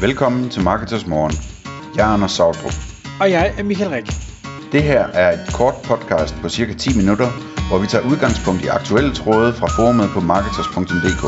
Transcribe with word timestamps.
Velkommen 0.00 0.50
til 0.50 0.62
Marketers 0.62 1.06
Morgen. 1.06 1.32
Jeg 1.96 2.08
er 2.08 2.12
Anders 2.14 2.32
Sautrup. 2.32 2.76
Og 3.20 3.30
jeg 3.30 3.54
er 3.58 3.62
Michael 3.62 3.90
Rik. 3.90 4.06
Det 4.72 4.82
her 4.82 5.02
er 5.22 5.32
et 5.32 5.54
kort 5.54 5.74
podcast 5.84 6.34
på 6.42 6.48
cirka 6.48 6.72
10 6.74 6.96
minutter, 6.96 7.28
hvor 7.68 7.78
vi 7.78 7.86
tager 7.86 8.10
udgangspunkt 8.10 8.64
i 8.64 8.66
aktuelle 8.66 9.12
tråde 9.14 9.52
fra 9.52 9.66
forumet 9.76 10.08
på 10.14 10.20
marketers.dk. 10.20 11.24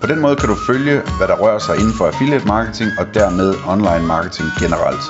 På 0.00 0.06
den 0.06 0.20
måde 0.20 0.36
kan 0.36 0.48
du 0.48 0.56
følge, 0.70 0.96
hvad 1.18 1.28
der 1.28 1.36
rører 1.42 1.58
sig 1.58 1.74
inden 1.80 1.94
for 1.98 2.04
affiliate 2.06 2.46
marketing 2.46 2.90
og 3.00 3.06
dermed 3.14 3.48
online 3.72 4.06
marketing 4.14 4.48
generelt. 4.62 5.04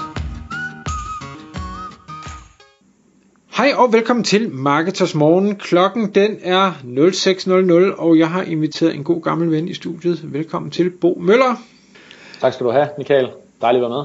Hej 3.59 3.71
og 3.77 3.93
velkommen 3.93 4.25
til 4.25 4.51
Marketers 4.51 5.15
Morgen. 5.15 5.57
Klokken 5.57 6.15
den 6.15 6.33
er 6.43 6.67
06.00, 7.95 8.01
og 8.05 8.19
jeg 8.19 8.29
har 8.31 8.43
inviteret 8.43 8.95
en 8.95 9.05
god 9.05 9.23
gammel 9.23 9.51
ven 9.51 9.69
i 9.69 9.75
studiet. 9.75 10.19
Velkommen 10.33 10.71
til 10.71 10.91
Bo 10.91 11.19
Møller. 11.21 11.55
Tak 12.41 12.53
skal 12.55 12.67
du 12.67 12.71
have, 12.71 12.89
Michael. 12.99 13.29
Dejligt 13.61 13.85
at 13.85 13.91
være 13.91 13.99
med. 13.99 14.05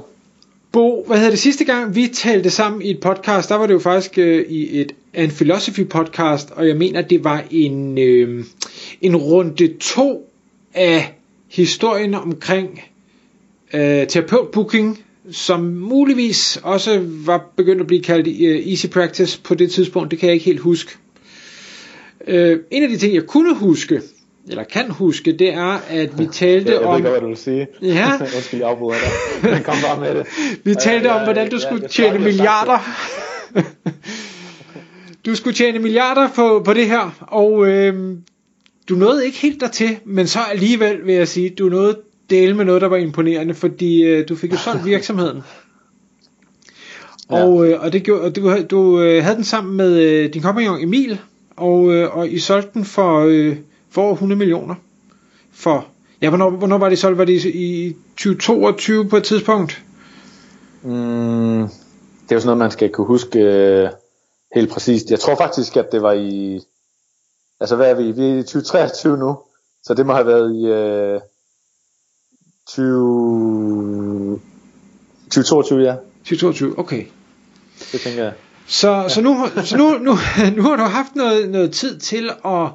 Bo, 0.71 1.03
hvad 1.07 1.17
hedder 1.17 1.31
det 1.31 1.39
sidste 1.39 1.65
gang, 1.65 1.95
vi 1.95 2.07
talte 2.07 2.49
sammen 2.49 2.81
i 2.81 2.89
et 2.89 2.99
podcast, 2.99 3.49
der 3.49 3.55
var 3.55 3.67
det 3.67 3.73
jo 3.73 3.79
faktisk 3.79 4.17
øh, 4.17 4.45
i 4.49 4.81
et 4.81 4.91
en 5.13 5.29
philosophy 5.29 5.87
podcast, 5.87 6.51
og 6.51 6.67
jeg 6.67 6.77
mener, 6.77 7.01
det 7.01 7.23
var 7.23 7.43
en, 7.51 7.97
øh, 7.97 8.45
en 9.01 9.15
runde 9.15 9.73
to 9.79 10.31
af 10.73 11.15
historien 11.47 12.13
omkring 12.13 12.81
øh, 13.73 14.07
terapeutbooking, 14.07 15.03
som 15.31 15.61
muligvis 15.63 16.59
også 16.63 17.01
var 17.25 17.51
begyndt 17.55 17.81
at 17.81 17.87
blive 17.87 18.01
kaldt 18.01 18.27
øh, 18.27 18.67
easy 18.67 18.87
practice 18.87 19.41
på 19.41 19.55
det 19.55 19.71
tidspunkt, 19.71 20.11
det 20.11 20.19
kan 20.19 20.27
jeg 20.27 20.33
ikke 20.33 20.45
helt 20.45 20.59
huske. 20.59 20.91
Øh, 22.27 22.59
en 22.71 22.83
af 22.83 22.89
de 22.89 22.97
ting, 22.97 23.15
jeg 23.15 23.23
kunne 23.23 23.55
huske, 23.55 24.01
eller 24.49 24.63
kan 24.63 24.91
huske, 24.91 25.31
det 25.31 25.53
er, 25.53 25.79
at 25.89 26.19
vi 26.19 26.25
talte 26.41 26.71
jeg, 26.71 26.81
jeg 26.81 26.87
om... 26.87 26.91
ved 26.91 26.97
ikke, 26.99 27.09
hvad 27.09 27.21
du 27.21 27.27
vil 27.27 27.37
sige. 27.37 27.67
Ja. 27.81 28.11
Undskyld, 28.35 28.59
jeg 28.59 28.69
afbryder 28.69 28.99
dig. 28.99 29.51
Men 29.51 29.63
kom 29.63 29.75
bare 29.87 29.99
med 29.99 30.15
det. 30.15 30.27
Vi 30.63 30.75
talte 30.75 31.07
Ja, 31.07 31.13
om, 31.13 31.19
ja, 31.19 31.23
hvordan 31.23 31.49
du 31.49 31.55
ja, 31.55 31.61
skulle 31.61 31.81
jeg 31.81 31.91
tjene 31.91 32.13
jeg 32.13 32.21
milliarder. 32.21 32.79
Du 35.25 35.35
skulle 35.35 35.53
tjene 35.53 35.79
milliarder 35.79 36.29
på, 36.35 36.61
på 36.65 36.73
det 36.73 36.87
her, 36.87 37.25
og 37.27 37.67
øh, 37.67 38.17
du 38.89 38.95
nåede 38.95 39.25
ikke 39.25 39.37
helt 39.37 39.61
dertil, 39.61 39.97
men 40.05 40.27
så 40.27 40.39
alligevel 40.51 41.05
vil 41.05 41.15
jeg 41.15 41.27
sige, 41.27 41.49
du 41.49 41.69
nåede 41.69 41.97
dele 42.29 42.53
med 42.53 42.65
noget, 42.65 42.81
der 42.81 42.87
var 42.87 42.97
imponerende, 42.97 43.53
fordi 43.53 44.03
øh, 44.03 44.29
du 44.29 44.35
fik 44.35 44.51
jo 44.51 44.57
solgt 44.57 44.85
virksomheden. 44.93 45.41
Ja. 47.31 47.43
Og, 47.43 47.67
øh, 47.67 47.81
og, 47.81 47.93
det 47.93 48.03
gjorde, 48.03 48.21
og 48.21 48.35
du, 48.35 48.61
du 48.69 49.01
øh, 49.01 49.23
havde 49.23 49.35
den 49.35 49.43
sammen 49.43 49.77
med 49.77 50.01
øh, 50.01 50.33
din 50.33 50.41
kompagnon 50.41 50.83
Emil, 50.83 51.19
og, 51.55 51.93
øh, 51.93 52.17
og 52.17 52.29
I 52.29 52.39
solgte 52.39 52.69
den 52.73 52.85
for, 52.85 53.25
øh, 53.29 53.55
for 53.95 54.01
over 54.01 54.13
100 54.13 54.37
millioner. 54.37 54.75
For, 55.51 55.87
ja, 56.21 56.29
hvornår, 56.29 56.49
hvornår 56.49 56.77
var 56.77 56.89
det 56.89 56.99
solgt? 56.99 57.17
Var 57.17 57.25
det 57.25 57.45
i, 57.45 57.87
i 57.87 57.95
2022 58.17 59.09
på 59.09 59.17
et 59.17 59.23
tidspunkt? 59.23 59.83
Mm, 60.81 61.61
det 62.23 62.31
er 62.31 62.35
jo 62.35 62.39
sådan 62.39 62.45
noget, 62.45 62.57
man 62.57 62.71
skal 62.71 62.89
kunne 62.89 63.07
huske 63.07 63.39
øh, 63.39 63.89
helt 64.55 64.71
præcist. 64.71 65.11
Jeg 65.11 65.19
tror 65.19 65.35
faktisk, 65.35 65.77
at 65.77 65.91
det 65.91 66.01
var 66.01 66.11
i... 66.11 66.61
Altså, 67.59 67.75
hvad 67.75 67.89
er 67.89 67.95
vi? 67.95 68.11
Vi 68.11 68.29
er 68.29 68.37
i 68.37 68.43
2023 68.43 69.17
nu. 69.17 69.37
Så 69.83 69.93
det 69.93 70.05
må 70.05 70.13
have 70.13 70.27
været 70.27 70.55
i 70.55 70.65
øh, 70.65 71.21
20... 72.67 74.39
2022, 75.25 75.83
ja. 75.83 75.95
2022, 76.19 76.79
okay. 76.79 77.05
Det 77.91 78.01
tænker 78.01 78.23
jeg. 78.23 78.33
Så, 78.67 79.05
så, 79.07 79.21
nu, 79.21 79.45
så 79.63 79.77
nu, 79.77 79.89
nu, 79.89 80.17
nu 80.57 80.61
har 80.61 80.75
du 80.75 80.83
haft 80.83 81.15
noget, 81.15 81.49
noget 81.49 81.71
tid 81.71 81.99
til 81.99 82.29
at, 82.45 82.69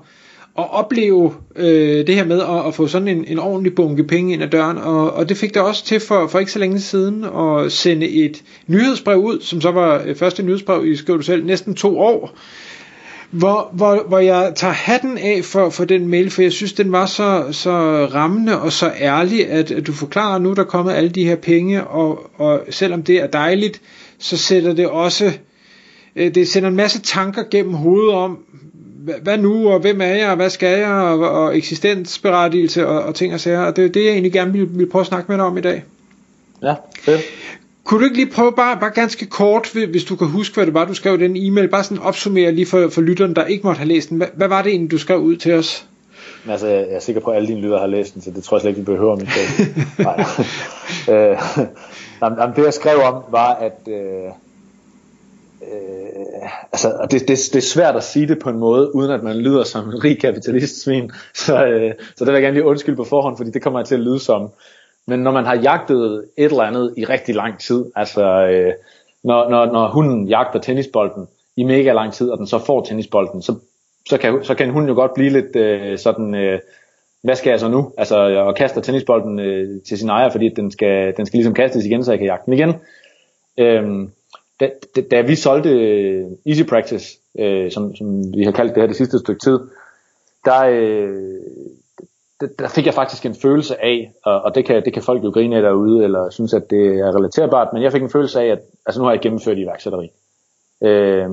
at 0.59 0.73
opleve 0.73 1.33
øh, 1.56 2.06
det 2.06 2.15
her 2.15 2.25
med 2.25 2.41
at, 2.41 2.67
at 2.67 2.75
få 2.75 2.87
sådan 2.87 3.09
en, 3.09 3.25
en 3.29 3.39
ordentlig 3.39 3.75
bunke 3.75 4.05
penge 4.05 4.33
ind 4.33 4.43
ad 4.43 4.48
døren, 4.48 4.79
og, 4.79 5.12
og 5.12 5.29
det 5.29 5.37
fik 5.37 5.55
der 5.55 5.61
også 5.61 5.84
til 5.84 6.01
for, 6.01 6.27
for 6.27 6.39
ikke 6.39 6.53
så 6.53 6.59
længe 6.59 6.81
siden 6.81 7.25
at 7.25 7.73
sende 7.73 8.09
et 8.09 8.42
nyhedsbrev 8.67 9.19
ud, 9.19 9.41
som 9.41 9.61
så 9.61 9.70
var 9.70 10.03
øh, 10.07 10.17
første 10.17 10.42
nyhedsbrev 10.42 10.87
i, 10.87 10.97
Skriv 10.97 11.19
du 11.19 11.23
selv, 11.23 11.45
næsten 11.47 11.75
to 11.75 11.98
år, 11.98 12.36
hvor, 13.30 13.70
hvor, 13.73 14.05
hvor 14.08 14.19
jeg 14.19 14.52
tager 14.57 14.73
hatten 14.73 15.19
af 15.19 15.45
for, 15.45 15.70
for 15.70 15.85
den 15.85 16.08
mail, 16.08 16.30
for 16.30 16.42
jeg 16.42 16.53
synes, 16.53 16.73
den 16.73 16.92
var 16.92 17.07
så, 17.07 17.48
så 17.51 17.70
rammende 18.14 18.61
og 18.61 18.73
så 18.73 18.92
ærlig, 19.01 19.48
at, 19.48 19.70
at 19.70 19.86
du 19.86 19.92
forklarer 19.92 20.39
nu, 20.39 20.53
der 20.53 20.61
er 20.63 20.67
kommet 20.67 20.92
alle 20.92 21.11
de 21.11 21.24
her 21.24 21.36
penge, 21.36 21.85
og, 21.85 22.30
og 22.36 22.64
selvom 22.70 23.03
det 23.03 23.17
er 23.17 23.27
dejligt, 23.27 23.80
så 24.19 24.36
sætter 24.36 24.74
det 24.74 24.86
også, 24.86 25.33
øh, 26.17 26.35
det 26.35 26.48
sender 26.48 26.69
en 26.69 26.77
masse 26.77 27.01
tanker 27.01 27.42
gennem 27.51 27.74
hovedet 27.74 28.14
om, 28.14 28.39
hvad, 29.22 29.38
nu, 29.38 29.68
og 29.68 29.80
hvem 29.80 30.00
er 30.00 30.06
jeg, 30.06 30.30
og 30.30 30.36
hvad 30.36 30.50
skal 30.50 30.78
jeg, 30.78 30.92
og, 30.92 31.30
og 31.30 31.56
eksistensberettigelse 31.56 32.86
og, 32.86 33.02
og 33.02 33.14
ting 33.14 33.34
og 33.34 33.40
sager, 33.40 33.61
og 33.61 33.77
det 33.77 33.84
er 33.84 33.88
det, 33.88 34.05
jeg 34.05 34.11
egentlig 34.11 34.33
gerne 34.33 34.52
vil, 34.52 34.68
vil 34.78 34.90
prøve 34.90 35.00
at 35.00 35.06
snakke 35.06 35.27
med 35.28 35.38
dig 35.38 35.44
om 35.44 35.58
i 35.58 35.61
dag. 35.61 35.84
Ja, 36.62 36.74
fedt. 37.00 37.20
Kunne 37.84 38.00
du 38.00 38.05
ikke 38.05 38.16
lige 38.16 38.30
prøve 38.30 38.52
bare, 38.52 38.77
bare 38.80 38.90
ganske 38.90 39.27
kort, 39.27 39.70
hvis 39.90 40.05
du 40.05 40.16
kan 40.16 40.27
huske, 40.27 40.55
hvad 40.55 40.66
det 40.66 40.74
var, 40.74 40.84
du 40.84 40.94
skrev 40.94 41.20
i 41.20 41.24
den 41.24 41.36
e-mail, 41.36 41.68
bare 41.68 41.84
sådan 41.84 42.02
opsummere 42.02 42.52
lige 42.52 42.66
for, 42.66 42.88
for 42.88 43.00
lytteren, 43.00 43.36
der 43.36 43.44
ikke 43.44 43.66
måtte 43.66 43.78
have 43.78 43.88
læst 43.88 44.08
den. 44.08 44.16
Hvad, 44.16 44.27
hvad 44.34 44.48
var 44.48 44.62
det 44.62 44.70
egentlig, 44.70 44.90
du 44.90 44.98
skrev 44.98 45.18
ud 45.18 45.36
til 45.36 45.55
os? 45.55 45.86
Men 46.44 46.52
altså, 46.52 46.67
jeg 46.67 46.86
er 46.90 47.00
sikker 47.00 47.20
på, 47.20 47.30
at 47.30 47.36
alle 47.36 47.48
dine 47.48 47.61
lyttere 47.61 47.80
har 47.80 47.86
læst 47.86 48.14
den, 48.14 48.22
så 48.22 48.30
det 48.30 48.44
tror 48.44 48.56
jeg 48.56 48.61
slet 48.61 48.70
ikke, 48.70 48.80
vi 48.80 48.84
behøver, 48.84 49.17
Michael. 49.17 49.48
Nej. 50.08 50.24
øh, 51.30 51.38
jamen, 52.22 52.38
jamen, 52.38 52.56
det 52.56 52.64
jeg 52.64 52.74
skrev 52.74 52.98
om, 52.98 53.22
var, 53.30 53.55
at 53.55 53.88
øh, 53.88 54.30
øh, 55.63 56.51
altså, 56.73 56.89
og 57.01 57.11
det, 57.11 57.21
det, 57.21 57.39
det 57.53 57.57
er 57.57 57.61
svært 57.61 57.97
at 57.97 58.05
sige 58.05 58.29
det 58.29 58.39
på 58.39 58.51
en 58.51 58.59
måde, 58.59 58.95
uden 58.95 59.11
at 59.11 59.23
man 59.23 59.37
lyder 59.37 59.65
som 59.65 59.89
en 59.89 60.05
rig 60.05 60.21
kapitalistsvin. 60.21 61.11
Så, 61.35 61.67
øh, 61.67 61.95
så 62.17 62.25
det 62.25 62.27
vil 62.27 62.35
jeg 62.35 62.43
gerne 62.43 62.55
lige 62.55 62.67
undskylde 62.67 62.97
på 62.97 63.05
forhånd, 63.05 63.37
fordi 63.37 63.51
det 63.51 63.63
kommer 63.63 63.81
jeg 63.81 63.87
til 63.87 63.95
at 63.95 64.01
lyde 64.01 64.19
som. 64.19 64.51
Men 65.07 65.21
når 65.21 65.31
man 65.31 65.45
har 65.45 65.57
jagtet 65.57 66.25
et 66.39 66.45
eller 66.45 66.63
andet 66.63 66.95
i 66.97 67.05
rigtig 67.05 67.35
lang 67.35 67.59
tid, 67.59 67.85
altså 67.97 68.25
øh, 68.25 68.73
når, 69.25 69.51
når, 69.51 69.67
når 69.67 69.89
hunden 69.89 70.29
jagter 70.29 70.61
tennisbolden 70.61 71.29
i 71.57 71.63
mega 71.63 71.92
lang 71.92 72.13
tid, 72.13 72.31
og 72.31 72.39
den 72.39 72.47
så 72.47 72.59
får 72.59 72.85
tennisbolden, 72.85 73.42
så, 73.42 73.55
så, 74.09 74.19
kan, 74.19 74.45
så 74.45 74.55
kan 74.55 74.71
hunden 74.71 74.89
jo 74.89 74.95
godt 74.95 75.15
blive 75.15 75.31
lidt 75.31 75.57
øh, 75.57 75.98
sådan, 75.98 76.35
øh, 76.35 76.59
hvad 77.23 77.37
skal 77.37 77.51
jeg 77.51 77.61
så 77.61 77.69
nu? 77.69 77.92
Altså, 77.98 78.17
og 78.19 78.55
kaster 78.55 78.81
tennisbolden 78.81 79.39
øh, 79.39 79.83
til 79.89 79.98
sin 79.98 80.09
ejer, 80.09 80.31
fordi 80.31 80.48
den 80.48 80.71
skal, 80.71 81.17
den 81.17 81.27
skal 81.27 81.37
ligesom 81.37 81.55
kastes 81.55 81.85
igen, 81.85 82.05
så 82.05 82.13
jeg 82.13 82.19
kan 82.19 82.27
jagte 82.27 82.47
den 82.47 82.55
igen. 82.55 82.75
Øhm, 83.59 84.11
da, 84.61 84.71
da, 84.97 85.01
da 85.11 85.21
vi 85.21 85.35
solgte 85.35 85.71
øh, 85.71 86.27
Easy 86.47 86.63
Practice, 86.63 87.19
øh, 87.39 87.73
som, 87.73 87.97
som 87.97 88.35
vi 88.35 88.45
har 88.45 88.53
kaldt 88.53 88.75
det 88.75 88.83
her 88.83 88.87
det 88.87 88.97
sidste 88.97 89.19
stykke 89.19 89.41
tid, 89.41 89.59
der, 90.45 90.65
øh, 90.65 91.41
der 92.59 92.69
fik 92.69 92.87
jeg 92.87 92.95
faktisk 92.95 93.27
en 93.27 93.35
følelse 93.35 93.85
af, 93.85 94.13
og, 94.25 94.41
og 94.41 94.55
det, 94.55 94.65
kan, 94.67 94.85
det 94.85 94.93
kan 94.93 95.03
folk 95.03 95.25
jo 95.25 95.31
grine 95.31 95.57
af 95.57 95.63
derude, 95.63 96.05
eller 96.05 96.31
synes, 96.31 96.55
at 96.55 96.71
det 96.71 96.98
er 96.98 97.17
relaterbart, 97.17 97.73
men 97.73 97.83
jeg 97.83 97.93
fik 97.93 98.03
en 98.03 98.11
følelse 98.11 98.41
af, 98.41 98.47
at 98.47 98.59
altså 98.87 99.01
nu 99.01 99.05
har 99.05 99.13
jeg 99.13 99.21
gennemført 99.21 99.59
iværksætteri. 99.59 100.11
Øh, 100.83 101.31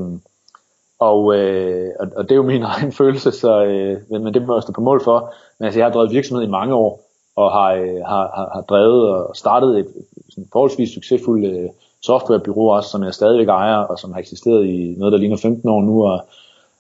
og, 1.00 1.36
øh, 1.36 1.90
og, 2.00 2.08
og 2.16 2.24
det 2.24 2.32
er 2.32 2.36
jo 2.36 2.44
min 2.44 2.64
egen 2.74 2.92
følelse, 2.92 3.32
så, 3.32 3.64
øh, 3.64 4.22
men 4.22 4.34
det 4.34 4.48
må 4.48 4.56
jeg 4.56 4.64
stå 4.64 4.72
på 4.72 4.82
mål 4.82 5.04
for. 5.04 5.34
Men 5.60 5.66
altså, 5.66 5.80
jeg 5.80 5.86
har 5.86 5.94
drevet 5.94 6.12
virksomhed 6.12 6.48
i 6.48 6.52
mange 6.52 6.76
år, 6.76 7.04
og 7.36 7.52
har, 7.52 7.74
øh, 7.74 8.02
har, 8.06 8.32
har, 8.36 8.50
har 8.54 8.62
drevet 8.62 9.10
og 9.10 9.36
startet 9.36 9.80
et 9.80 9.88
sådan 10.30 10.50
forholdsvis 10.52 10.90
succesfuldt 10.90 11.46
øh, 11.46 11.70
softwarebyrå 12.02 12.68
også, 12.68 12.90
som 12.90 13.04
jeg 13.04 13.14
stadigvæk 13.14 13.48
ejer, 13.48 13.78
og 13.78 14.00
som 14.00 14.12
har 14.12 14.20
eksisteret 14.20 14.66
i 14.66 14.96
noget, 14.98 15.12
der 15.12 15.20
ligner 15.20 15.38
15 15.38 15.70
år 15.70 15.82
nu, 15.82 16.06
og 16.06 16.26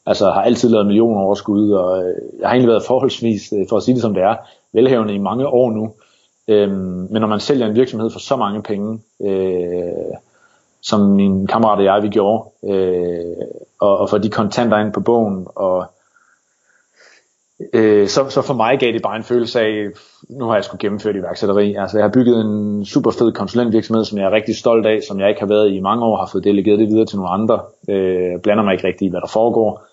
altså 0.05 0.31
har 0.31 0.41
altid 0.41 0.69
lavet 0.69 0.85
millioner 0.85 1.21
overskud, 1.21 1.71
og 1.71 2.03
øh, 2.03 2.15
jeg 2.39 2.47
har 2.47 2.53
egentlig 2.53 2.69
været 2.69 2.83
forholdsvis, 2.91 3.53
øh, 3.53 3.65
for 3.69 3.77
at 3.77 3.83
sige 3.83 3.95
det 3.95 4.01
som 4.01 4.13
det 4.13 4.23
er, 4.23 4.35
velhavende 4.73 5.13
i 5.13 5.17
mange 5.17 5.47
år 5.47 5.71
nu. 5.71 5.93
Øhm, 6.47 7.07
men 7.11 7.21
når 7.21 7.27
man 7.27 7.39
sælger 7.39 7.67
en 7.67 7.75
virksomhed 7.75 8.09
for 8.09 8.19
så 8.19 8.35
mange 8.35 8.63
penge, 8.63 8.99
øh, 9.21 10.15
som 10.81 11.01
min 11.01 11.47
kammerat 11.47 11.79
og 11.79 11.85
jeg, 11.85 12.03
vi 12.03 12.09
gjorde, 12.09 12.49
øh, 12.63 13.47
og, 13.79 13.97
og 13.97 14.09
for 14.09 14.17
de 14.17 14.29
kontanter 14.29 14.77
ind 14.77 14.93
på 14.93 14.99
bogen, 14.99 15.47
og 15.55 15.85
øh, 17.73 18.07
så, 18.07 18.29
så 18.29 18.41
for 18.41 18.53
mig 18.53 18.79
gav 18.79 18.93
det 18.93 19.01
bare 19.01 19.15
en 19.15 19.23
følelse 19.23 19.59
af, 19.59 19.87
nu 20.29 20.45
har 20.45 20.55
jeg 20.55 20.63
skulle 20.63 20.79
gennemføre 20.79 21.13
det 21.13 21.19
iværksætteri. 21.19 21.75
Altså 21.75 21.97
jeg 21.97 22.03
har 22.03 22.11
bygget 22.11 22.41
en 22.41 22.85
super 22.85 23.11
fed 23.11 23.31
konsulentvirksomhed, 23.31 24.05
som 24.05 24.17
jeg 24.17 24.25
er 24.25 24.31
rigtig 24.31 24.55
stolt 24.55 24.85
af, 24.85 24.99
som 25.07 25.19
jeg 25.19 25.29
ikke 25.29 25.41
har 25.41 25.47
været 25.47 25.71
i 25.71 25.79
mange 25.79 26.05
år, 26.05 26.17
har 26.17 26.29
fået 26.31 26.43
delegeret 26.43 26.79
det 26.79 26.87
videre 26.87 27.05
til 27.05 27.17
nogle 27.17 27.31
andre, 27.31 27.61
øh, 27.89 28.41
blander 28.43 28.63
mig 28.63 28.73
ikke 28.73 28.87
rigtig 28.87 29.05
i, 29.05 29.09
hvad 29.09 29.21
der 29.21 29.27
foregår. 29.27 29.83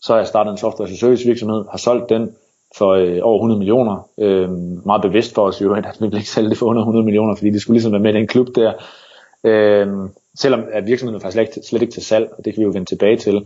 Så 0.00 0.12
har 0.12 0.18
jeg 0.20 0.26
startet 0.26 0.50
en 0.50 0.58
software 0.58 0.88
service 0.88 1.26
virksomhed, 1.26 1.64
har 1.70 1.78
solgt 1.78 2.08
den 2.08 2.30
for 2.76 2.90
øh, 2.90 3.18
over 3.22 3.38
100 3.38 3.58
millioner. 3.58 4.08
Øh, 4.18 4.50
meget 4.86 5.02
bevidst 5.02 5.34
for 5.34 5.42
os 5.42 5.62
jo, 5.62 5.74
at 5.74 5.84
vi 6.00 6.04
ville 6.04 6.18
ikke 6.18 6.30
sælge 6.30 6.50
det 6.50 6.58
for 6.58 6.66
under 6.66 6.82
100 6.82 7.04
millioner, 7.04 7.34
fordi 7.34 7.50
det 7.50 7.60
skulle 7.60 7.74
ligesom 7.74 7.92
være 7.92 8.00
med 8.00 8.14
i 8.14 8.16
den 8.16 8.26
klub 8.26 8.46
der. 8.54 8.72
Øh, 9.44 9.88
selvom 10.38 10.64
at 10.72 10.86
virksomheden 10.86 11.16
er 11.16 11.20
faktisk 11.20 11.34
slet 11.34 11.56
ikke, 11.56 11.66
slet 11.68 11.82
ikke 11.82 11.94
til 11.94 12.04
salg, 12.04 12.30
og 12.38 12.44
det 12.44 12.54
kan 12.54 12.60
vi 12.60 12.64
jo 12.64 12.70
vende 12.70 12.88
tilbage 12.88 13.16
til. 13.16 13.44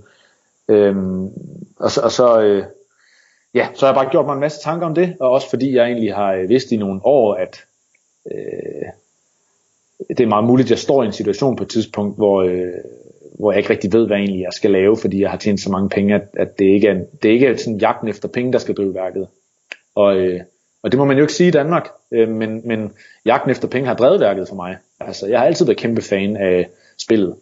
Øh, 0.68 0.96
og 1.76 1.90
så, 1.90 2.00
og 2.00 2.12
så 2.12 2.40
øh, 2.40 2.64
ja, 3.54 3.68
så 3.74 3.86
har 3.86 3.92
jeg 3.92 4.02
bare 4.02 4.10
gjort 4.10 4.26
mig 4.26 4.34
en 4.34 4.40
masse 4.40 4.60
tanker 4.60 4.86
om 4.86 4.94
det, 4.94 5.16
og 5.20 5.30
også 5.30 5.50
fordi 5.50 5.76
jeg 5.76 5.84
egentlig 5.86 6.14
har 6.14 6.32
øh, 6.32 6.48
vidst 6.48 6.72
i 6.72 6.76
nogle 6.76 7.00
år, 7.04 7.34
at 7.34 7.64
øh, 8.32 8.88
det 10.08 10.20
er 10.20 10.26
meget 10.26 10.44
muligt, 10.44 10.66
at 10.66 10.70
jeg 10.70 10.78
står 10.78 11.02
i 11.02 11.06
en 11.06 11.12
situation 11.12 11.56
på 11.56 11.62
et 11.62 11.70
tidspunkt, 11.70 12.16
hvor, 12.16 12.42
øh, 12.42 12.72
hvor 13.38 13.52
jeg 13.52 13.58
ikke 13.58 13.70
rigtig 13.70 13.92
ved, 13.92 14.06
hvad 14.06 14.16
egentlig 14.16 14.40
jeg 14.40 14.52
skal 14.52 14.70
lave, 14.70 14.96
fordi 14.96 15.20
jeg 15.20 15.30
har 15.30 15.38
tjent 15.38 15.60
så 15.60 15.70
mange 15.70 15.88
penge, 15.88 16.14
at, 16.14 16.28
at 16.36 16.58
det 16.58 16.64
ikke 16.64 16.88
er, 16.88 16.94
det 17.22 17.28
ikke 17.28 17.46
er 17.46 17.56
sådan 17.56 17.78
jagten 17.78 18.08
efter 18.08 18.28
penge, 18.28 18.52
der 18.52 18.58
skal 18.58 18.74
drive 18.74 18.94
værket. 18.94 19.28
Og, 19.94 20.16
øh, 20.16 20.40
Og 20.82 20.92
det 20.92 20.98
må 20.98 21.04
man 21.04 21.16
jo 21.16 21.22
ikke 21.22 21.32
sige 21.32 21.48
i 21.48 21.50
Danmark, 21.50 21.88
øh, 22.12 22.28
men, 22.28 22.62
men 22.64 22.92
jagten 23.24 23.50
efter 23.50 23.68
penge 23.68 23.88
har 23.88 23.94
drevet 23.96 24.20
værket 24.20 24.48
for 24.48 24.56
mig. 24.56 24.76
Altså, 25.00 25.26
jeg 25.26 25.38
har 25.38 25.46
altid 25.46 25.66
været 25.66 25.78
kæmpe 25.78 26.02
fan 26.02 26.36
af 26.36 26.68
spillet. 26.98 27.34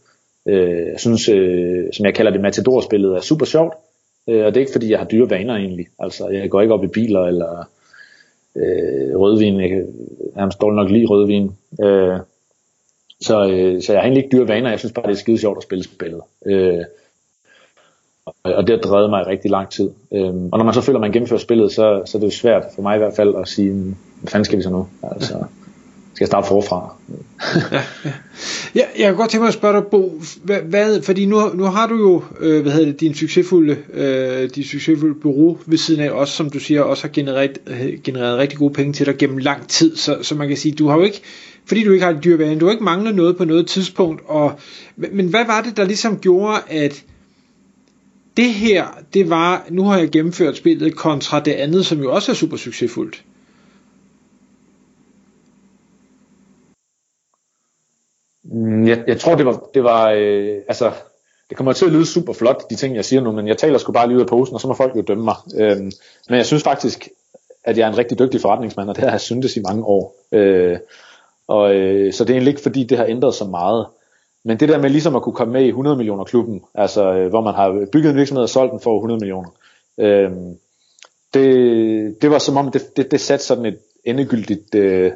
Øh, 0.48 0.86
jeg 0.86 1.00
synes, 1.00 1.28
øh, 1.28 1.84
som 1.92 2.06
jeg 2.06 2.14
kalder 2.14 2.32
det, 2.32 2.40
Matador-spillet 2.40 3.16
er 3.16 3.20
super 3.20 3.46
sjovt. 3.46 3.74
Øh, 4.28 4.46
og 4.46 4.54
det 4.54 4.56
er 4.56 4.60
ikke 4.60 4.72
fordi, 4.72 4.90
jeg 4.90 4.98
har 4.98 5.06
dyre 5.06 5.30
vaner 5.30 5.54
egentlig. 5.54 5.86
Altså, 5.98 6.28
jeg 6.28 6.50
går 6.50 6.60
ikke 6.60 6.74
op 6.74 6.84
i 6.84 6.86
biler 6.86 7.20
eller 7.20 7.68
øh, 8.56 9.16
rødvin. 9.16 9.60
Jeg 9.60 9.68
kan 9.68 9.86
nærmest 10.36 10.60
dårligt 10.60 10.76
nok 10.76 10.90
lide 10.90 11.06
rødvin. 11.06 11.50
Øh, 11.82 12.18
så, 13.20 13.48
øh, 13.50 13.82
så 13.82 13.92
jeg 13.92 14.00
har 14.00 14.06
egentlig 14.06 14.24
ikke 14.24 14.36
dyre 14.36 14.48
vaner. 14.48 14.70
Jeg 14.70 14.78
synes 14.78 14.92
bare, 14.92 15.06
det 15.06 15.12
er 15.12 15.16
skide 15.16 15.38
sjovt 15.38 15.56
at 15.56 15.62
spille 15.62 15.84
spillet. 15.84 16.20
Øh, 16.46 16.84
og 18.44 18.66
det 18.66 18.70
har 18.70 18.90
drevet 18.90 19.10
mig 19.10 19.22
i 19.22 19.30
rigtig 19.30 19.50
lang 19.50 19.70
tid. 19.70 19.90
Øhm, 20.12 20.48
og 20.52 20.58
når 20.58 20.64
man 20.64 20.74
så 20.74 20.80
føler, 20.80 20.98
at 20.98 21.00
man 21.00 21.12
gennemfører 21.12 21.40
spillet, 21.40 21.72
så, 21.72 22.02
så 22.06 22.18
er 22.18 22.20
det 22.20 22.26
jo 22.26 22.30
svært 22.30 22.64
for 22.74 22.82
mig 22.82 22.94
i 22.94 22.98
hvert 22.98 23.14
fald 23.14 23.34
at 23.36 23.48
sige, 23.48 23.72
hvad 24.20 24.30
fanden 24.30 24.44
skal 24.44 24.58
vi 24.58 24.62
så 24.62 24.70
nu? 24.70 24.88
Altså, 25.02 25.44
skal 26.14 26.26
starte 26.26 26.48
forfra? 26.48 26.94
ja, 27.72 27.82
ja. 28.04 28.12
ja, 28.74 28.84
jeg 28.98 29.06
kan 29.06 29.16
godt 29.16 29.30
tænke 29.30 29.42
mig 29.42 29.48
at 29.48 29.54
spørge 29.54 29.76
dig, 29.76 29.86
Bo, 29.90 30.22
hvad, 30.42 30.60
hvad 30.60 31.02
fordi 31.02 31.26
nu, 31.26 31.54
nu 31.54 31.64
har 31.64 31.86
du 31.86 31.96
jo, 31.96 32.22
øh, 32.40 32.62
hvad 32.62 32.72
hedder 32.72 32.86
det, 32.86 33.00
din 33.00 33.14
succesfulde, 33.14 33.76
øh, 33.94 34.50
din 34.50 34.64
succesfulde 34.64 35.14
bureau 35.14 35.58
ved 35.66 35.78
siden 35.78 36.00
af, 36.00 36.10
også 36.10 36.34
som 36.34 36.50
du 36.50 36.58
siger, 36.58 36.82
også 36.82 37.02
har 37.02 37.12
genereret, 37.12 37.58
øh, 37.66 37.98
genereret 38.04 38.38
rigtig 38.38 38.58
gode 38.58 38.72
penge 38.72 38.92
til 38.92 39.06
dig 39.06 39.16
gennem 39.16 39.38
lang 39.38 39.68
tid, 39.68 39.96
så, 39.96 40.18
så 40.22 40.34
man 40.34 40.48
kan 40.48 40.56
sige, 40.56 40.74
du 40.74 40.88
har 40.88 40.96
jo 40.96 41.02
ikke, 41.02 41.20
fordi 41.66 41.84
du 41.84 41.92
ikke 41.92 42.04
har 42.04 42.12
et 42.12 42.24
dyrvane, 42.24 42.60
du 42.60 42.64
har 42.64 42.72
ikke 42.72 42.84
manglet 42.84 43.14
noget 43.14 43.36
på 43.36 43.44
noget 43.44 43.66
tidspunkt, 43.66 44.22
og, 44.26 44.52
men 44.96 45.26
hvad 45.26 45.46
var 45.46 45.62
det, 45.62 45.76
der 45.76 45.84
ligesom 45.84 46.18
gjorde, 46.18 46.58
at 46.68 47.04
det 48.36 48.54
her, 48.54 48.86
det 49.14 49.30
var, 49.30 49.66
nu 49.70 49.84
har 49.84 49.98
jeg 49.98 50.10
gennemført 50.10 50.56
spillet 50.56 50.96
kontra 50.96 51.40
det 51.40 51.52
andet, 51.52 51.86
som 51.86 51.98
jo 51.98 52.12
også 52.12 52.32
er 52.32 52.36
super 52.36 52.56
succesfuldt. 52.56 53.22
Mm, 58.52 58.88
jeg, 58.88 59.04
jeg 59.06 59.20
tror, 59.20 59.34
det 59.34 59.46
var, 59.46 59.68
det 59.74 59.84
var 59.84 60.10
øh, 60.10 60.58
altså, 60.68 60.92
det 61.48 61.56
kommer 61.56 61.72
til 61.72 61.86
at 61.86 61.92
lyde 61.92 62.06
super 62.06 62.32
flot, 62.32 62.70
de 62.70 62.76
ting, 62.76 62.96
jeg 62.96 63.04
siger 63.04 63.22
nu, 63.22 63.32
men 63.32 63.48
jeg 63.48 63.58
taler 63.58 63.78
sgu 63.78 63.92
bare 63.92 64.06
lige 64.06 64.16
ud 64.16 64.22
af 64.22 64.28
posen, 64.28 64.54
og 64.54 64.60
så 64.60 64.68
må 64.68 64.74
folk 64.74 64.96
jo 64.96 65.00
dømme 65.00 65.24
mig. 65.24 65.36
Øhm, 65.56 65.92
men 66.28 66.36
jeg 66.36 66.46
synes 66.46 66.62
faktisk, 66.62 67.08
at 67.64 67.78
jeg 67.78 67.84
er 67.84 67.92
en 67.92 67.98
rigtig 67.98 68.18
dygtig 68.18 68.40
forretningsmand, 68.40 68.88
og 68.88 68.96
det 68.96 69.04
har 69.04 69.10
jeg 69.10 69.20
syntes 69.20 69.56
i 69.56 69.60
mange 69.60 69.84
år. 69.84 70.16
Øh, 70.32 70.78
og, 71.48 71.74
øh, 71.74 72.12
så 72.12 72.24
det 72.24 72.30
er 72.30 72.34
egentlig 72.34 72.50
ikke, 72.50 72.62
fordi 72.62 72.84
det 72.84 72.98
har 72.98 73.04
ændret 73.04 73.34
så 73.34 73.44
meget. 73.44 73.86
Men 74.44 74.60
det 74.60 74.68
der 74.68 74.78
med 74.78 74.90
ligesom 74.90 75.16
at 75.16 75.22
kunne 75.22 75.34
komme 75.34 75.52
med 75.52 75.64
i 75.64 75.68
100 75.68 75.96
millioner 75.96 76.24
klubben, 76.24 76.62
altså 76.74 77.12
øh, 77.12 77.28
hvor 77.28 77.40
man 77.40 77.54
har 77.54 77.86
bygget 77.92 78.10
en 78.10 78.16
virksomhed 78.16 78.42
og 78.42 78.48
solgt 78.48 78.72
den 78.72 78.80
for 78.80 78.96
100 78.96 79.20
millioner, 79.20 79.50
øh, 79.98 80.30
det, 81.34 82.22
det 82.22 82.30
var 82.30 82.38
som 82.38 82.56
om, 82.56 82.70
det, 82.70 82.96
det, 82.96 83.10
det 83.10 83.20
satte 83.20 83.44
sådan 83.44 83.66
et 83.66 83.78
endegyldigt 84.04 84.74
øh, 84.74 85.12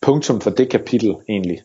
punktum 0.00 0.40
for 0.40 0.50
det 0.50 0.68
kapitel 0.68 1.16
egentlig. 1.28 1.62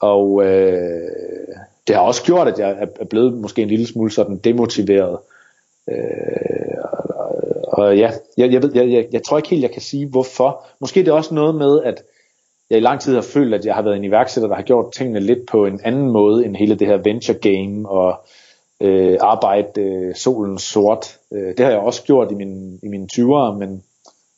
Og 0.00 0.44
øh, 0.44 1.56
det 1.86 1.94
har 1.94 2.02
også 2.02 2.22
gjort, 2.22 2.48
at 2.48 2.58
jeg 2.58 2.88
er 3.00 3.04
blevet 3.04 3.34
måske 3.34 3.62
en 3.62 3.68
lille 3.68 3.86
smule 3.86 4.10
sådan 4.10 4.36
demotiveret. 4.36 5.18
Øh, 5.90 5.96
og, 7.08 7.54
og 7.68 7.96
ja, 7.96 8.10
jeg, 8.36 8.52
jeg, 8.52 8.62
ved, 8.62 8.70
jeg, 8.74 8.90
jeg, 8.90 9.06
jeg 9.12 9.22
tror 9.22 9.36
ikke 9.36 9.48
helt, 9.48 9.62
jeg 9.62 9.70
kan 9.70 9.82
sige 9.82 10.06
hvorfor. 10.06 10.64
Måske 10.80 11.00
det 11.00 11.08
er 11.08 11.12
også 11.12 11.34
noget 11.34 11.54
med, 11.54 11.82
at 11.82 12.02
jeg 12.70 12.78
i 12.78 12.82
lang 12.82 13.00
tid 13.00 13.14
har 13.14 13.22
følt, 13.22 13.54
at 13.54 13.66
jeg 13.66 13.74
har 13.74 13.82
været 13.82 13.96
en 13.96 14.04
iværksætter, 14.04 14.48
der 14.48 14.56
har 14.56 14.62
gjort 14.62 14.92
tingene 14.92 15.20
lidt 15.20 15.46
på 15.46 15.66
en 15.66 15.80
anden 15.84 16.10
måde 16.10 16.44
end 16.44 16.56
hele 16.56 16.74
det 16.74 16.86
her 16.86 16.96
venture 16.96 17.38
game 17.38 17.88
og 17.88 18.26
øh, 18.80 19.16
arbejde 19.20 19.80
øh, 19.80 20.14
solen 20.14 20.58
sort. 20.58 21.18
Øh, 21.32 21.48
det 21.56 21.60
har 21.60 21.70
jeg 21.70 21.78
også 21.78 22.02
gjort 22.02 22.32
i, 22.32 22.34
min, 22.34 22.78
i 22.82 22.88
mine 22.88 23.08
20'ere, 23.12 23.58
men 23.58 23.82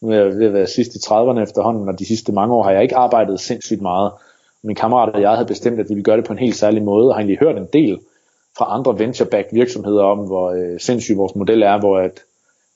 nu 0.00 0.10
er 0.10 0.14
jeg 0.14 0.26
ved 0.26 0.46
at 0.46 0.52
være 0.52 0.66
sidst 0.66 0.94
i 0.94 0.98
30'erne 0.98 1.40
efterhånden, 1.40 1.88
og 1.88 1.98
de 1.98 2.06
sidste 2.06 2.32
mange 2.32 2.54
år 2.54 2.62
har 2.62 2.70
jeg 2.70 2.82
ikke 2.82 2.96
arbejdet 2.96 3.40
sindssygt 3.40 3.82
meget. 3.82 4.12
Min 4.62 4.76
kammerat 4.76 5.14
og 5.14 5.20
jeg 5.20 5.30
havde 5.30 5.46
bestemt, 5.46 5.80
at 5.80 5.88
vi 5.88 5.94
ville 5.94 6.04
gøre 6.04 6.16
det 6.16 6.24
på 6.24 6.32
en 6.32 6.38
helt 6.38 6.56
særlig 6.56 6.82
måde, 6.82 7.08
og 7.08 7.14
har 7.14 7.20
egentlig 7.20 7.38
hørt 7.38 7.56
en 7.56 7.68
del 7.72 7.98
fra 8.58 8.78
andre 8.78 8.98
venture-backed 8.98 9.52
virksomheder 9.52 10.02
om, 10.02 10.18
hvor 10.18 10.50
øh, 10.50 10.80
sindssygt 10.80 11.18
vores 11.18 11.34
model 11.34 11.62
er, 11.62 11.78
hvor 11.78 11.98
at 11.98 12.20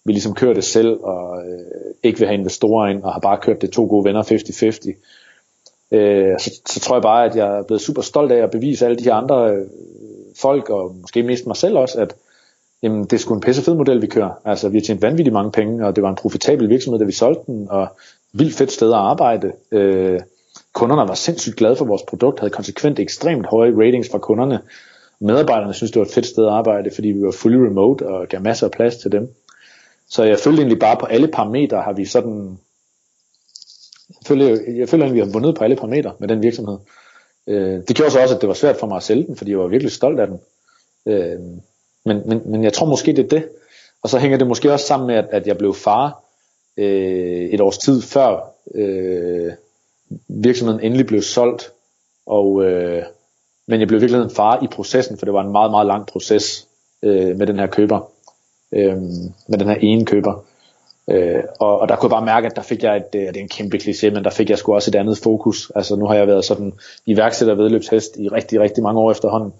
vi 0.04 0.12
ligesom 0.12 0.34
kører 0.34 0.54
det 0.54 0.64
selv, 0.64 1.00
og 1.02 1.38
øh, 1.46 1.94
ikke 2.02 2.18
vil 2.18 2.28
have 2.28 2.38
investorer 2.38 2.88
ind, 2.88 3.02
og 3.02 3.12
har 3.12 3.20
bare 3.20 3.38
kørt 3.42 3.62
det 3.62 3.70
to 3.70 3.86
gode 3.86 4.04
venner 4.04 4.22
50-50 4.22 4.92
øh, 5.92 6.38
så, 6.38 6.60
så 6.68 6.80
tror 6.80 6.96
jeg 6.96 7.02
bare, 7.02 7.24
at 7.24 7.36
jeg 7.36 7.58
er 7.58 7.62
blevet 7.62 7.80
super 7.80 8.02
stolt 8.02 8.32
af 8.32 8.42
at 8.42 8.50
bevise 8.50 8.84
alle 8.84 8.96
de 8.96 9.04
her 9.04 9.14
andre 9.14 9.50
øh, 9.50 9.66
folk, 10.36 10.70
og 10.70 10.96
måske 11.00 11.22
mest 11.22 11.46
mig 11.46 11.56
selv 11.56 11.76
også, 11.76 12.00
at 12.00 12.14
jamen, 12.82 13.04
det 13.04 13.12
er 13.12 13.16
sgu 13.16 13.34
en 13.34 13.40
pissefed 13.40 13.74
model, 13.74 14.02
vi 14.02 14.06
kører. 14.06 14.30
Altså, 14.44 14.68
vi 14.68 14.78
har 14.78 14.84
tjent 14.84 15.02
vanvittigt 15.02 15.32
mange 15.32 15.52
penge, 15.52 15.86
og 15.86 15.96
det 15.96 16.02
var 16.02 16.10
en 16.10 16.16
profitabel 16.16 16.68
virksomhed, 16.68 16.98
da 16.98 17.04
vi 17.04 17.12
solgte 17.12 17.42
den, 17.46 17.66
og 17.70 17.88
vildt 18.32 18.54
fedt 18.54 18.72
sted 18.72 18.88
at 18.88 18.98
arbejde. 18.98 19.52
Øh, 19.72 20.20
kunderne 20.72 21.08
var 21.08 21.14
sindssygt 21.14 21.56
glade 21.56 21.76
for 21.76 21.84
vores 21.84 22.02
produkt, 22.02 22.40
havde 22.40 22.52
konsekvent 22.52 22.98
ekstremt 22.98 23.46
høje 23.46 23.72
ratings 23.76 24.10
fra 24.10 24.18
kunderne. 24.18 24.60
Medarbejderne 25.20 25.74
synes 25.74 25.90
det 25.90 26.00
var 26.00 26.06
et 26.06 26.12
fedt 26.12 26.26
sted 26.26 26.44
at 26.46 26.52
arbejde, 26.52 26.90
fordi 26.94 27.08
vi 27.08 27.22
var 27.22 27.30
fully 27.30 27.56
remote 27.56 28.08
og 28.08 28.28
gav 28.28 28.40
masser 28.40 28.66
af 28.66 28.72
plads 28.72 28.96
til 28.96 29.12
dem. 29.12 29.34
Så 30.08 30.24
jeg 30.24 30.38
følte 30.38 30.58
egentlig 30.58 30.78
bare 30.78 30.96
på 30.96 31.06
alle 31.06 31.28
parametre 31.28 31.82
har 31.82 31.92
vi 31.92 32.04
sådan 32.04 32.58
jeg 34.08 34.26
føler, 34.26 34.58
jeg 34.76 34.88
føler 34.88 35.06
at 35.06 35.14
vi 35.14 35.18
har 35.18 35.26
vundet 35.26 35.54
på 35.54 35.64
alle 35.64 35.76
parametre 35.76 36.12
med 36.18 36.28
den 36.28 36.42
virksomhed. 36.42 36.78
Øh, 37.46 37.80
det 37.88 37.96
gjorde 37.96 38.10
så 38.10 38.20
også, 38.22 38.34
at 38.34 38.40
det 38.40 38.48
var 38.48 38.54
svært 38.54 38.76
for 38.76 38.86
mig 38.86 38.96
at 38.96 39.02
sælge 39.02 39.26
den, 39.26 39.36
fordi 39.36 39.50
jeg 39.50 39.58
var 39.58 39.66
virkelig 39.66 39.92
stolt 39.92 40.20
af 40.20 40.26
den. 40.26 40.40
Øh, 41.06 41.40
men, 42.04 42.28
men, 42.28 42.42
men 42.44 42.64
jeg 42.64 42.72
tror 42.72 42.86
måske, 42.86 43.12
det 43.12 43.24
er 43.24 43.28
det. 43.28 43.48
Og 44.02 44.08
så 44.08 44.18
hænger 44.18 44.38
det 44.38 44.46
måske 44.46 44.72
også 44.72 44.86
sammen 44.86 45.06
med, 45.06 45.14
at, 45.14 45.28
at 45.30 45.46
jeg 45.46 45.58
blev 45.58 45.74
far 45.74 46.22
øh, 46.76 47.50
et 47.50 47.60
års 47.60 47.78
tid 47.78 48.02
før 48.02 48.54
øh, 48.74 49.52
virksomheden 50.28 50.80
endelig 50.80 51.06
blev 51.06 51.22
solgt. 51.22 51.72
Og, 52.26 52.64
øh, 52.64 53.02
men 53.66 53.80
jeg 53.80 53.88
blev 53.88 54.00
virkelig 54.00 54.22
en 54.22 54.30
far 54.30 54.62
i 54.62 54.66
processen, 54.66 55.18
for 55.18 55.26
det 55.26 55.34
var 55.34 55.44
en 55.44 55.52
meget, 55.52 55.70
meget 55.70 55.86
lang 55.86 56.06
proces 56.06 56.68
øh, 57.02 57.36
med 57.36 57.46
den 57.46 57.58
her 57.58 57.66
køber. 57.66 58.10
Øh, 58.72 58.96
med 59.48 59.58
den 59.58 59.68
her 59.68 59.76
ene 59.80 60.04
køber. 60.04 60.44
Øh, 61.10 61.42
og, 61.60 61.80
og 61.80 61.88
der 61.88 61.96
kunne 61.96 62.06
jeg 62.06 62.16
bare 62.16 62.34
mærke, 62.34 62.46
at 62.46 62.56
der 62.56 62.62
fik 62.62 62.82
jeg 62.82 62.96
et, 62.96 63.14
øh, 63.14 63.20
det 63.20 63.36
er 63.36 63.40
en 63.40 63.48
kæmpe 63.48 63.76
kliché, 63.76 64.10
men 64.10 64.24
der 64.24 64.30
fik 64.30 64.50
jeg 64.50 64.58
sgu 64.58 64.74
også 64.74 64.90
et 64.90 64.94
andet 64.94 65.18
fokus. 65.18 65.72
Altså 65.74 65.96
nu 65.96 66.06
har 66.06 66.14
jeg 66.14 66.26
været 66.26 66.44
sådan 66.44 66.72
iværksætter 67.06 67.54
vedløbshest 67.54 68.16
i 68.16 68.28
rigtig, 68.28 68.60
rigtig 68.60 68.82
mange 68.82 69.00
år 69.00 69.10
efterhånden. 69.10 69.52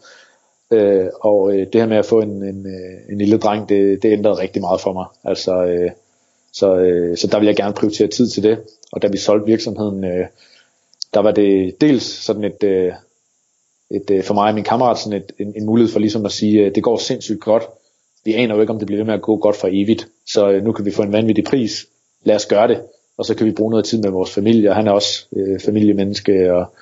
Øh, 0.70 1.06
og 1.20 1.52
øh, 1.54 1.66
det 1.72 1.80
her 1.80 1.86
med 1.86 1.96
at 1.96 2.06
få 2.06 2.20
en, 2.20 2.42
en, 2.42 2.66
øh, 2.66 3.12
en 3.12 3.18
lille 3.18 3.38
dreng, 3.38 3.68
det, 3.68 4.02
det 4.02 4.12
ændrede 4.12 4.40
rigtig 4.40 4.62
meget 4.62 4.80
for 4.80 4.92
mig. 4.92 5.06
Altså, 5.24 5.64
øh, 5.64 5.90
så, 6.52 6.76
øh, 6.76 7.16
så 7.16 7.26
der 7.26 7.38
vil 7.38 7.46
jeg 7.46 7.56
gerne 7.56 7.74
prioritere 7.74 8.08
tid 8.08 8.28
til 8.28 8.42
det. 8.42 8.58
Og 8.92 9.02
da 9.02 9.08
vi 9.08 9.18
solgte 9.18 9.46
virksomheden, 9.46 10.04
øh, 10.04 10.26
der 11.14 11.20
var 11.20 11.30
det 11.30 11.80
dels 11.80 12.04
sådan 12.04 12.44
et, 12.44 12.64
øh, 12.64 12.92
et 13.90 14.10
øh, 14.10 14.24
for 14.24 14.34
mig 14.34 14.48
og 14.48 14.54
min 14.54 14.64
kammerat 14.64 14.98
sådan 14.98 15.18
et, 15.18 15.32
en, 15.38 15.52
en 15.56 15.66
mulighed 15.66 15.92
for 15.92 15.98
ligesom 15.98 16.26
at 16.26 16.32
sige, 16.32 16.60
øh, 16.60 16.74
det 16.74 16.82
går 16.82 16.96
sindssygt 16.96 17.40
godt 17.40 17.62
vi 18.24 18.34
aner 18.34 18.54
jo 18.54 18.60
ikke, 18.60 18.72
om 18.72 18.78
det 18.78 18.86
bliver 18.86 18.98
ved 18.98 19.06
med 19.06 19.14
at 19.14 19.22
gå 19.22 19.36
godt 19.36 19.56
for 19.56 19.68
evigt, 19.72 20.08
så 20.26 20.50
øh, 20.50 20.64
nu 20.64 20.72
kan 20.72 20.84
vi 20.84 20.90
få 20.90 21.02
en 21.02 21.12
vanvittig 21.12 21.44
pris, 21.44 21.86
lad 22.24 22.36
os 22.36 22.46
gøre 22.46 22.68
det, 22.68 22.80
og 23.18 23.24
så 23.24 23.34
kan 23.34 23.46
vi 23.46 23.52
bruge 23.52 23.70
noget 23.70 23.84
tid 23.84 24.02
med 24.02 24.10
vores 24.10 24.30
familie, 24.30 24.70
og 24.70 24.76
han 24.76 24.86
er 24.86 24.92
også 24.92 25.26
øh, 25.36 25.60
familiemenneske, 25.60 26.54
og, 26.54 26.74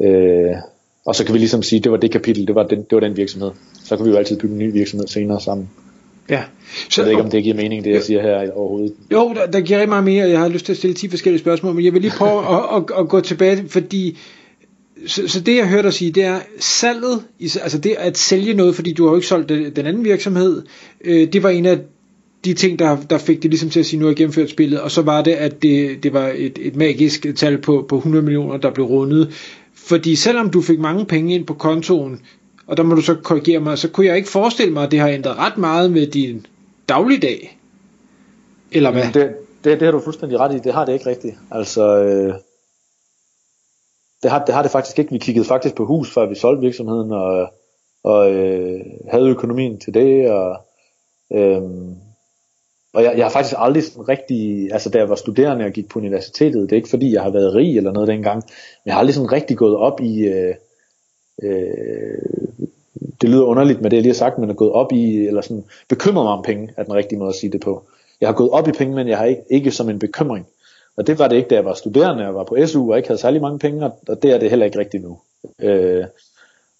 øh, 0.00 0.56
og 1.04 1.14
så 1.14 1.24
kan 1.24 1.34
vi 1.34 1.38
ligesom 1.38 1.62
sige, 1.62 1.80
det 1.80 1.92
var 1.92 1.98
det 1.98 2.10
kapitel, 2.10 2.46
det 2.46 2.54
var 2.54 2.62
den, 2.62 2.78
det 2.78 2.92
var 2.92 3.00
den 3.00 3.16
virksomhed. 3.16 3.50
Så 3.84 3.96
kan 3.96 4.06
vi 4.06 4.10
jo 4.10 4.16
altid 4.16 4.38
bygge 4.38 4.52
en 4.52 4.58
ny 4.58 4.72
virksomhed 4.72 5.06
senere 5.06 5.40
sammen. 5.40 5.70
Ja. 6.32 6.42
Så, 6.90 7.00
jeg 7.00 7.04
ved 7.04 7.12
ikke, 7.12 7.22
om 7.22 7.30
det 7.30 7.42
giver 7.42 7.56
mening, 7.56 7.84
det 7.84 7.90
jeg 7.90 8.02
siger 8.02 8.22
her 8.22 8.52
overhovedet. 8.52 8.94
Jo, 9.12 9.32
der, 9.34 9.46
der 9.46 9.60
giver 9.60 9.78
rigtig 9.78 9.88
meget 9.88 10.04
mere. 10.04 10.28
Jeg 10.28 10.38
har 10.38 10.48
lyst 10.48 10.64
til 10.64 10.72
at 10.72 10.76
stille 10.76 10.94
10 10.94 11.08
forskellige 11.08 11.40
spørgsmål, 11.40 11.74
men 11.74 11.84
jeg 11.84 11.92
vil 11.92 12.02
lige 12.02 12.12
prøve 12.16 12.38
at, 12.38 12.58
at, 12.76 12.76
at, 12.76 12.98
at 12.98 13.08
gå 13.08 13.20
tilbage, 13.20 13.68
fordi 13.68 14.18
så, 15.06 15.28
så 15.28 15.40
det 15.40 15.56
jeg 15.56 15.68
hørte 15.68 15.82
dig 15.82 15.92
sige, 15.92 16.10
det 16.10 16.24
er 16.24 16.40
salget, 16.60 17.22
altså 17.62 17.78
det 17.78 17.94
at 17.98 18.18
sælge 18.18 18.54
noget, 18.54 18.74
fordi 18.74 18.92
du 18.92 19.04
har 19.04 19.10
jo 19.10 19.16
ikke 19.16 19.28
solgt 19.28 19.48
den 19.48 19.86
anden 19.86 20.04
virksomhed, 20.04 20.62
øh, 21.04 21.32
det 21.32 21.42
var 21.42 21.50
en 21.50 21.66
af 21.66 21.78
de 22.44 22.54
ting, 22.54 22.78
der, 22.78 22.96
der 23.10 23.18
fik 23.18 23.42
det 23.42 23.50
ligesom 23.50 23.70
til 23.70 23.80
at 23.80 23.86
sige, 23.86 24.00
nu 24.00 24.06
har 24.06 24.10
jeg 24.10 24.16
gennemført 24.16 24.50
spillet, 24.50 24.80
og 24.80 24.90
så 24.90 25.02
var 25.02 25.22
det, 25.22 25.32
at 25.32 25.62
det, 25.62 26.02
det 26.02 26.12
var 26.12 26.32
et, 26.36 26.58
et 26.60 26.76
magisk 26.76 27.26
tal 27.36 27.58
på, 27.58 27.84
på 27.88 27.96
100 27.96 28.24
millioner, 28.24 28.56
der 28.56 28.70
blev 28.70 28.86
rundet. 28.86 29.30
Fordi 29.74 30.16
selvom 30.16 30.50
du 30.50 30.60
fik 30.60 30.78
mange 30.78 31.04
penge 31.04 31.34
ind 31.34 31.46
på 31.46 31.54
kontoen, 31.54 32.20
og 32.72 32.76
der 32.76 32.82
må 32.82 32.94
du 32.94 33.00
så 33.00 33.14
korrigere 33.14 33.60
mig, 33.60 33.78
så 33.78 33.90
kunne 33.90 34.06
jeg 34.06 34.16
ikke 34.16 34.28
forestille 34.28 34.72
mig, 34.72 34.84
at 34.84 34.90
det 34.90 35.00
har 35.00 35.08
ændret 35.08 35.38
ret 35.38 35.58
meget 35.58 35.92
med 35.92 36.06
din 36.06 36.46
dagligdag. 36.88 37.58
Eller 38.70 38.90
hvad? 38.90 39.02
Det, 39.14 39.36
det, 39.64 39.80
det 39.80 39.82
har 39.82 39.92
du 39.92 40.00
fuldstændig 40.00 40.38
ret 40.38 40.54
i, 40.54 40.58
det 40.58 40.72
har 40.74 40.84
det 40.84 40.92
ikke 40.92 41.06
rigtigt. 41.06 41.36
Altså, 41.50 41.96
øh, 42.04 42.34
det 44.22 44.30
har, 44.30 44.44
det 44.44 44.54
har 44.54 44.62
det 44.62 44.70
faktisk 44.70 44.98
ikke. 44.98 45.12
Vi 45.12 45.18
kiggede 45.18 45.44
faktisk 45.44 45.74
på 45.74 45.86
hus, 45.86 46.14
før 46.14 46.26
vi 46.26 46.34
solgte 46.34 46.60
virksomheden, 46.60 47.12
og, 47.12 47.52
og 48.04 48.32
øh, 48.32 48.80
havde 49.10 49.28
økonomien 49.28 49.80
til 49.80 49.94
det, 49.94 50.30
og, 50.30 50.56
øh, 51.32 51.62
og 52.94 53.02
jeg, 53.02 53.14
jeg 53.16 53.24
har 53.24 53.30
faktisk 53.30 53.54
aldrig 53.58 53.84
sådan 53.84 54.08
rigtig, 54.08 54.72
altså 54.72 54.90
da 54.90 54.98
jeg 54.98 55.08
var 55.08 55.14
studerende 55.14 55.64
og 55.64 55.72
gik 55.72 55.88
på 55.88 55.98
universitetet, 55.98 56.62
det 56.62 56.72
er 56.72 56.76
ikke 56.76 56.90
fordi, 56.90 57.12
jeg 57.12 57.22
har 57.22 57.30
været 57.30 57.54
rig 57.54 57.76
eller 57.76 57.92
noget 57.92 58.08
dengang, 58.08 58.36
men 58.36 58.86
jeg 58.86 58.94
har 58.94 58.98
aldrig 58.98 59.14
sådan 59.14 59.32
rigtig 59.32 59.56
gået 59.56 59.76
op 59.76 60.00
i, 60.00 60.18
øh, 60.20 60.54
øh, 61.42 62.18
det 63.20 63.30
lyder 63.30 63.42
underligt 63.42 63.80
med 63.80 63.90
det, 63.90 63.96
jeg 63.96 64.02
lige 64.02 64.12
har 64.12 64.18
sagt, 64.18 64.38
men 64.38 64.50
er 64.50 64.54
gået 64.54 64.72
op 64.72 64.92
i, 64.92 65.26
eller 65.26 65.40
sådan 65.40 65.64
bekymret 65.88 66.24
mig 66.24 66.32
om 66.32 66.42
penge, 66.42 66.72
er 66.76 66.82
den 66.82 66.94
rigtige 66.94 67.18
måde 67.18 67.28
at 67.28 67.34
sige 67.34 67.52
det 67.52 67.60
på. 67.60 67.82
Jeg 68.20 68.28
har 68.28 68.34
gået 68.34 68.50
op 68.50 68.68
i 68.68 68.72
penge, 68.72 68.94
men 68.94 69.08
jeg 69.08 69.18
har 69.18 69.24
ikke, 69.24 69.42
ikke 69.50 69.70
som 69.70 69.90
en 69.90 69.98
bekymring. 69.98 70.46
Og 70.96 71.06
det 71.06 71.18
var 71.18 71.28
det 71.28 71.36
ikke, 71.36 71.48
da 71.48 71.54
jeg 71.54 71.64
var 71.64 71.74
studerende 71.74 72.28
og 72.28 72.34
var 72.34 72.44
på 72.44 72.56
SU 72.66 72.90
og 72.90 72.96
ikke 72.96 73.08
havde 73.08 73.20
særlig 73.20 73.40
mange 73.40 73.58
penge, 73.58 73.90
og 74.08 74.22
det 74.22 74.30
er 74.30 74.38
det 74.38 74.50
heller 74.50 74.66
ikke 74.66 74.78
rigtigt 74.78 75.02
nu. 75.02 75.18
Øh, 75.58 76.04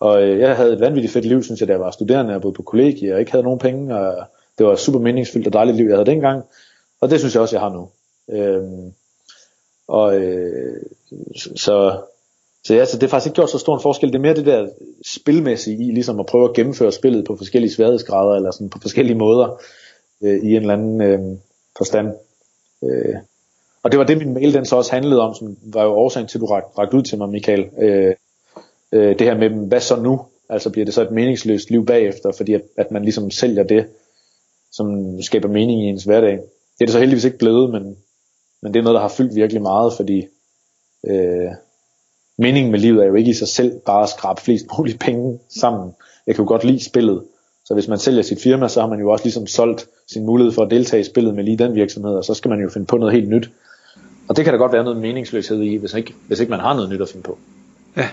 og 0.00 0.22
øh, 0.22 0.40
jeg 0.40 0.56
havde 0.56 0.72
et 0.72 0.80
vanvittigt 0.80 1.12
fedt 1.12 1.24
liv, 1.24 1.42
synes 1.42 1.60
jeg, 1.60 1.68
da 1.68 1.72
jeg 1.72 1.80
var 1.80 1.90
studerende 1.90 2.34
og 2.34 2.42
boede 2.42 2.54
på 2.54 2.62
kollegie 2.62 3.14
og 3.14 3.20
ikke 3.20 3.32
havde 3.32 3.44
nogen 3.44 3.58
penge, 3.58 3.96
og 3.96 4.24
det 4.58 4.66
var 4.66 4.76
super 4.76 4.98
meningsfyldt 4.98 5.46
og 5.46 5.52
dejligt 5.52 5.76
liv, 5.76 5.86
jeg 5.86 5.96
havde 5.96 6.10
dengang. 6.10 6.44
Og 7.00 7.10
det 7.10 7.18
synes 7.18 7.34
jeg 7.34 7.42
også, 7.42 7.56
jeg 7.56 7.60
har 7.60 7.72
nu. 7.72 7.88
Øh, 8.30 8.62
og 9.88 10.20
øh, 10.20 10.82
så, 11.36 11.98
så 12.64 12.74
ja, 12.74 12.84
så 12.84 12.96
det 12.96 13.02
har 13.02 13.08
faktisk 13.08 13.26
ikke 13.26 13.34
gjort 13.34 13.50
så 13.50 13.58
stor 13.58 13.74
en 13.74 13.82
forskel. 13.82 14.08
Det 14.08 14.14
er 14.14 14.22
mere 14.22 14.34
det 14.34 14.46
der 14.46 14.68
spilmæssige 15.06 15.86
i, 15.86 15.90
ligesom 15.90 16.20
at 16.20 16.26
prøve 16.26 16.48
at 16.48 16.54
gennemføre 16.54 16.92
spillet 16.92 17.24
på 17.24 17.36
forskellige 17.36 17.72
sværhedsgrader, 17.72 18.34
eller 18.36 18.50
sådan 18.50 18.70
på 18.70 18.78
forskellige 18.82 19.18
måder, 19.18 19.62
øh, 20.22 20.38
i 20.44 20.50
en 20.56 20.60
eller 20.60 20.72
anden 20.72 21.00
øh, 21.02 21.38
forstand. 21.76 22.08
Øh, 22.84 23.14
og 23.82 23.92
det 23.92 23.98
var 23.98 24.04
det, 24.04 24.18
min 24.18 24.34
mail 24.34 24.54
den 24.54 24.64
så 24.64 24.76
også 24.76 24.92
handlede 24.92 25.20
om, 25.20 25.34
som 25.34 25.56
var 25.62 25.82
jo 25.82 25.90
årsagen 25.90 26.28
til, 26.28 26.38
at 26.38 26.40
du 26.40 26.46
rakte 26.46 26.96
ud 26.96 27.02
til 27.02 27.18
mig, 27.18 27.28
Michael. 27.28 27.68
Øh, 27.78 28.14
øh, 28.92 29.18
det 29.18 29.20
her 29.20 29.38
med, 29.38 29.68
hvad 29.68 29.80
så 29.80 29.96
nu? 29.96 30.20
Altså 30.48 30.70
bliver 30.70 30.84
det 30.84 30.94
så 30.94 31.02
et 31.02 31.10
meningsløst 31.10 31.70
liv 31.70 31.86
bagefter, 31.86 32.32
fordi 32.32 32.54
at, 32.54 32.62
at 32.76 32.90
man 32.90 33.02
ligesom 33.02 33.30
sælger 33.30 33.62
det, 33.62 33.86
som 34.72 35.16
skaber 35.22 35.48
mening 35.48 35.84
i 35.84 35.88
ens 35.88 36.04
hverdag. 36.04 36.32
Det 36.32 36.80
er 36.80 36.86
det 36.86 36.90
så 36.90 36.98
heldigvis 36.98 37.24
ikke 37.24 37.38
blevet, 37.38 37.70
men, 37.70 37.96
men 38.62 38.74
det 38.74 38.80
er 38.80 38.84
noget, 38.84 38.94
der 38.94 39.00
har 39.00 39.08
fyldt 39.16 39.34
virkelig 39.34 39.62
meget, 39.62 39.92
fordi 39.92 40.26
øh, 41.06 41.50
meningen 42.42 42.72
med 42.72 42.80
livet 42.80 43.02
er 43.02 43.08
jo 43.08 43.14
ikke 43.14 43.30
i 43.30 43.34
sig 43.34 43.48
selv 43.48 43.78
bare 43.86 44.02
at 44.02 44.08
skrabe 44.08 44.40
flest 44.40 44.66
mulige 44.78 44.98
penge 44.98 45.38
sammen. 45.48 45.90
Jeg 46.26 46.34
kan 46.34 46.44
jo 46.44 46.48
godt 46.48 46.64
lide 46.64 46.84
spillet, 46.84 47.22
så 47.64 47.74
hvis 47.74 47.88
man 47.88 47.98
sælger 47.98 48.22
sit 48.22 48.42
firma, 48.42 48.68
så 48.68 48.80
har 48.80 48.88
man 48.88 49.00
jo 49.00 49.10
også 49.10 49.24
ligesom 49.24 49.46
solgt 49.46 49.86
sin 50.12 50.26
mulighed 50.26 50.52
for 50.52 50.62
at 50.62 50.70
deltage 50.70 51.00
i 51.00 51.04
spillet 51.04 51.34
med 51.34 51.44
lige 51.44 51.58
den 51.58 51.74
virksomhed, 51.74 52.10
og 52.14 52.24
så 52.24 52.34
skal 52.34 52.48
man 52.48 52.60
jo 52.60 52.68
finde 52.68 52.86
på 52.86 52.96
noget 52.96 53.14
helt 53.14 53.28
nyt. 53.28 53.50
Og 54.28 54.36
det 54.36 54.44
kan 54.44 54.52
der 54.52 54.58
godt 54.58 54.72
være 54.72 54.84
noget 54.84 55.00
meningsløshed 55.00 55.62
i, 55.62 55.76
hvis 55.76 55.94
ikke, 55.94 56.14
hvis 56.28 56.40
ikke 56.40 56.50
man 56.50 56.60
har 56.60 56.74
noget 56.74 56.90
nyt 56.90 57.00
at 57.00 57.08
finde 57.08 57.22
på. 57.22 57.38
Ja, 57.96 58.08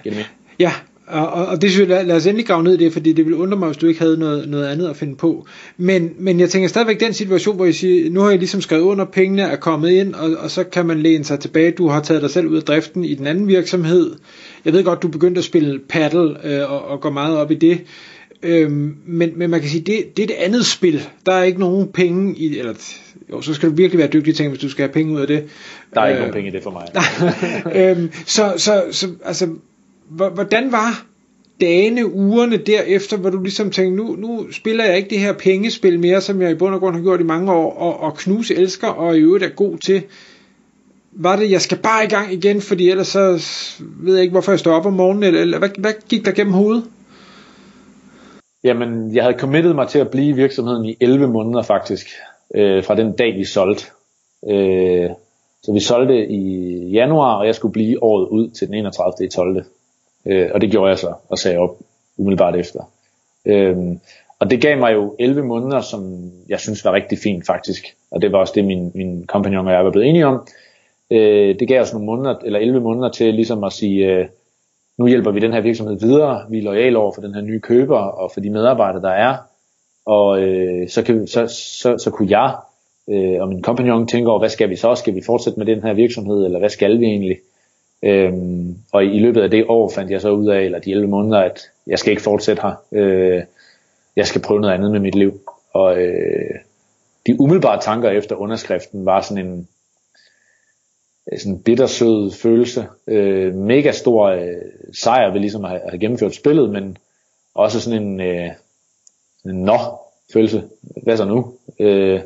ja 0.59 0.71
og, 1.09 1.45
og 1.45 1.61
det 1.61 1.71
synes 1.71 1.89
jeg, 1.89 1.97
lad, 1.97 2.05
lad 2.05 2.15
os 2.15 2.25
endelig 2.25 2.47
grave 2.47 2.63
ned 2.63 2.73
i 2.73 2.83
det, 2.83 2.93
fordi 2.93 3.13
det 3.13 3.25
ville 3.25 3.37
undre 3.37 3.57
mig, 3.57 3.67
hvis 3.67 3.77
du 3.77 3.87
ikke 3.87 3.99
havde 3.99 4.17
noget, 4.17 4.49
noget 4.49 4.67
andet 4.67 4.89
at 4.89 4.95
finde 4.95 5.15
på. 5.15 5.47
Men, 5.77 6.13
men 6.17 6.39
jeg 6.39 6.49
tænker 6.49 6.69
stadigvæk 6.69 6.99
den 6.99 7.13
situation, 7.13 7.55
hvor 7.55 7.65
I 7.65 7.73
siger, 7.73 8.09
nu 8.09 8.19
har 8.19 8.31
I 8.31 8.37
ligesom 8.37 8.61
skrevet 8.61 8.83
under, 8.83 9.05
pengene 9.05 9.41
er 9.41 9.55
kommet 9.55 9.89
ind, 9.89 10.13
og, 10.13 10.29
og 10.39 10.51
så 10.51 10.63
kan 10.63 10.85
man 10.85 10.99
læne 10.99 11.23
sig 11.23 11.39
tilbage. 11.39 11.71
Du 11.71 11.87
har 11.87 12.01
taget 12.01 12.21
dig 12.21 12.29
selv 12.29 12.47
ud 12.47 12.57
af 12.57 12.63
driften 12.63 13.03
i 13.03 13.15
den 13.15 13.27
anden 13.27 13.47
virksomhed. 13.47 14.15
Jeg 14.65 14.73
ved 14.73 14.83
godt, 14.83 15.03
du 15.03 15.07
begyndte 15.07 15.39
at 15.39 15.45
spille 15.45 15.79
paddle 15.89 16.35
øh, 16.43 16.71
og, 16.71 16.87
og 16.87 17.01
går 17.01 17.09
meget 17.11 17.37
op 17.37 17.51
i 17.51 17.55
det. 17.55 17.81
Øhm, 18.43 18.95
men, 19.05 19.31
men 19.35 19.49
man 19.49 19.59
kan 19.59 19.69
sige, 19.69 19.81
det, 19.81 20.17
det 20.17 20.23
er 20.23 20.27
det 20.27 20.35
andet 20.39 20.65
spil. 20.65 21.01
Der 21.25 21.33
er 21.33 21.43
ikke 21.43 21.59
nogen 21.59 21.87
penge 21.87 22.35
i, 22.37 22.59
eller 22.59 22.73
jo, 23.31 23.41
så 23.41 23.53
skal 23.53 23.69
du 23.69 23.75
virkelig 23.75 23.99
være 23.99 24.07
dygtig 24.07 24.35
ting, 24.35 24.49
hvis 24.49 24.61
du 24.61 24.69
skal 24.69 24.83
have 24.83 24.93
penge 24.93 25.13
ud 25.13 25.21
af 25.21 25.27
det. 25.27 25.43
Der 25.93 26.01
er 26.01 26.05
øh, 26.05 26.11
ikke 26.11 26.19
nogen 26.19 26.33
penge 26.33 26.49
i 26.49 26.53
det 26.53 26.63
for 26.63 26.71
mig. 26.71 26.87
øhm, 27.89 28.11
så, 28.25 28.53
så, 28.57 28.83
så, 28.91 29.07
altså, 29.25 29.47
hvordan 30.09 30.71
var 30.71 31.05
dagene, 31.61 32.13
ugerne 32.13 32.57
derefter, 32.57 33.17
hvor 33.17 33.29
du 33.29 33.43
ligesom 33.43 33.71
tænkte, 33.71 34.03
nu, 34.03 34.15
nu 34.15 34.51
spiller 34.51 34.85
jeg 34.85 34.97
ikke 34.97 35.09
det 35.09 35.19
her 35.19 35.33
pengespil 35.33 35.99
mere, 35.99 36.21
som 36.21 36.41
jeg 36.41 36.51
i 36.51 36.55
bund 36.55 36.73
og 36.73 36.79
grund 36.79 36.95
har 36.95 37.03
gjort 37.03 37.19
i 37.19 37.23
mange 37.23 37.51
år, 37.51 37.73
og, 37.73 37.99
og 37.99 38.15
knuse 38.15 38.55
elsker, 38.55 38.87
og 38.87 39.17
i 39.17 39.19
øvrigt 39.19 39.43
er 39.43 39.49
god 39.49 39.77
til. 39.77 40.03
Var 41.11 41.35
det, 41.35 41.51
jeg 41.51 41.61
skal 41.61 41.77
bare 41.77 42.03
i 42.03 42.07
gang 42.07 42.33
igen, 42.33 42.61
fordi 42.61 42.89
ellers 42.89 43.07
så 43.07 43.43
ved 43.79 44.13
jeg 44.13 44.21
ikke, 44.21 44.31
hvorfor 44.31 44.51
jeg 44.51 44.59
står 44.59 44.73
op 44.73 44.85
om 44.85 44.93
morgenen, 44.93 45.23
eller, 45.23 45.41
eller 45.41 45.59
hvad, 45.59 45.69
hvad 45.77 45.93
gik 46.09 46.25
der 46.25 46.31
gennem 46.31 46.53
hovedet? 46.53 46.83
Jamen, 48.63 49.15
jeg 49.15 49.23
havde 49.23 49.39
committet 49.39 49.75
mig 49.75 49.87
til 49.87 49.99
at 49.99 50.09
blive 50.09 50.29
i 50.29 50.31
virksomheden 50.31 50.85
i 50.85 50.97
11 50.99 51.27
måneder 51.27 51.63
faktisk, 51.63 52.07
øh, 52.55 52.83
fra 52.83 52.95
den 52.95 53.11
dag 53.11 53.37
vi 53.37 53.45
solgte. 53.45 53.85
Øh, 54.49 55.09
så 55.63 55.73
vi 55.73 55.79
solgte 55.79 56.27
i 56.27 56.75
januar, 56.89 57.35
og 57.35 57.45
jeg 57.45 57.55
skulle 57.55 57.71
blive 57.71 58.03
året 58.03 58.27
ud 58.27 58.49
til 58.49 58.67
den 58.67 58.75
31. 58.75 59.27
i 59.27 59.29
12. 59.29 59.65
Øh, 60.29 60.49
og 60.53 60.61
det 60.61 60.71
gjorde 60.71 60.89
jeg 60.89 60.99
så, 60.99 61.13
og 61.29 61.37
sagde 61.37 61.57
op 61.57 61.77
umiddelbart 62.17 62.55
efter. 62.55 62.91
Øh, 63.45 63.77
og 64.39 64.49
det 64.49 64.61
gav 64.61 64.77
mig 64.77 64.93
jo 64.93 65.15
11 65.19 65.43
måneder, 65.43 65.81
som 65.81 66.31
jeg 66.49 66.59
synes 66.59 66.85
var 66.85 66.93
rigtig 66.93 67.17
fint 67.17 67.45
faktisk. 67.45 67.95
Og 68.11 68.21
det 68.21 68.31
var 68.31 68.37
også 68.37 68.53
det, 68.55 68.65
min, 68.65 68.91
min 68.95 69.27
kompagnon 69.27 69.67
og 69.67 69.73
jeg 69.73 69.85
var 69.85 69.91
blevet 69.91 70.09
enige 70.09 70.25
om. 70.25 70.47
Øh, 71.11 71.59
det 71.59 71.67
gav 71.67 71.81
os 71.81 71.93
nogle 71.93 72.05
måneder, 72.05 72.35
eller 72.45 72.59
11 72.59 72.79
måneder 72.79 73.09
til 73.09 73.33
ligesom 73.33 73.63
at 73.63 73.73
sige, 73.73 74.05
øh, 74.05 74.27
nu 74.97 75.07
hjælper 75.07 75.31
vi 75.31 75.39
den 75.39 75.53
her 75.53 75.61
virksomhed 75.61 75.99
videre, 75.99 76.45
vi 76.49 76.57
er 76.57 76.63
lojale 76.63 76.97
over 76.97 77.11
for 77.11 77.21
den 77.21 77.33
her 77.33 77.41
nye 77.41 77.59
køber 77.59 77.99
og 77.99 78.31
for 78.33 78.39
de 78.39 78.49
medarbejdere, 78.49 79.01
der 79.01 79.09
er. 79.09 79.37
Og 80.05 80.41
øh, 80.41 80.89
så, 80.89 81.03
kan, 81.03 81.27
så, 81.27 81.47
så, 81.47 81.97
så 81.97 82.11
kunne 82.11 82.39
jeg 82.39 82.55
øh, 83.09 83.41
og 83.41 83.47
min 83.49 83.61
kompagnon 83.61 84.07
tænke 84.07 84.29
over, 84.29 84.39
hvad 84.39 84.49
skal 84.49 84.69
vi 84.69 84.75
så? 84.75 84.95
Skal 84.95 85.15
vi 85.15 85.21
fortsætte 85.25 85.59
med 85.59 85.65
den 85.65 85.81
her 85.81 85.93
virksomhed, 85.93 86.45
eller 86.45 86.59
hvad 86.59 86.69
skal 86.69 86.99
vi 86.99 87.05
egentlig? 87.05 87.37
Øhm, 88.03 88.77
og 88.91 89.05
i 89.05 89.19
løbet 89.19 89.41
af 89.41 89.51
det 89.51 89.65
år 89.67 89.89
fandt 89.89 90.11
jeg 90.11 90.21
så 90.21 90.29
ud 90.29 90.47
af, 90.47 90.61
eller 90.61 90.79
de 90.79 90.91
11 90.91 91.07
måneder, 91.07 91.37
at 91.37 91.61
jeg 91.87 91.99
skal 91.99 92.11
ikke 92.11 92.23
fortsætte 92.23 92.61
her. 92.61 92.83
Øh, 92.91 93.43
jeg 94.15 94.27
skal 94.27 94.41
prøve 94.41 94.61
noget 94.61 94.73
andet 94.73 94.91
med 94.91 94.99
mit 94.99 95.15
liv. 95.15 95.41
Og 95.73 96.01
øh, 96.01 96.55
de 97.27 97.39
umiddelbare 97.39 97.81
tanker 97.81 98.09
efter 98.09 98.35
underskriften 98.35 99.05
var 99.05 99.21
sådan 99.21 99.45
en 99.45 99.67
øh, 101.31 101.39
sådan 101.39 101.53
en 101.53 101.63
bittersød 101.63 102.31
følelse. 102.31 102.87
Øh, 103.07 103.55
mega 103.55 103.91
stor 103.91 104.25
øh, 104.25 104.61
sejr 104.93 105.31
ved 105.31 105.39
ligesom 105.39 105.65
at 105.65 105.71
have, 105.71 105.81
have 105.89 105.99
gennemført 105.99 106.35
spillet, 106.35 106.69
men 106.69 106.97
også 107.53 107.81
sådan 107.81 108.03
en, 108.03 108.21
øh, 108.21 108.49
en 109.45 109.63
nå 109.63 109.77
følelse. 110.33 110.63
Hvad 111.03 111.17
så 111.17 111.25
nu? 111.25 111.53
Øh, 111.79 112.21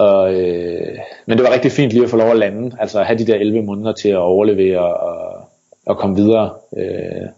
og, 0.00 0.34
øh, 0.34 0.98
men 1.26 1.38
det 1.38 1.46
var 1.46 1.52
rigtig 1.52 1.72
fint 1.72 1.92
lige 1.92 2.04
at 2.04 2.10
få 2.10 2.16
lov 2.16 2.30
at 2.30 2.36
lande, 2.36 2.76
altså 2.80 3.00
at 3.00 3.06
have 3.06 3.18
de 3.18 3.26
der 3.26 3.34
11 3.34 3.62
måneder 3.62 3.92
til 3.92 4.08
at 4.08 4.16
overlevere 4.16 4.96
og, 4.96 5.48
og 5.86 5.98
komme 5.98 6.16
videre. 6.16 6.50
Øh, 6.76 7.28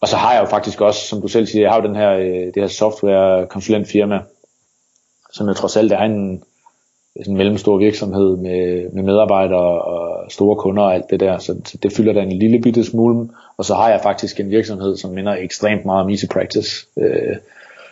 og 0.00 0.08
så 0.08 0.16
har 0.16 0.32
jeg 0.32 0.40
jo 0.40 0.46
faktisk 0.46 0.80
også, 0.80 1.06
som 1.06 1.20
du 1.20 1.28
selv 1.28 1.46
siger, 1.46 1.62
jeg 1.62 1.70
har 1.70 1.80
jo 1.80 1.88
den 1.88 1.96
her, 1.96 2.12
øh, 2.12 2.46
det 2.46 2.56
her 2.56 2.66
software 2.66 3.46
konsulentfirma, 3.46 4.20
som 5.32 5.46
jo 5.46 5.54
trods 5.54 5.76
alt 5.76 5.92
er 5.92 6.00
en, 6.00 6.42
en 7.26 7.36
mellemstor 7.36 7.78
virksomhed 7.78 8.36
med, 8.36 8.92
med 8.92 9.02
medarbejdere 9.02 9.82
og 9.82 10.30
store 10.30 10.56
kunder 10.56 10.82
og 10.82 10.94
alt 10.94 11.10
det 11.10 11.20
der, 11.20 11.38
så, 11.38 11.60
så 11.64 11.78
det 11.82 11.92
fylder 11.92 12.12
da 12.12 12.20
en 12.20 12.32
lille 12.32 12.60
bitte 12.60 12.84
smule. 12.84 13.28
Og 13.56 13.64
så 13.64 13.74
har 13.74 13.90
jeg 13.90 14.00
faktisk 14.02 14.40
en 14.40 14.50
virksomhed, 14.50 14.96
som 14.96 15.10
minder 15.10 15.34
ekstremt 15.34 15.84
meget 15.84 16.04
om 16.04 16.10
Easy 16.10 16.26
Practice. 16.32 16.86
Øh, 16.98 17.36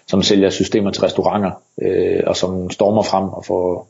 som 0.07 0.23
sælger 0.23 0.51
systemer 0.51 0.91
til 0.91 1.03
restauranter, 1.03 1.51
øh, 1.83 2.23
og 2.27 2.37
som 2.37 2.71
stormer 2.71 3.03
frem 3.03 3.29
og 3.29 3.45
får, 3.45 3.89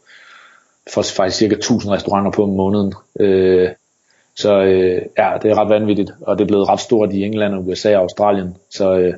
får 0.94 1.02
faktisk 1.02 1.38
cirka 1.38 1.54
1000 1.54 1.92
restauranter 1.92 2.30
på 2.30 2.42
om 2.42 2.48
måneden. 2.48 2.94
Øh, 3.20 3.68
så 4.36 4.62
øh, 4.62 5.02
ja, 5.18 5.32
det 5.42 5.50
er 5.50 5.58
ret 5.58 5.68
vanvittigt, 5.68 6.10
og 6.20 6.38
det 6.38 6.44
er 6.44 6.48
blevet 6.48 6.68
ret 6.68 6.80
stort 6.80 7.12
i 7.12 7.24
England 7.24 7.54
og 7.54 7.66
USA 7.66 7.96
og 7.96 8.02
Australien. 8.02 8.56
Så, 8.70 8.98
øh, 8.98 9.14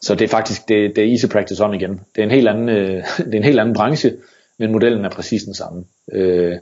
så 0.00 0.14
det 0.14 0.24
er 0.24 0.28
faktisk 0.28 0.68
det, 0.68 0.96
det 0.96 1.04
er 1.04 1.10
easy 1.10 1.26
practice 1.26 1.64
om 1.64 1.74
igen. 1.74 1.90
Det 1.90 2.20
er 2.20 2.24
en 2.24 2.30
helt 2.30 2.48
anden, 2.48 2.68
øh, 2.68 3.04
det 3.26 3.34
er 3.34 3.38
en 3.38 3.44
helt 3.44 3.60
anden 3.60 3.74
branche, 3.74 4.12
men 4.58 4.72
modellen 4.72 5.04
er 5.04 5.10
præcis 5.10 5.42
den 5.42 5.54
samme. 5.54 5.84
Øh, 6.12 6.56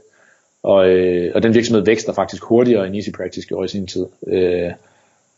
og, 0.63 0.89
øh, 0.89 1.31
og 1.35 1.43
den 1.43 1.53
virksomhed 1.53 1.85
vækster 1.85 2.13
faktisk 2.13 2.43
hurtigere 2.43 2.87
end 2.87 2.95
Easy 2.95 3.09
Practice 3.11 3.47
gjorde 3.47 3.65
i 3.65 3.67
sin 3.67 3.87
tid. 3.87 4.05
Øh, 4.27 4.71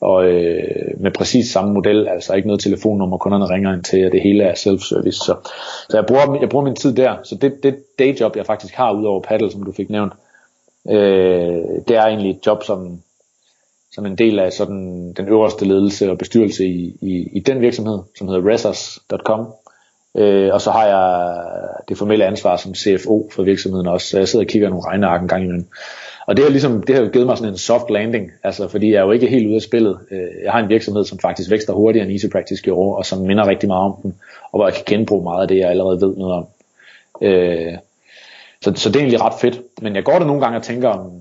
og 0.01 0.25
øh, 0.25 1.01
med 1.01 1.11
præcis 1.11 1.51
samme 1.51 1.73
model, 1.73 2.07
altså 2.07 2.33
ikke 2.33 2.47
noget 2.47 2.61
telefonnummer, 2.61 3.17
kunderne 3.17 3.45
ringer 3.45 3.73
ind 3.73 3.83
til, 3.83 4.05
og 4.05 4.11
det 4.11 4.21
hele 4.21 4.43
er 4.43 4.53
self-service. 4.53 5.25
Så, 5.25 5.35
så 5.89 5.97
jeg, 5.97 6.05
bruger, 6.05 6.37
jeg 6.41 6.49
bruger 6.49 6.65
min 6.65 6.75
tid 6.75 6.95
der. 6.95 7.15
Så 7.23 7.35
det, 7.35 7.63
det 7.63 7.75
dayjob, 7.99 8.35
jeg 8.35 8.45
faktisk 8.45 8.73
har 8.73 8.93
udover 8.93 9.21
paddle, 9.21 9.51
som 9.51 9.63
du 9.63 9.71
fik 9.71 9.89
nævnt, 9.89 10.13
øh, 10.89 11.63
det 11.87 11.95
er 11.95 12.05
egentlig 12.05 12.31
et 12.31 12.45
job, 12.45 12.63
som, 12.63 13.01
som 13.91 14.05
en 14.05 14.17
del 14.17 14.39
af 14.39 14.53
sådan 14.53 15.13
den 15.13 15.27
øverste 15.27 15.65
ledelse 15.65 16.11
og 16.11 16.17
bestyrelse 16.17 16.65
i, 16.65 16.97
i, 17.01 17.29
i 17.33 17.39
den 17.39 17.61
virksomhed, 17.61 17.99
som 18.17 18.27
hedder 18.27 18.53
resers.com. 18.53 19.45
Øh, 20.19 20.53
og 20.53 20.61
så 20.61 20.71
har 20.71 20.85
jeg 20.85 21.35
det 21.89 21.97
formelle 21.97 22.25
ansvar 22.25 22.57
som 22.57 22.75
CFO 22.75 23.29
for 23.31 23.43
virksomheden 23.43 23.87
også, 23.87 24.07
så 24.07 24.17
jeg 24.17 24.27
sidder 24.27 24.45
og 24.45 24.49
kigger 24.49 24.69
nogle 24.69 24.85
regneark 24.85 25.21
en 25.21 25.27
gang 25.27 25.43
imellem. 25.43 25.67
Og 26.27 26.37
det 26.37 26.45
har, 26.45 26.51
ligesom, 26.51 26.83
det 26.83 26.95
har 26.95 27.03
jo 27.03 27.09
givet 27.09 27.25
mig 27.25 27.37
sådan 27.37 27.53
en 27.53 27.57
soft 27.57 27.89
landing, 27.89 28.31
altså 28.43 28.67
fordi 28.67 28.91
jeg 28.91 28.99
er 28.99 29.03
jo 29.03 29.11
ikke 29.11 29.27
helt 29.27 29.47
ude 29.47 29.55
af 29.55 29.61
spillet. 29.61 29.99
Øh, 30.11 30.43
jeg 30.43 30.51
har 30.51 30.59
en 30.59 30.69
virksomhed, 30.69 31.05
som 31.05 31.19
faktisk 31.19 31.51
vækster 31.51 31.73
hurtigere 31.73 32.05
end 32.05 32.13
Easy 32.13 32.25
Practice 32.31 32.63
gjorde, 32.63 32.97
og 32.97 33.05
som 33.05 33.19
minder 33.19 33.47
rigtig 33.47 33.69
meget 33.69 33.83
om 33.83 33.95
den, 34.03 34.15
og 34.51 34.59
hvor 34.59 34.67
jeg 34.67 34.75
kan 34.75 34.83
genbruge 34.85 35.23
meget 35.23 35.41
af 35.41 35.47
det, 35.47 35.57
jeg 35.57 35.69
allerede 35.69 36.01
ved 36.01 36.15
noget 36.15 36.33
om. 36.33 36.47
Øh, 37.21 37.77
så, 38.61 38.73
så 38.75 38.89
det 38.89 38.95
er 38.95 38.99
egentlig 38.99 39.21
ret 39.21 39.39
fedt. 39.41 39.61
Men 39.81 39.95
jeg 39.95 40.03
går 40.03 40.19
der 40.19 40.25
nogle 40.25 40.41
gange 40.41 40.57
og 40.57 40.63
tænker, 40.63 40.89
om, 40.89 41.11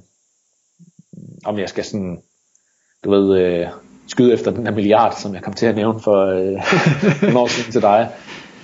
om 1.45 1.59
jeg 1.59 1.69
skal 1.69 1.85
sådan, 1.85 2.23
du 3.05 3.11
ved, 3.11 3.39
øh, 3.39 3.67
skyde 4.09 4.33
efter 4.33 4.51
den 4.51 4.67
her 4.67 4.75
milliard, 4.75 5.15
som 5.17 5.35
jeg 5.35 5.43
kom 5.43 5.53
til 5.53 5.67
at 5.67 5.77
nævne 5.77 6.01
for 6.01 6.25
øh, 6.27 7.37
år 7.43 7.47
siden 7.47 7.73
til 7.73 7.83
dig, 7.83 8.09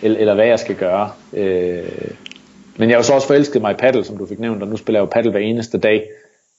eller, 0.04 0.18
eller 0.18 0.34
hvad 0.34 0.46
jeg 0.46 0.58
skal 0.58 0.74
gøre. 0.74 1.10
Øh, 1.32 2.10
men 2.76 2.88
jeg 2.88 2.96
har 2.96 2.98
jo 2.98 3.02
så 3.02 3.12
også 3.12 3.26
forelsket 3.26 3.62
mig 3.62 3.72
i 3.72 3.76
paddle, 3.76 4.04
som 4.04 4.16
du 4.16 4.26
fik 4.26 4.40
nævnt, 4.40 4.62
og 4.62 4.68
nu 4.68 4.76
spiller 4.76 5.00
jeg 5.00 5.06
jo 5.06 5.10
paddle 5.10 5.30
hver 5.30 5.40
eneste 5.40 5.78
dag. 5.78 6.10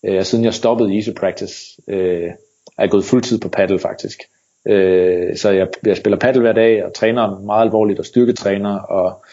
Øh, 0.06 0.24
siden 0.24 0.46
jeg 0.46 0.54
stoppede 0.54 0.96
Easy 0.96 1.10
Practice, 1.20 1.82
øh, 1.88 2.30
er 2.78 2.84
jeg 2.84 2.90
gået 2.90 3.06
fuldtid 3.06 3.40
på 3.40 3.50
paddle 3.50 3.80
faktisk. 3.80 4.24
Øh, 4.68 5.38
så 5.38 5.50
jeg, 5.50 5.68
jeg 5.86 5.98
spiller 5.98 6.18
paddle 6.20 6.42
hver 6.42 6.54
dag 6.54 6.86
og 6.86 6.94
træner 6.94 7.40
meget 7.40 7.66
alvorligt 7.66 8.00
og 8.00 8.06
styrketræner 8.06 8.80
og 8.80 9.26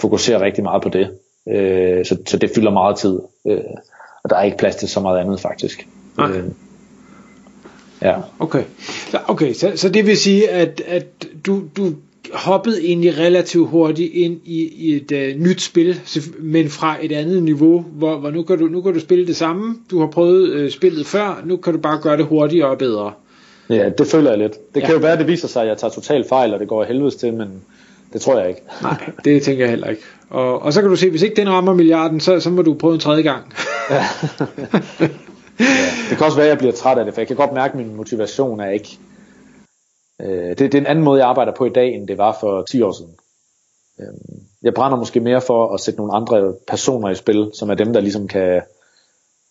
fokuserer 0.00 0.40
rigtig 0.40 0.64
meget 0.64 0.82
på 0.82 0.88
det. 0.88 1.10
Øh, 1.48 2.04
så, 2.04 2.16
så 2.26 2.36
det 2.36 2.50
fylder 2.54 2.70
meget 2.70 2.96
tid. 2.96 3.20
Øh, 3.46 3.60
og 4.24 4.30
der 4.30 4.36
er 4.36 4.42
ikke 4.42 4.58
plads 4.58 4.76
til 4.76 4.88
så 4.88 5.00
meget 5.00 5.20
andet 5.20 5.40
faktisk. 5.40 5.88
Nej. 6.18 6.30
Øh, 6.30 6.44
ja. 8.02 8.14
Okay, 8.38 8.64
okay 9.28 9.52
så, 9.52 9.72
så 9.76 9.88
det 9.88 10.06
vil 10.06 10.16
sige, 10.16 10.50
at, 10.50 10.80
at 10.80 11.06
du, 11.46 11.62
du 11.76 11.94
hoppede 12.32 12.84
egentlig 12.84 13.18
relativt 13.18 13.68
hurtigt 13.68 14.14
ind 14.14 14.40
i, 14.44 14.68
i 14.76 14.96
et 14.96 15.12
uh, 15.12 15.42
nyt 15.42 15.62
spil, 15.62 16.00
men 16.40 16.68
fra 16.68 16.96
et 17.02 17.12
andet 17.12 17.42
niveau, 17.42 17.84
hvor, 17.92 18.16
hvor 18.16 18.30
nu, 18.30 18.42
kan 18.42 18.58
du, 18.58 18.66
nu 18.66 18.82
kan 18.82 18.92
du 18.92 19.00
spille 19.00 19.26
det 19.26 19.36
samme, 19.36 19.76
du 19.90 20.00
har 20.00 20.06
prøvet 20.06 20.64
uh, 20.64 20.70
spillet 20.70 21.06
før, 21.06 21.42
nu 21.44 21.56
kan 21.56 21.72
du 21.72 21.78
bare 21.78 21.98
gøre 22.02 22.16
det 22.16 22.24
hurtigere 22.24 22.68
og 22.68 22.78
bedre. 22.78 23.12
Ja, 23.70 23.88
det 23.98 24.06
føler 24.06 24.30
jeg 24.30 24.38
lidt. 24.38 24.74
Det 24.74 24.80
ja. 24.80 24.86
kan 24.86 24.94
jo 24.94 25.00
være, 25.00 25.12
at 25.12 25.18
det 25.18 25.26
viser 25.26 25.48
sig, 25.48 25.62
at 25.62 25.68
jeg 25.68 25.78
tager 25.78 25.90
totalt 25.90 26.28
fejl, 26.28 26.54
og 26.54 26.60
det 26.60 26.68
går 26.68 26.84
helvedes 26.84 27.14
til, 27.14 27.34
men 27.34 27.48
det 28.12 28.20
tror 28.20 28.38
jeg 28.38 28.48
ikke. 28.48 28.60
Nej, 28.82 29.10
det 29.24 29.42
tænker 29.42 29.64
jeg 29.64 29.70
heller 29.70 29.88
ikke. 29.88 30.02
Og, 30.30 30.62
og 30.62 30.72
så 30.72 30.80
kan 30.80 30.90
du 30.90 30.96
se, 30.96 31.10
hvis 31.10 31.22
ikke 31.22 31.36
den 31.36 31.48
rammer 31.48 31.74
milliarden, 31.74 32.20
så, 32.20 32.40
så 32.40 32.50
må 32.50 32.62
du 32.62 32.74
prøve 32.74 32.94
en 32.94 33.00
tredje 33.00 33.22
gang. 33.22 33.52
ja. 33.90 33.96
ja. 35.00 35.08
Det 36.10 36.16
kan 36.18 36.26
også 36.26 36.36
være, 36.36 36.46
at 36.46 36.50
jeg 36.50 36.58
bliver 36.58 36.72
træt 36.72 36.98
af 36.98 37.04
det, 37.04 37.14
for 37.14 37.20
jeg 37.20 37.28
kan 37.28 37.36
godt 37.36 37.52
mærke, 37.52 37.72
at 37.72 37.78
min 37.78 37.96
motivation 37.96 38.60
er 38.60 38.70
ikke... 38.70 38.98
Øh, 40.22 40.48
det, 40.48 40.58
det 40.58 40.74
er 40.74 40.78
en 40.78 40.86
anden 40.86 41.04
måde, 41.04 41.20
jeg 41.20 41.28
arbejder 41.28 41.52
på 41.52 41.64
i 41.64 41.70
dag, 41.70 41.94
end 41.94 42.08
det 42.08 42.18
var 42.18 42.36
for 42.40 42.62
10 42.62 42.82
år 42.82 42.92
siden. 42.92 43.14
Øh, 44.00 44.06
jeg 44.62 44.74
brænder 44.74 44.98
måske 44.98 45.20
mere 45.20 45.40
for 45.40 45.74
at 45.74 45.80
sætte 45.80 45.98
nogle 45.98 46.14
andre 46.14 46.54
personer 46.68 47.10
i 47.10 47.14
spil, 47.14 47.50
som 47.54 47.70
er 47.70 47.74
dem, 47.74 47.92
der 47.92 48.00
ligesom 48.00 48.28
kan, 48.28 48.62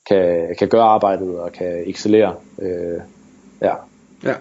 kan, 0.07 0.55
kan 0.59 0.67
gøre 0.67 0.83
arbejdet 0.83 1.39
og 1.39 1.51
kan 1.51 1.83
excellere. 1.87 2.35
Øh, 2.61 3.01
ja. 3.61 3.73
Ja. 4.23 4.33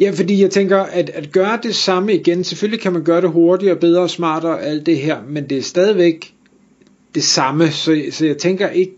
Ja, 0.00 0.10
fordi 0.14 0.42
jeg 0.42 0.50
tænker, 0.50 0.78
at, 0.78 1.10
at 1.10 1.32
gøre 1.32 1.58
det 1.62 1.74
samme 1.74 2.14
igen, 2.14 2.44
selvfølgelig 2.44 2.80
kan 2.80 2.92
man 2.92 3.04
gøre 3.04 3.20
det 3.20 3.30
hurtigere, 3.30 3.76
bedre, 3.76 4.08
smartere, 4.08 4.52
og 4.52 4.62
alt 4.62 4.86
det 4.86 4.98
her, 4.98 5.22
men 5.28 5.50
det 5.50 5.58
er 5.58 5.62
stadigvæk 5.62 6.34
det 7.14 7.22
samme, 7.22 7.70
så, 7.70 8.02
så 8.10 8.26
jeg 8.26 8.38
tænker 8.38 8.68
ikke, 8.68 8.92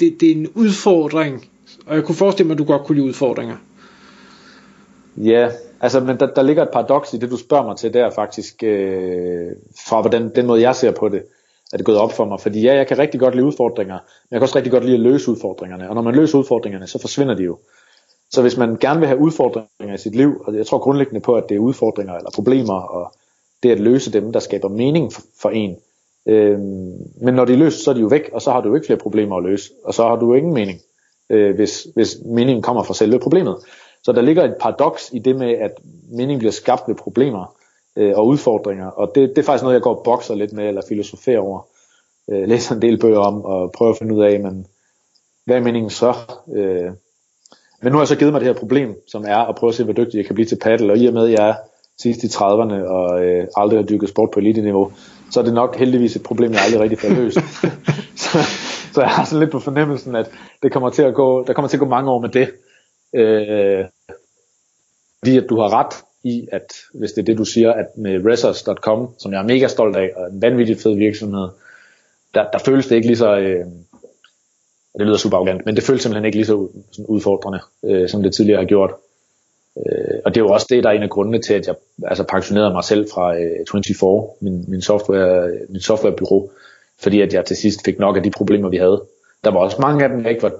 det, 0.00 0.20
det 0.20 0.30
er 0.30 0.34
en 0.34 0.48
udfordring, 0.54 1.48
og 1.86 1.94
jeg 1.94 2.04
kunne 2.04 2.14
forestille 2.14 2.46
mig, 2.46 2.54
at 2.54 2.58
du 2.58 2.64
godt 2.64 2.84
kunne 2.84 2.96
lide 2.96 3.06
udfordringer. 3.06 3.56
Ja, 5.16 5.48
altså, 5.82 6.00
men 6.00 6.20
der, 6.20 6.26
der 6.26 6.42
ligger 6.42 6.62
et 6.62 6.70
paradoks 6.72 7.14
i 7.14 7.16
det, 7.16 7.30
du 7.30 7.36
spørger 7.36 7.66
mig 7.66 7.76
til, 7.76 7.94
der 7.94 8.10
faktisk, 8.10 8.62
øh, 8.62 9.50
fra 9.88 10.00
hvordan, 10.00 10.34
den 10.34 10.46
måde, 10.46 10.60
jeg 10.60 10.76
ser 10.76 10.90
på 10.90 11.08
det, 11.08 11.22
er 11.72 11.76
det 11.76 11.86
gået 11.86 11.98
op 11.98 12.12
for 12.12 12.24
mig. 12.24 12.40
Fordi 12.40 12.60
ja, 12.60 12.76
jeg 12.76 12.86
kan 12.86 12.98
rigtig 12.98 13.20
godt 13.20 13.34
lide 13.34 13.46
udfordringer, 13.46 13.94
men 13.94 14.28
jeg 14.30 14.40
kan 14.40 14.42
også 14.42 14.56
rigtig 14.56 14.72
godt 14.72 14.84
lide 14.84 14.94
at 14.94 15.00
løse 15.00 15.30
udfordringerne. 15.30 15.88
Og 15.88 15.94
når 15.94 16.02
man 16.02 16.14
løser 16.14 16.38
udfordringerne, 16.38 16.86
så 16.86 16.98
forsvinder 16.98 17.34
de 17.34 17.42
jo. 17.42 17.58
Så 18.30 18.42
hvis 18.42 18.56
man 18.56 18.76
gerne 18.76 18.98
vil 18.98 19.08
have 19.08 19.20
udfordringer 19.20 19.94
i 19.94 19.98
sit 19.98 20.14
liv, 20.14 20.42
og 20.44 20.56
jeg 20.56 20.66
tror 20.66 20.78
grundlæggende 20.78 21.20
på, 21.20 21.34
at 21.34 21.48
det 21.48 21.54
er 21.54 21.58
udfordringer 21.58 22.14
eller 22.14 22.30
problemer, 22.34 22.74
og 22.74 23.14
det 23.62 23.70
at 23.70 23.80
løse 23.80 24.12
dem, 24.12 24.32
der 24.32 24.40
skaber 24.40 24.68
mening 24.68 25.12
for 25.40 25.50
en. 25.50 25.76
Øh, 26.28 26.58
men 27.20 27.34
når 27.34 27.44
de 27.44 27.52
er 27.52 27.56
løst, 27.56 27.84
så 27.84 27.90
er 27.90 27.94
de 27.94 28.00
jo 28.00 28.06
væk, 28.06 28.30
og 28.32 28.42
så 28.42 28.50
har 28.50 28.60
du 28.60 28.68
jo 28.68 28.74
ikke 28.74 28.86
flere 28.86 28.98
problemer 28.98 29.36
at 29.36 29.42
løse, 29.42 29.70
og 29.84 29.94
så 29.94 30.02
har 30.02 30.16
du 30.16 30.26
jo 30.26 30.34
ingen 30.34 30.54
mening, 30.54 30.80
øh, 31.30 31.54
hvis, 31.54 31.86
hvis 31.94 32.16
meningen 32.24 32.62
kommer 32.62 32.82
fra 32.82 32.94
selve 32.94 33.18
problemet. 33.18 33.56
Så 34.02 34.12
der 34.12 34.20
ligger 34.20 34.44
et 34.44 34.56
paradoks 34.60 35.10
i 35.12 35.18
det 35.18 35.36
med, 35.36 35.50
at 35.50 35.70
meningen 36.10 36.38
bliver 36.38 36.52
skabt 36.52 36.82
ved 36.88 36.94
problemer 36.94 37.56
øh, 37.96 38.12
og 38.16 38.26
udfordringer, 38.26 38.86
og 38.86 39.12
det, 39.14 39.28
det 39.28 39.38
er 39.38 39.42
faktisk 39.42 39.62
noget, 39.62 39.74
jeg 39.74 39.82
går 39.82 39.94
og 39.94 40.04
bokser 40.04 40.34
lidt 40.34 40.52
med, 40.52 40.68
eller 40.68 40.82
filosoferer 40.88 41.40
over. 41.40 41.66
Øh, 42.30 42.48
læser 42.48 42.74
en 42.74 42.82
del 42.82 42.98
bøger 42.98 43.18
om, 43.18 43.44
og 43.44 43.72
prøver 43.72 43.92
at 43.92 43.98
finde 43.98 44.14
ud 44.14 44.22
af, 44.22 44.40
men 44.40 44.66
hvad 45.44 45.56
er 45.56 45.60
meningen 45.60 45.90
så? 45.90 46.14
Øh, 46.54 46.90
men 47.82 47.92
nu 47.92 47.98
har 47.98 48.02
jeg 48.02 48.08
så 48.08 48.16
givet 48.16 48.32
mig 48.32 48.40
det 48.40 48.48
her 48.48 48.60
problem, 48.60 48.94
som 49.08 49.24
er 49.28 49.36
at 49.36 49.54
prøve 49.56 49.68
at 49.68 49.74
se, 49.74 49.84
hvor 49.84 49.92
dygtig 49.92 50.18
jeg 50.18 50.26
kan 50.26 50.34
blive 50.34 50.46
til 50.46 50.58
paddle, 50.62 50.92
og 50.92 50.98
i 50.98 51.06
og 51.06 51.14
med, 51.14 51.24
at 51.24 51.32
jeg 51.32 51.48
er 51.48 51.54
sidst 51.98 52.24
i 52.24 52.26
30'erne 52.26 52.86
og 52.88 53.24
øh, 53.24 53.46
aldrig 53.56 53.78
har 53.78 53.86
dykket 53.86 54.08
sport 54.08 54.30
på 54.30 54.40
elite-niveau, 54.40 54.92
så 55.30 55.40
er 55.40 55.44
det 55.44 55.54
nok 55.54 55.76
heldigvis 55.76 56.16
et 56.16 56.22
problem, 56.22 56.52
jeg 56.52 56.60
aldrig 56.60 56.80
rigtig 56.80 56.98
får 56.98 57.08
løst. 57.08 57.38
så, 58.22 58.38
så 58.94 59.00
jeg 59.00 59.10
har 59.10 59.24
sådan 59.24 59.40
lidt 59.40 59.50
på 59.50 59.58
fornemmelsen, 59.58 60.16
at 60.16 60.30
det 60.62 60.72
kommer 60.72 60.90
til 60.90 61.02
at 61.02 61.14
gå, 61.14 61.44
der 61.44 61.52
kommer 61.52 61.68
til 61.68 61.76
at 61.76 61.80
gå 61.80 61.86
mange 61.86 62.10
år 62.10 62.20
med 62.20 62.28
det. 62.28 62.50
Øh, 63.14 63.84
fordi 65.18 65.36
at 65.36 65.46
du 65.48 65.60
har 65.60 65.72
ret 65.72 65.94
i, 66.24 66.48
at 66.52 66.72
hvis 66.94 67.12
det 67.12 67.22
er 67.22 67.24
det, 67.24 67.38
du 67.38 67.44
siger, 67.44 67.72
at 67.72 67.86
med 67.96 68.26
Resos.com, 68.26 69.14
som 69.18 69.32
jeg 69.32 69.38
er 69.38 69.46
mega 69.46 69.68
stolt 69.68 69.96
af, 69.96 70.10
og 70.16 70.30
en 70.30 70.42
vanvittigt 70.42 70.82
fed 70.82 70.94
virksomhed, 70.94 71.48
der, 72.34 72.50
der 72.50 72.58
føles 72.58 72.86
det 72.86 72.96
ikke 72.96 73.06
lige 73.06 73.16
så... 73.16 73.36
Øh, 73.36 73.66
det 74.98 75.06
lyder 75.06 75.16
super 75.16 75.36
arrogant, 75.36 75.66
men 75.66 75.76
det 75.76 75.84
føles 75.84 76.02
simpelthen 76.02 76.24
ikke 76.24 76.38
lige 76.38 76.46
så 76.46 76.68
sådan 76.92 77.06
udfordrende, 77.06 77.60
øh, 77.84 78.08
som 78.08 78.22
det 78.22 78.34
tidligere 78.34 78.58
har 78.58 78.66
gjort. 78.66 78.90
Øh, 79.76 80.18
og 80.24 80.34
det 80.34 80.40
er 80.40 80.44
jo 80.44 80.50
også 80.50 80.66
det, 80.70 80.84
der 80.84 80.90
er 80.90 80.94
en 80.94 81.02
af 81.02 81.10
grundene 81.10 81.42
til, 81.42 81.54
at 81.54 81.66
jeg 81.66 81.74
altså, 82.04 82.24
pensionerede 82.24 82.72
mig 82.72 82.84
selv 82.84 83.08
fra 83.14 83.36
øh, 83.36 83.66
24, 83.70 84.28
min, 84.40 84.64
min, 84.68 84.82
software, 84.82 85.50
min 85.68 85.80
softwarebyrå, 85.80 86.50
fordi 86.98 87.20
at 87.20 87.34
jeg 87.34 87.44
til 87.44 87.56
sidst 87.56 87.84
fik 87.84 87.98
nok 87.98 88.16
af 88.16 88.22
de 88.22 88.30
problemer, 88.30 88.68
vi 88.68 88.76
havde. 88.76 89.04
Der 89.44 89.50
var 89.50 89.60
også 89.60 89.76
mange 89.80 90.04
af 90.04 90.10
dem, 90.10 90.22
jeg 90.22 90.30
ikke 90.30 90.42
var 90.42 90.52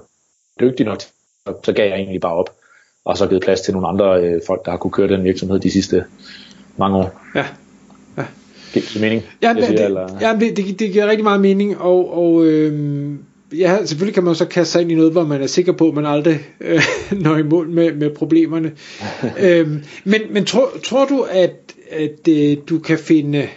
dygtig 0.61 0.87
nok 0.87 0.99
til, 0.99 1.11
og 1.45 1.61
så 1.65 1.73
gav 1.73 1.89
jeg 1.89 1.97
egentlig 1.97 2.21
bare 2.21 2.35
op, 2.35 2.51
og 3.05 3.17
så 3.17 3.27
givet 3.27 3.43
plads 3.43 3.61
til 3.61 3.73
nogle 3.73 3.89
andre 3.89 4.21
øh, 4.21 4.41
folk, 4.47 4.65
der 4.65 4.71
har 4.71 4.79
kunne 4.79 4.91
køre 4.91 5.09
den 5.09 5.25
virksomhed 5.25 5.59
de 5.59 5.71
sidste 5.71 6.05
mange 6.77 6.97
år. 6.97 7.21
Ja. 7.35 7.47
ja. 8.17 8.25
Giver 8.73 8.87
det 8.93 9.01
mening? 9.01 9.23
Ja, 9.43 9.55
det, 9.55 9.65
siger, 9.65 10.07
det, 10.07 10.21
ja 10.21 10.37
det, 10.41 10.57
det, 10.57 10.79
det 10.79 10.93
giver 10.93 11.07
rigtig 11.07 11.25
meget 11.25 11.41
mening, 11.41 11.79
og, 11.79 12.19
og 12.19 12.47
øh, 12.47 13.15
ja, 13.59 13.85
selvfølgelig 13.85 14.15
kan 14.15 14.25
man 14.25 14.35
så 14.35 14.45
kaste 14.45 14.73
sig 14.73 14.83
ind 14.83 14.93
i 14.93 14.95
noget, 14.95 15.13
hvor 15.13 15.25
man 15.25 15.43
er 15.43 15.47
sikker 15.47 15.73
på, 15.73 15.89
at 15.89 15.95
man 15.95 16.07
aldrig 16.07 16.41
øh, 16.61 16.83
når 17.25 17.37
i 17.37 17.43
mål 17.43 17.69
med, 17.69 17.93
med 17.93 18.11
problemerne. 18.11 18.73
øhm, 19.47 19.85
men 20.05 20.21
men 20.31 20.45
tror, 20.45 20.71
tror 20.85 21.05
du, 21.05 21.27
at, 21.31 21.75
at 21.91 22.29
øh, 22.29 22.57
du 22.69 22.79
kan 22.79 22.99
finde 22.99 23.49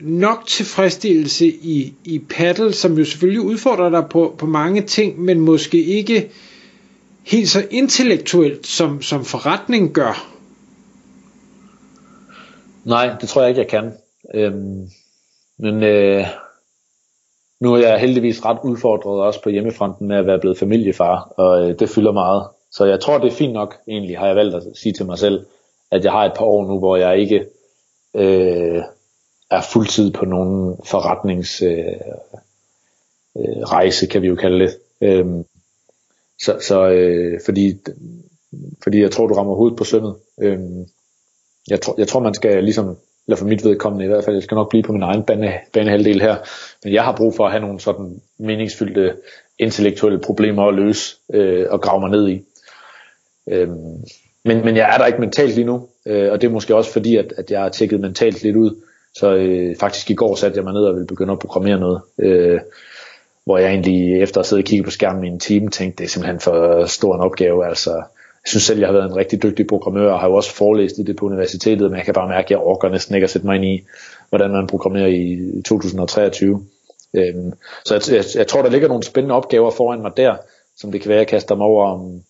nok 0.00 0.46
tilfredsstillelse 0.46 1.46
i, 1.46 1.94
i 2.04 2.18
paddle, 2.18 2.72
som 2.72 2.98
jo 2.98 3.04
selvfølgelig 3.04 3.40
udfordrer 3.40 3.90
dig 3.90 4.04
på, 4.10 4.34
på 4.38 4.46
mange 4.46 4.82
ting, 4.82 5.20
men 5.20 5.40
måske 5.40 5.84
ikke 5.84 6.30
helt 7.26 7.48
så 7.48 7.66
intellektuelt, 7.70 8.66
som, 8.66 9.02
som 9.02 9.24
forretning 9.24 9.92
gør? 9.92 10.32
Nej, 12.84 13.14
det 13.20 13.28
tror 13.28 13.40
jeg 13.40 13.48
ikke, 13.48 13.60
jeg 13.60 13.68
kan. 13.68 13.92
Øhm, 14.34 14.88
men 15.58 15.82
øh, 15.82 16.26
nu 17.60 17.74
er 17.74 17.78
jeg 17.78 18.00
heldigvis 18.00 18.44
ret 18.44 18.58
udfordret 18.64 19.22
også 19.22 19.42
på 19.42 19.50
hjemmefronten 19.50 20.08
med 20.08 20.16
at 20.16 20.26
være 20.26 20.38
blevet 20.38 20.58
familiefar, 20.58 21.32
og 21.36 21.62
øh, 21.62 21.78
det 21.78 21.88
fylder 21.88 22.12
meget. 22.12 22.46
Så 22.70 22.84
jeg 22.84 23.00
tror, 23.00 23.18
det 23.18 23.32
er 23.32 23.36
fint 23.36 23.52
nok, 23.52 23.74
egentlig, 23.88 24.18
har 24.18 24.26
jeg 24.26 24.36
valgt 24.36 24.54
at 24.54 24.62
sige 24.74 24.92
til 24.92 25.06
mig 25.06 25.18
selv, 25.18 25.46
at 25.90 26.04
jeg 26.04 26.12
har 26.12 26.24
et 26.24 26.32
par 26.36 26.44
år 26.44 26.66
nu, 26.66 26.78
hvor 26.78 26.96
jeg 26.96 27.18
ikke 27.18 27.46
øh, 28.14 28.82
er 29.50 29.60
fuldtid 29.72 30.12
på 30.12 30.24
nogen 30.24 30.76
forretningsrejse, 30.84 31.64
øh, 31.64 31.96
øh, 33.36 33.62
rejse, 33.62 34.06
kan 34.06 34.22
vi 34.22 34.26
jo 34.26 34.34
kalde 34.34 34.64
det. 34.64 34.78
Øhm, 35.00 35.44
så 36.42 36.58
så 36.60 36.88
øh, 36.88 37.40
fordi, 37.44 37.78
fordi 38.82 39.00
jeg 39.00 39.10
tror, 39.10 39.26
du 39.26 39.34
rammer 39.34 39.54
hovedet 39.54 39.78
på 39.78 39.84
sømmet. 39.84 40.16
Øh, 40.42 40.58
jeg, 41.68 41.80
tror, 41.80 41.94
jeg 41.98 42.08
tror, 42.08 42.20
man 42.20 42.34
skal 42.34 42.64
ligesom 42.64 42.96
eller 43.28 43.36
for 43.36 43.46
mit 43.46 43.64
vedkommende 43.64 44.04
i 44.04 44.08
hvert 44.08 44.24
fald, 44.24 44.36
jeg 44.36 44.42
skal 44.42 44.54
nok 44.54 44.70
blive 44.70 44.82
på 44.82 44.92
min 44.92 45.02
egen 45.02 45.22
bane, 45.22 45.52
banehalvdel 45.72 46.20
her, 46.20 46.36
men 46.84 46.92
jeg 46.92 47.04
har 47.04 47.16
brug 47.16 47.34
for 47.34 47.44
at 47.44 47.50
have 47.50 47.60
nogle 47.60 47.80
sådan 47.80 48.20
meningsfyldte 48.38 49.14
intellektuelle 49.58 50.18
problemer 50.18 50.62
at 50.62 50.74
løse 50.74 51.16
øh, 51.32 51.66
og 51.70 51.80
grave 51.80 52.00
mig 52.00 52.10
ned 52.10 52.28
i. 52.28 52.42
Øhm, 53.50 54.04
men, 54.44 54.64
men 54.64 54.76
jeg 54.76 54.94
er 54.94 54.98
der 54.98 55.06
ikke 55.06 55.20
mentalt 55.20 55.54
lige 55.54 55.64
nu, 55.64 55.88
øh, 56.06 56.32
og 56.32 56.40
det 56.40 56.46
er 56.46 56.52
måske 56.52 56.76
også 56.76 56.92
fordi, 56.92 57.16
at, 57.16 57.32
at 57.36 57.50
jeg 57.50 57.60
har 57.60 57.68
tjekket 57.68 58.00
mentalt 58.00 58.42
lidt 58.42 58.56
ud, 58.56 58.82
så 59.14 59.34
øh, 59.34 59.76
faktisk 59.76 60.10
i 60.10 60.14
går 60.14 60.34
satte 60.34 60.56
jeg 60.56 60.64
mig 60.64 60.72
ned 60.72 60.82
og 60.82 60.94
ville 60.94 61.06
begynde 61.06 61.32
at 61.32 61.38
programmere 61.38 61.80
noget, 61.80 62.00
øh, 62.18 62.60
hvor 63.46 63.58
jeg 63.58 63.68
egentlig 63.68 64.22
efter 64.22 64.40
at 64.40 64.46
sidde 64.46 64.60
og 64.60 64.64
kigge 64.64 64.84
på 64.84 64.90
skærmen 64.90 65.24
i 65.24 65.28
en 65.28 65.40
time, 65.40 65.70
tænkte, 65.70 65.98
det 65.98 66.04
er 66.04 66.08
simpelthen 66.08 66.40
for 66.40 66.86
stor 66.86 67.14
en 67.14 67.20
opgave, 67.20 67.66
altså 67.66 67.90
jeg 68.46 68.50
synes 68.50 68.62
selv, 68.62 68.78
jeg 68.78 68.88
har 68.88 68.92
været 68.92 69.10
en 69.10 69.16
rigtig 69.16 69.42
dygtig 69.42 69.66
programmør, 69.66 70.12
og 70.12 70.20
har 70.20 70.28
jo 70.28 70.34
også 70.34 70.54
forelæst 70.54 70.98
i 70.98 71.02
det 71.02 71.16
på 71.16 71.26
universitetet, 71.26 71.90
men 71.90 71.96
jeg 71.96 72.04
kan 72.04 72.14
bare 72.14 72.28
mærke, 72.28 72.46
at 72.46 72.50
jeg 72.50 72.58
orker 72.58 72.88
næsten 72.88 73.14
ikke 73.14 73.24
at 73.24 73.30
sætte 73.30 73.46
mig 73.46 73.56
ind 73.56 73.64
i, 73.64 73.84
hvordan 74.28 74.50
man 74.50 74.66
programmerer 74.66 75.06
i 75.06 75.62
2023. 75.64 76.66
Øhm, 77.14 77.52
så 77.84 77.94
jeg, 77.94 78.02
jeg, 78.16 78.24
jeg 78.34 78.46
tror, 78.46 78.62
der 78.62 78.70
ligger 78.70 78.88
nogle 78.88 79.02
spændende 79.02 79.34
opgaver 79.34 79.70
foran 79.70 80.02
mig 80.02 80.16
der, 80.16 80.36
som 80.76 80.92
det 80.92 81.00
kan 81.00 81.08
være, 81.08 81.18
at 81.18 81.20
jeg 81.20 81.28
kaster 81.28 81.54
mig 81.54 81.66
over 81.66 81.86
om 81.86 82.22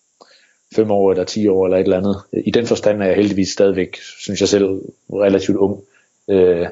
fem 0.75 0.91
år 0.91 1.11
eller 1.11 1.25
ti 1.25 1.49
år 1.49 1.67
eller 1.67 1.79
et 1.79 1.85
eller 1.85 1.97
andet. 1.97 2.17
I 2.33 2.51
den 2.51 2.67
forstand 2.67 3.03
er 3.03 3.07
jeg 3.07 3.17
heldigvis 3.17 3.49
stadigvæk, 3.49 3.97
synes 4.21 4.41
jeg 4.41 4.49
selv, 4.49 4.81
relativt 5.13 5.57
ung. 5.57 5.83
Øh, 6.29 6.67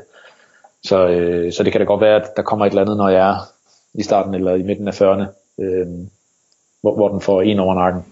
så, 0.84 1.08
øh, 1.08 1.52
så 1.52 1.62
det 1.62 1.72
kan 1.72 1.80
da 1.80 1.84
godt 1.84 2.00
være, 2.00 2.16
at 2.16 2.36
der 2.36 2.42
kommer 2.42 2.66
et 2.66 2.70
eller 2.70 2.82
andet, 2.82 2.96
når 2.96 3.08
jeg 3.08 3.30
er 3.30 3.53
i 3.94 4.02
starten 4.02 4.34
eller 4.34 4.54
i 4.54 4.62
midten 4.62 4.88
af 4.88 5.02
40'erne, 5.02 5.24
øh, 5.62 5.86
hvor, 6.80 6.94
hvor 6.94 7.08
den 7.08 7.20
får 7.20 7.42
en 7.42 7.58
over 7.58 7.74
nakken. 7.74 8.02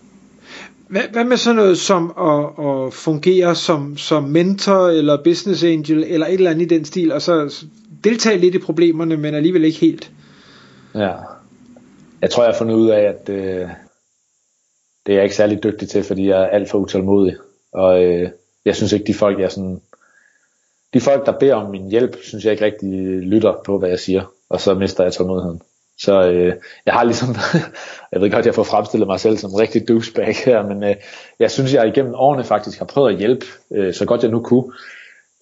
Hvad, 0.89 1.03
hvad 1.13 1.25
med 1.25 1.37
sådan 1.37 1.57
noget 1.57 1.79
som 1.79 2.15
at, 2.19 2.67
at 2.67 2.93
fungere 2.93 3.55
som, 3.55 3.97
som 3.97 4.25
mentor 4.25 4.89
eller 4.89 5.23
business 5.25 5.65
angel 5.65 6.05
eller 6.09 6.27
et 6.27 6.35
eller 6.35 6.51
andet 6.51 6.73
i 6.73 6.75
den 6.75 6.85
stil, 6.85 7.13
og 7.13 7.23
så 7.23 7.65
deltage 8.05 8.39
lidt 8.39 8.55
i 8.55 8.59
problemerne, 8.59 9.17
men 9.17 9.35
alligevel 9.35 9.65
ikke 9.65 9.79
helt? 9.79 10.13
Ja. 10.95 11.13
Jeg 12.23 12.31
tror, 12.31 12.43
jeg 12.43 12.53
har 12.53 12.59
fundet 12.59 12.75
ud 12.75 12.89
af, 12.89 13.01
at 13.01 13.29
øh, 13.29 13.69
det 15.07 15.13
er 15.13 15.17
jeg 15.17 15.25
ikke 15.25 15.37
særlig 15.37 15.63
dygtig 15.63 15.89
til, 15.89 16.05
fordi 16.05 16.29
jeg 16.29 16.43
er 16.43 16.47
alt 16.47 16.71
for 16.71 16.79
utålmodig. 16.79 17.37
Og 17.73 18.05
øh, 18.05 18.31
jeg 18.65 18.77
synes 18.77 18.93
ikke, 18.93 19.07
de 19.07 19.15
folk, 19.15 19.41
jeg 19.41 19.53
sådan... 19.53 19.81
De 20.95 21.01
folk, 21.01 21.27
der 21.27 21.39
beder 21.39 21.55
om 21.55 21.71
min 21.71 21.91
hjælp, 21.91 22.17
synes 22.23 22.45
jeg 22.45 22.53
ikke 22.53 22.65
rigtig 22.65 22.91
lytter 23.19 23.55
på, 23.65 23.79
hvad 23.79 23.89
jeg 23.89 23.99
siger. 23.99 24.33
Og 24.49 24.61
så 24.61 24.75
mister 24.75 25.05
jeg 25.05 25.13
tålmodigheden. 25.13 25.63
Så 26.05 26.31
øh, 26.31 26.55
jeg 26.87 26.95
har 26.95 27.05
ligesom, 27.05 27.29
jeg 28.13 28.21
ved 28.21 28.31
godt, 28.31 28.47
jeg 28.47 28.55
får 28.55 28.63
fremstillet 28.63 29.09
mig 29.09 29.21
selv 29.21 29.37
som 29.37 29.55
rigtig 29.55 29.89
douchebag 29.89 30.35
her, 30.45 30.63
men 30.67 30.83
øh, 30.83 30.97
jeg 31.39 31.51
synes, 31.51 31.75
jeg 31.75 31.89
igennem 31.89 32.15
årene 32.15 32.45
faktisk 32.45 32.79
har 32.79 32.87
prøvet 32.87 33.13
at 33.13 33.19
hjælpe, 33.19 33.47
øh, 33.71 33.95
så 33.95 34.05
godt 34.05 34.23
jeg 34.23 34.31
nu 34.31 34.41
kunne, 34.41 34.73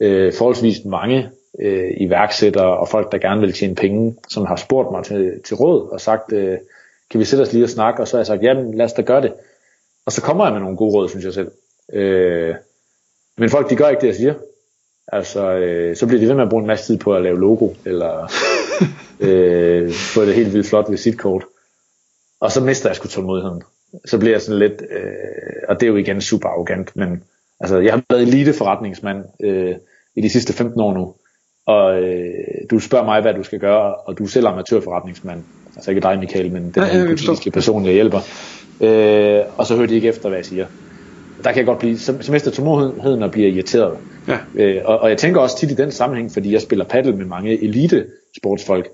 øh, 0.00 0.32
forholdsvis 0.32 0.84
mange 0.84 1.30
øh, 1.60 1.90
iværksættere 1.96 2.78
og 2.78 2.88
folk, 2.88 3.12
der 3.12 3.18
gerne 3.18 3.40
vil 3.40 3.52
tjene 3.52 3.74
penge, 3.74 4.16
som 4.28 4.46
har 4.46 4.56
spurgt 4.56 4.90
mig 4.90 5.04
til, 5.04 5.42
til 5.44 5.56
råd 5.56 5.88
og 5.92 6.00
sagt, 6.00 6.32
øh, 6.32 6.58
kan 7.10 7.20
vi 7.20 7.24
sætte 7.24 7.42
os 7.42 7.52
lige 7.52 7.64
og 7.64 7.70
snakke, 7.70 8.02
og 8.02 8.08
så 8.08 8.16
har 8.16 8.20
jeg 8.20 8.26
sagt, 8.26 8.42
jamen 8.42 8.74
lad 8.74 8.84
os 8.84 8.92
da 8.92 9.02
gøre 9.02 9.22
det. 9.22 9.32
Og 10.06 10.12
så 10.12 10.22
kommer 10.22 10.44
jeg 10.44 10.52
med 10.52 10.60
nogle 10.60 10.76
gode 10.76 10.94
råd, 10.94 11.08
synes 11.08 11.24
jeg 11.24 11.34
selv. 11.34 11.50
Øh, 11.92 12.54
men 13.38 13.50
folk, 13.50 13.70
de 13.70 13.76
gør 13.76 13.88
ikke 13.88 14.00
det, 14.00 14.06
jeg 14.06 14.16
siger. 14.16 14.34
Altså, 15.12 15.50
øh, 15.52 15.96
så 15.96 16.06
bliver 16.06 16.20
de 16.20 16.28
ved 16.28 16.34
med 16.34 16.44
at 16.44 16.50
bruge 16.50 16.60
en 16.62 16.66
masse 16.66 16.86
tid 16.86 16.98
på 16.98 17.14
at 17.14 17.22
lave 17.22 17.40
logo, 17.40 17.68
eller 17.84 18.32
øh, 19.28 19.92
få 19.92 20.24
det 20.24 20.34
helt 20.34 20.52
vildt 20.52 20.66
flot 20.66 20.90
visitkort. 20.90 21.44
Og 22.40 22.52
så 22.52 22.60
mister 22.60 22.88
jeg 22.88 22.96
sgu 22.96 23.08
tålmodigheden. 23.08 23.62
Så 24.04 24.18
bliver 24.18 24.34
jeg 24.34 24.42
sådan 24.42 24.58
lidt, 24.58 24.82
øh, 24.90 25.62
og 25.68 25.80
det 25.80 25.86
er 25.86 25.90
jo 25.90 25.96
igen 25.96 26.20
super 26.20 26.48
arrogant, 26.48 26.96
men 26.96 27.22
altså, 27.60 27.78
jeg 27.78 27.92
har 27.92 28.02
været 28.10 28.22
elite 28.22 28.52
forretningsmand 28.52 29.24
øh, 29.44 29.74
i 30.16 30.20
de 30.20 30.30
sidste 30.30 30.52
15 30.52 30.80
år 30.80 30.94
nu, 30.94 31.14
og 31.66 32.02
øh, 32.02 32.34
du 32.70 32.78
spørger 32.78 33.04
mig, 33.04 33.20
hvad 33.20 33.34
du 33.34 33.42
skal 33.42 33.58
gøre, 33.58 33.94
og 33.94 34.18
du 34.18 34.24
er 34.24 34.28
selv 34.28 34.46
amatørforretningsmand. 34.46 35.42
Altså 35.76 35.90
ikke 35.90 36.00
dig, 36.00 36.18
Michael, 36.18 36.52
men 36.52 36.62
den 36.62 36.82
ja, 36.82 37.04
politiske 37.04 37.50
person, 37.50 37.84
jeg 37.84 37.92
hjælper. 37.92 38.20
Øh, 38.80 39.40
og 39.56 39.66
så 39.66 39.76
hører 39.76 39.86
de 39.86 39.94
ikke 39.94 40.08
efter, 40.08 40.28
hvad 40.28 40.38
jeg 40.38 40.46
siger. 40.46 40.66
Der 41.44 41.52
kan 41.52 41.56
jeg 41.56 41.66
godt 41.66 41.78
blive, 41.78 41.98
så, 41.98 42.14
så 42.20 42.32
mister 42.32 42.50
tålmodigheden 42.50 43.22
og 43.22 43.30
bliver 43.30 43.48
irriteret. 43.48 43.98
Ja. 44.28 44.38
Øh, 44.54 44.82
og, 44.84 44.98
og 44.98 45.10
jeg 45.10 45.18
tænker 45.18 45.40
også 45.40 45.58
tit 45.58 45.70
i 45.70 45.74
den 45.74 45.92
sammenhæng, 45.92 46.32
fordi 46.32 46.52
jeg 46.52 46.60
spiller 46.60 46.84
paddle 46.84 47.16
med 47.16 47.24
mange 47.24 47.64
elite 47.64 48.06
sportsfolk, 48.36 48.88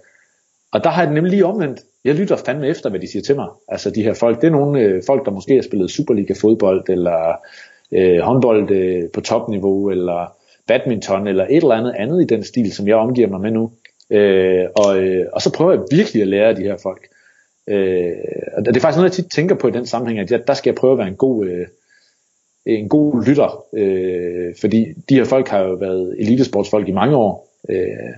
og 0.73 0.85
der 0.85 0.91
har 0.91 1.03
jeg 1.03 1.13
nemlig 1.13 1.31
lige 1.31 1.47
omvendt. 1.47 1.81
Jeg 2.05 2.15
lytter 2.15 2.37
fandme 2.37 2.69
efter, 2.69 2.91
hvad 2.91 3.01
de 3.01 3.11
siger 3.11 3.23
til 3.23 3.37
mig. 3.37 3.49
Altså 3.69 3.91
de 3.91 4.03
her 4.03 4.15
folk, 4.15 4.41
det 4.41 4.47
er 4.47 4.51
nogle 4.51 4.81
øh, 4.81 5.03
folk, 5.07 5.25
der 5.25 5.31
måske 5.31 5.55
har 5.55 5.63
spillet 5.63 5.91
Superliga 5.91 6.35
fodbold, 6.41 6.89
eller 6.89 7.37
øh, 7.93 8.19
håndbold 8.19 8.71
øh, 8.71 9.11
på 9.11 9.21
topniveau, 9.21 9.91
eller 9.91 10.37
badminton, 10.67 11.27
eller 11.27 11.47
et 11.51 11.57
eller 11.57 11.75
andet 11.75 11.95
andet 11.99 12.23
i 12.23 12.27
den 12.27 12.45
stil, 12.45 12.73
som 12.73 12.89
jeg 12.89 12.97
omgiver 12.97 13.29
mig 13.29 13.41
med 13.41 13.51
nu. 13.51 13.71
Øh, 14.11 14.67
og, 14.77 14.99
øh, 14.99 15.27
og 15.33 15.43
så 15.43 15.53
prøver 15.53 15.73
jeg 15.73 15.83
virkelig 15.91 16.23
at 16.23 16.29
lære 16.29 16.49
af 16.49 16.57
de 16.57 16.63
her 16.63 16.77
folk. 16.83 17.09
Øh, 17.69 18.13
og 18.57 18.65
det 18.65 18.77
er 18.77 18.81
faktisk 18.81 18.99
noget, 18.99 19.11
jeg 19.11 19.13
tit 19.13 19.33
tænker 19.33 19.55
på 19.55 19.69
i 19.69 19.71
den 19.71 19.87
sammenhæng, 19.87 20.21
at 20.21 20.31
jeg, 20.31 20.47
der 20.47 20.55
skal 20.55 20.71
jeg 20.71 20.77
prøve 20.77 20.93
at 20.93 20.99
være 20.99 21.09
en 21.09 21.17
god, 21.17 21.47
øh, 21.47 21.67
en 22.67 22.89
god 22.89 23.25
lytter, 23.25 23.65
øh, 23.73 24.55
fordi 24.61 24.87
de 25.09 25.15
her 25.15 25.25
folk 25.25 25.49
har 25.49 25.59
jo 25.63 25.73
været 25.75 26.17
elitesportsfolk 26.19 26.89
i 26.89 26.93
mange 26.93 27.17
år, 27.17 27.49
øh, 27.69 28.15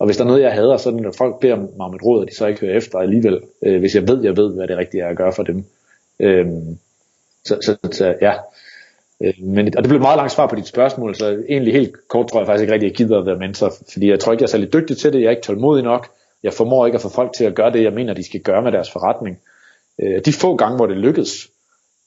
og 0.00 0.06
hvis 0.06 0.16
der 0.16 0.24
er 0.24 0.28
noget, 0.28 0.42
jeg 0.42 0.52
hader, 0.52 0.76
så 0.76 0.88
er 0.88 0.92
det, 0.92 1.02
når 1.02 1.14
folk 1.18 1.40
beder 1.40 1.56
mig 1.56 1.86
om 1.86 1.94
et 1.94 2.04
råd, 2.04 2.20
og 2.20 2.28
de 2.28 2.34
så 2.34 2.46
ikke 2.46 2.60
hører 2.60 2.76
efter 2.76 2.98
alligevel, 2.98 3.40
øh, 3.62 3.80
hvis 3.80 3.94
jeg 3.94 4.08
ved, 4.08 4.22
jeg 4.22 4.36
ved, 4.36 4.54
hvad 4.54 4.68
det 4.68 4.78
rigtige 4.78 5.02
er 5.02 5.08
at 5.08 5.16
gøre 5.16 5.32
for 5.32 5.42
dem. 5.42 5.64
Øh, 6.20 6.46
så, 7.44 7.58
så, 7.62 7.76
så 7.92 8.14
ja, 8.20 8.34
øh, 9.20 9.34
men, 9.38 9.76
og 9.76 9.82
det 9.82 9.88
blev 9.88 10.00
meget 10.00 10.16
langt 10.16 10.32
svar 10.32 10.46
på 10.46 10.56
dit 10.56 10.66
spørgsmål, 10.66 11.14
så 11.14 11.42
egentlig 11.48 11.72
helt 11.72 12.08
kort 12.08 12.28
tror 12.28 12.40
jeg 12.40 12.46
faktisk 12.46 12.62
ikke 12.62 12.72
rigtig, 12.72 12.86
at 12.86 12.90
jeg 12.90 12.96
gider 12.96 13.18
at 13.18 13.26
være 13.26 13.36
mentor, 13.36 13.72
fordi 13.92 14.10
jeg 14.10 14.20
tror 14.20 14.32
ikke, 14.32 14.42
jeg 14.42 14.46
er 14.46 14.50
særlig 14.50 14.72
dygtig 14.72 14.96
til 14.96 15.12
det, 15.12 15.20
jeg 15.20 15.26
er 15.26 15.30
ikke 15.30 15.42
tålmodig 15.42 15.84
nok, 15.84 16.08
jeg 16.42 16.52
formår 16.52 16.86
ikke 16.86 16.96
at 16.96 17.02
få 17.02 17.08
folk 17.08 17.32
til 17.32 17.44
at 17.44 17.54
gøre 17.54 17.72
det, 17.72 17.82
jeg 17.82 17.92
mener, 17.92 18.14
de 18.14 18.24
skal 18.24 18.40
gøre 18.40 18.62
med 18.62 18.72
deres 18.72 18.90
forretning. 18.90 19.38
Øh, 20.02 20.20
de 20.24 20.32
få 20.32 20.56
gange, 20.56 20.76
hvor 20.76 20.86
det 20.86 20.96
lykkes, 20.96 21.48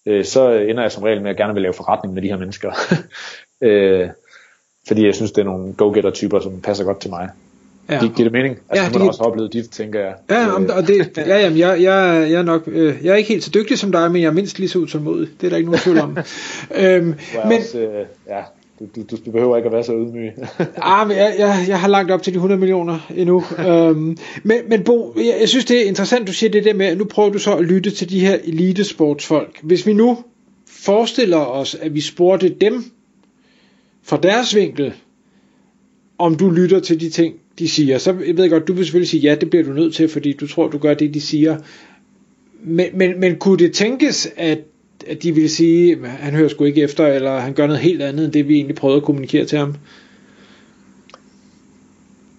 øh, 0.05 0.25
så 0.25 0.51
ender 0.51 0.81
jeg 0.81 0.91
som 0.91 1.03
regel 1.03 1.21
med 1.21 1.29
at 1.29 1.37
gerne 1.37 1.53
vil 1.53 1.61
lave 1.61 1.73
forretning 1.73 2.13
med 2.13 2.21
de 2.21 2.27
her 2.27 2.37
mennesker. 2.37 2.71
øh, 3.67 4.09
fordi 4.87 5.05
jeg 5.05 5.15
synes, 5.15 5.31
det 5.31 5.41
er 5.41 5.45
nogle 5.45 5.73
go-getter-typer, 5.73 6.39
som 6.39 6.61
passer 6.61 6.85
godt 6.85 6.99
til 6.99 7.09
mig. 7.09 7.29
Ja. 7.89 7.99
Det 7.99 8.15
giver 8.15 8.29
det 8.29 8.31
mening? 8.31 8.57
Altså, 8.69 8.83
ja, 8.83 8.99
det, 8.99 9.07
også 9.07 9.23
oplevet 9.23 9.53
dit, 9.53 9.69
tænker 9.69 9.99
jeg. 9.99 10.13
Ja, 10.29 10.55
om, 10.55 10.69
og 10.75 10.87
det, 10.87 11.17
ja, 11.17 11.39
jamen, 11.39 11.59
jeg, 11.59 11.81
jeg, 11.81 12.27
jeg, 12.31 12.39
er 12.39 12.43
nok, 12.43 12.63
øh, 12.67 12.95
jeg 13.03 13.11
er 13.11 13.15
ikke 13.15 13.29
helt 13.29 13.43
så 13.43 13.51
dygtig 13.53 13.79
som 13.79 13.91
dig, 13.91 14.11
men 14.11 14.21
jeg 14.21 14.27
er 14.27 14.33
mindst 14.33 14.59
lige 14.59 14.69
så 14.69 14.79
utålmodig. 14.79 15.27
Det 15.41 15.47
er 15.47 15.49
der 15.49 15.57
ikke 15.57 15.71
nogen 15.71 15.81
tvivl 15.81 15.99
om. 15.99 16.17
øhm, 16.81 17.05
men, 17.05 17.59
også, 17.59 17.79
øh, 17.79 18.05
ja, 18.27 18.41
du, 18.79 18.85
du, 18.95 19.17
du 19.25 19.31
behøver 19.31 19.57
ikke 19.57 19.67
at 19.67 19.73
være 19.73 19.83
så 19.83 19.93
ydmyg. 19.93 20.31
ah, 20.81 21.07
men 21.07 21.17
jeg, 21.17 21.35
jeg, 21.39 21.65
jeg 21.67 21.79
har 21.79 21.87
langt 21.87 22.11
op 22.11 22.23
til 22.23 22.33
de 22.33 22.37
100 22.37 22.59
millioner 22.59 22.99
endnu. 23.15 23.43
øhm, 23.67 24.17
men, 24.43 24.57
men 24.67 24.83
Bo, 24.83 25.13
jeg, 25.17 25.37
jeg 25.39 25.49
synes 25.49 25.65
det 25.65 25.83
er 25.83 25.87
interessant, 25.87 26.27
du 26.27 26.33
siger 26.33 26.49
det 26.49 26.63
der 26.65 26.73
med, 26.73 26.85
at 26.85 26.97
nu 26.97 27.05
prøver 27.05 27.29
du 27.29 27.39
så 27.39 27.55
at 27.55 27.65
lytte 27.65 27.91
til 27.91 28.09
de 28.09 28.19
her 28.19 28.37
elitesportsfolk. 28.43 29.59
Hvis 29.63 29.87
vi 29.87 29.93
nu 29.93 30.17
forestiller 30.67 31.37
os, 31.37 31.75
at 31.75 31.93
vi 31.93 32.01
spurgte 32.01 32.49
dem 32.49 32.83
fra 34.03 34.17
deres 34.17 34.55
vinkel, 34.55 34.93
om 36.17 36.35
du 36.35 36.49
lytter 36.49 36.79
til 36.79 36.99
de 36.99 37.09
ting, 37.09 37.35
de 37.59 37.69
siger. 37.69 37.97
Så 37.97 38.15
jeg 38.27 38.37
ved 38.37 38.49
godt, 38.49 38.67
du 38.67 38.73
vil 38.73 38.85
selvfølgelig 38.85 39.09
sige, 39.09 39.21
ja, 39.21 39.35
det 39.35 39.49
bliver 39.49 39.65
du 39.65 39.73
nødt 39.73 39.95
til, 39.95 40.09
fordi 40.09 40.33
du 40.33 40.47
tror, 40.47 40.67
du 40.67 40.77
gør 40.77 40.93
det, 40.93 41.13
de 41.13 41.21
siger. 41.21 41.57
Men, 42.63 42.87
men, 42.93 43.19
men 43.19 43.35
kunne 43.35 43.57
det 43.57 43.73
tænkes, 43.73 44.29
at, 44.37 44.59
at 45.07 45.23
de 45.23 45.31
ville 45.31 45.49
sige, 45.49 45.91
at 45.91 46.09
han 46.09 46.33
hører 46.33 46.49
sgu 46.49 46.63
ikke 46.63 46.81
efter, 46.81 47.07
eller 47.07 47.39
han 47.39 47.53
gør 47.53 47.67
noget 47.67 47.81
helt 47.81 48.01
andet, 48.01 48.25
end 48.25 48.33
det 48.33 48.47
vi 48.47 48.55
egentlig 48.55 48.75
prøvede 48.75 48.97
at 48.97 49.03
kommunikere 49.03 49.45
til 49.45 49.57
ham? 49.57 49.75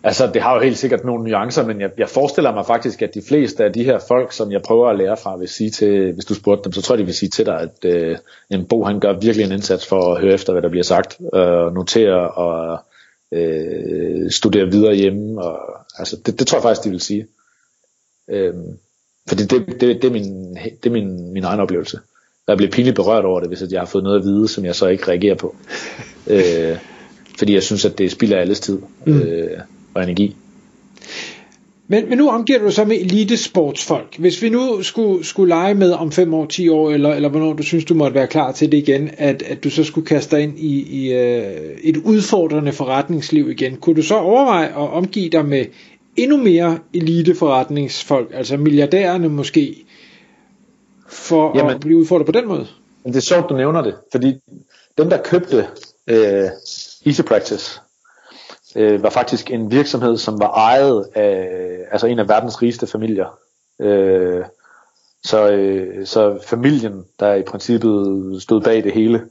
Altså, 0.06 0.30
det 0.34 0.42
har 0.42 0.54
jo 0.54 0.60
helt 0.60 0.78
sikkert 0.78 1.04
nogle 1.04 1.24
nuancer, 1.24 1.66
men 1.66 1.80
jeg, 1.80 1.90
jeg 1.98 2.08
forestiller 2.08 2.54
mig 2.54 2.66
faktisk, 2.66 3.02
at 3.02 3.14
de 3.14 3.22
fleste 3.28 3.64
af 3.64 3.72
de 3.72 3.84
her 3.84 3.98
folk, 4.08 4.32
som 4.32 4.52
jeg 4.52 4.62
prøver 4.62 4.88
at 4.88 4.98
lære 4.98 5.16
fra, 5.16 5.36
vil 5.36 5.48
sige 5.48 5.70
til, 5.70 6.12
hvis 6.12 6.24
du 6.24 6.34
spurgte 6.34 6.64
dem, 6.64 6.72
så 6.72 6.82
tror 6.82 6.94
jeg, 6.94 6.98
de 6.98 7.04
vil 7.04 7.14
sige 7.14 7.28
til 7.28 7.46
dig, 7.46 7.60
at 7.60 7.84
øh, 7.84 8.16
en 8.50 8.64
Bo, 8.64 8.84
han 8.84 9.00
gør 9.00 9.12
virkelig 9.20 9.46
en 9.46 9.52
indsats 9.52 9.86
for 9.86 10.14
at 10.14 10.20
høre 10.20 10.32
efter, 10.32 10.52
hvad 10.52 10.62
der 10.62 10.68
bliver 10.68 10.82
sagt, 10.82 11.20
øh, 11.34 11.74
notere 11.74 12.30
og 12.30 12.78
øh, 13.34 14.30
studere 14.30 14.70
videre 14.70 14.94
hjemme. 14.94 15.42
Og, 15.42 15.58
altså, 15.98 16.16
det, 16.26 16.38
det 16.38 16.46
tror 16.46 16.58
jeg 16.58 16.62
faktisk, 16.62 16.84
de 16.84 16.90
vil 16.90 17.00
sige. 17.00 17.26
Øh, 18.30 18.54
fordi 19.28 19.42
det, 19.42 19.66
det, 19.66 19.80
det, 19.80 20.04
er, 20.04 20.10
min, 20.10 20.54
det 20.54 20.86
er 20.86 20.90
min, 20.90 21.32
min 21.32 21.44
egen 21.44 21.60
oplevelse. 21.60 22.00
Jeg 22.48 22.56
bliver 22.56 22.72
pinligt 22.72 22.96
berørt 22.96 23.24
over 23.24 23.40
det, 23.40 23.48
hvis 23.48 23.62
jeg 23.72 23.80
har 23.80 23.86
fået 23.86 24.04
noget 24.04 24.18
at 24.18 24.24
vide, 24.24 24.48
som 24.48 24.64
jeg 24.64 24.74
så 24.74 24.86
ikke 24.86 25.08
reagerer 25.08 25.34
på. 25.34 25.56
øh, 26.34 26.78
fordi 27.38 27.54
jeg 27.54 27.62
synes, 27.62 27.84
at 27.84 27.98
det 27.98 28.12
spilder 28.12 28.38
alles 28.38 28.60
tid 28.60 28.78
mm. 29.06 29.20
øh, 29.20 29.60
og 29.94 30.02
energi. 30.02 30.36
Men, 31.88 32.08
men 32.08 32.18
nu 32.18 32.28
omgiver 32.28 32.58
du 32.58 32.70
så 32.70 32.84
med 32.84 32.96
elitesportsfolk. 32.96 34.18
Hvis 34.18 34.42
vi 34.42 34.48
nu 34.48 34.82
skulle, 34.82 35.24
skulle 35.24 35.48
lege 35.48 35.74
med 35.74 35.92
om 35.92 36.12
5 36.12 36.34
år, 36.34 36.46
10 36.46 36.68
år, 36.68 36.90
eller, 36.90 37.14
eller 37.14 37.28
hvornår 37.28 37.52
du 37.52 37.62
synes, 37.62 37.84
du 37.84 37.94
måtte 37.94 38.14
være 38.14 38.26
klar 38.26 38.52
til 38.52 38.72
det 38.72 38.78
igen, 38.78 39.10
at, 39.18 39.42
at 39.42 39.64
du 39.64 39.70
så 39.70 39.84
skulle 39.84 40.06
kaste 40.06 40.36
dig 40.36 40.42
ind 40.42 40.58
i, 40.58 41.04
i 41.04 41.12
uh, 41.12 41.50
et 41.82 41.96
udfordrende 41.96 42.72
forretningsliv 42.72 43.50
igen, 43.50 43.76
kunne 43.76 43.96
du 43.96 44.02
så 44.02 44.14
overveje 44.14 44.66
at 44.66 44.74
omgive 44.74 45.30
dig 45.30 45.44
med 45.44 45.64
endnu 46.16 46.36
mere 46.36 46.78
eliteforretningsfolk, 46.94 48.30
altså 48.34 48.56
milliardærerne 48.56 49.28
måske, 49.28 49.84
for 51.08 51.58
Jamen, 51.58 51.74
at 51.74 51.80
blive 51.80 51.98
udfordret 51.98 52.26
på 52.26 52.32
den 52.32 52.48
måde? 52.48 52.66
Det 53.06 53.16
er 53.16 53.20
sjovt, 53.20 53.48
du 53.48 53.56
nævner 53.56 53.82
det, 53.82 53.94
fordi 54.12 54.34
dem, 54.98 55.10
der 55.10 55.22
købte 55.22 55.66
uh, 56.10 56.16
Easy 57.06 57.20
Practice, 57.26 57.80
øh, 58.76 59.02
var 59.02 59.10
faktisk 59.10 59.50
en 59.50 59.70
virksomhed, 59.70 60.16
som 60.16 60.40
var 60.40 60.50
ejet 60.50 61.08
af 61.14 61.48
altså 61.90 62.06
en 62.06 62.18
af 62.18 62.28
verdens 62.28 62.62
rigeste 62.62 62.86
familier. 62.86 63.38
Øh, 63.80 64.44
så, 65.24 65.50
øh, 65.50 66.06
så 66.06 66.38
familien, 66.46 67.04
der 67.20 67.34
i 67.34 67.42
princippet 67.42 68.42
stod 68.42 68.60
bag 68.60 68.84
det 68.84 68.92
hele, 68.92 69.28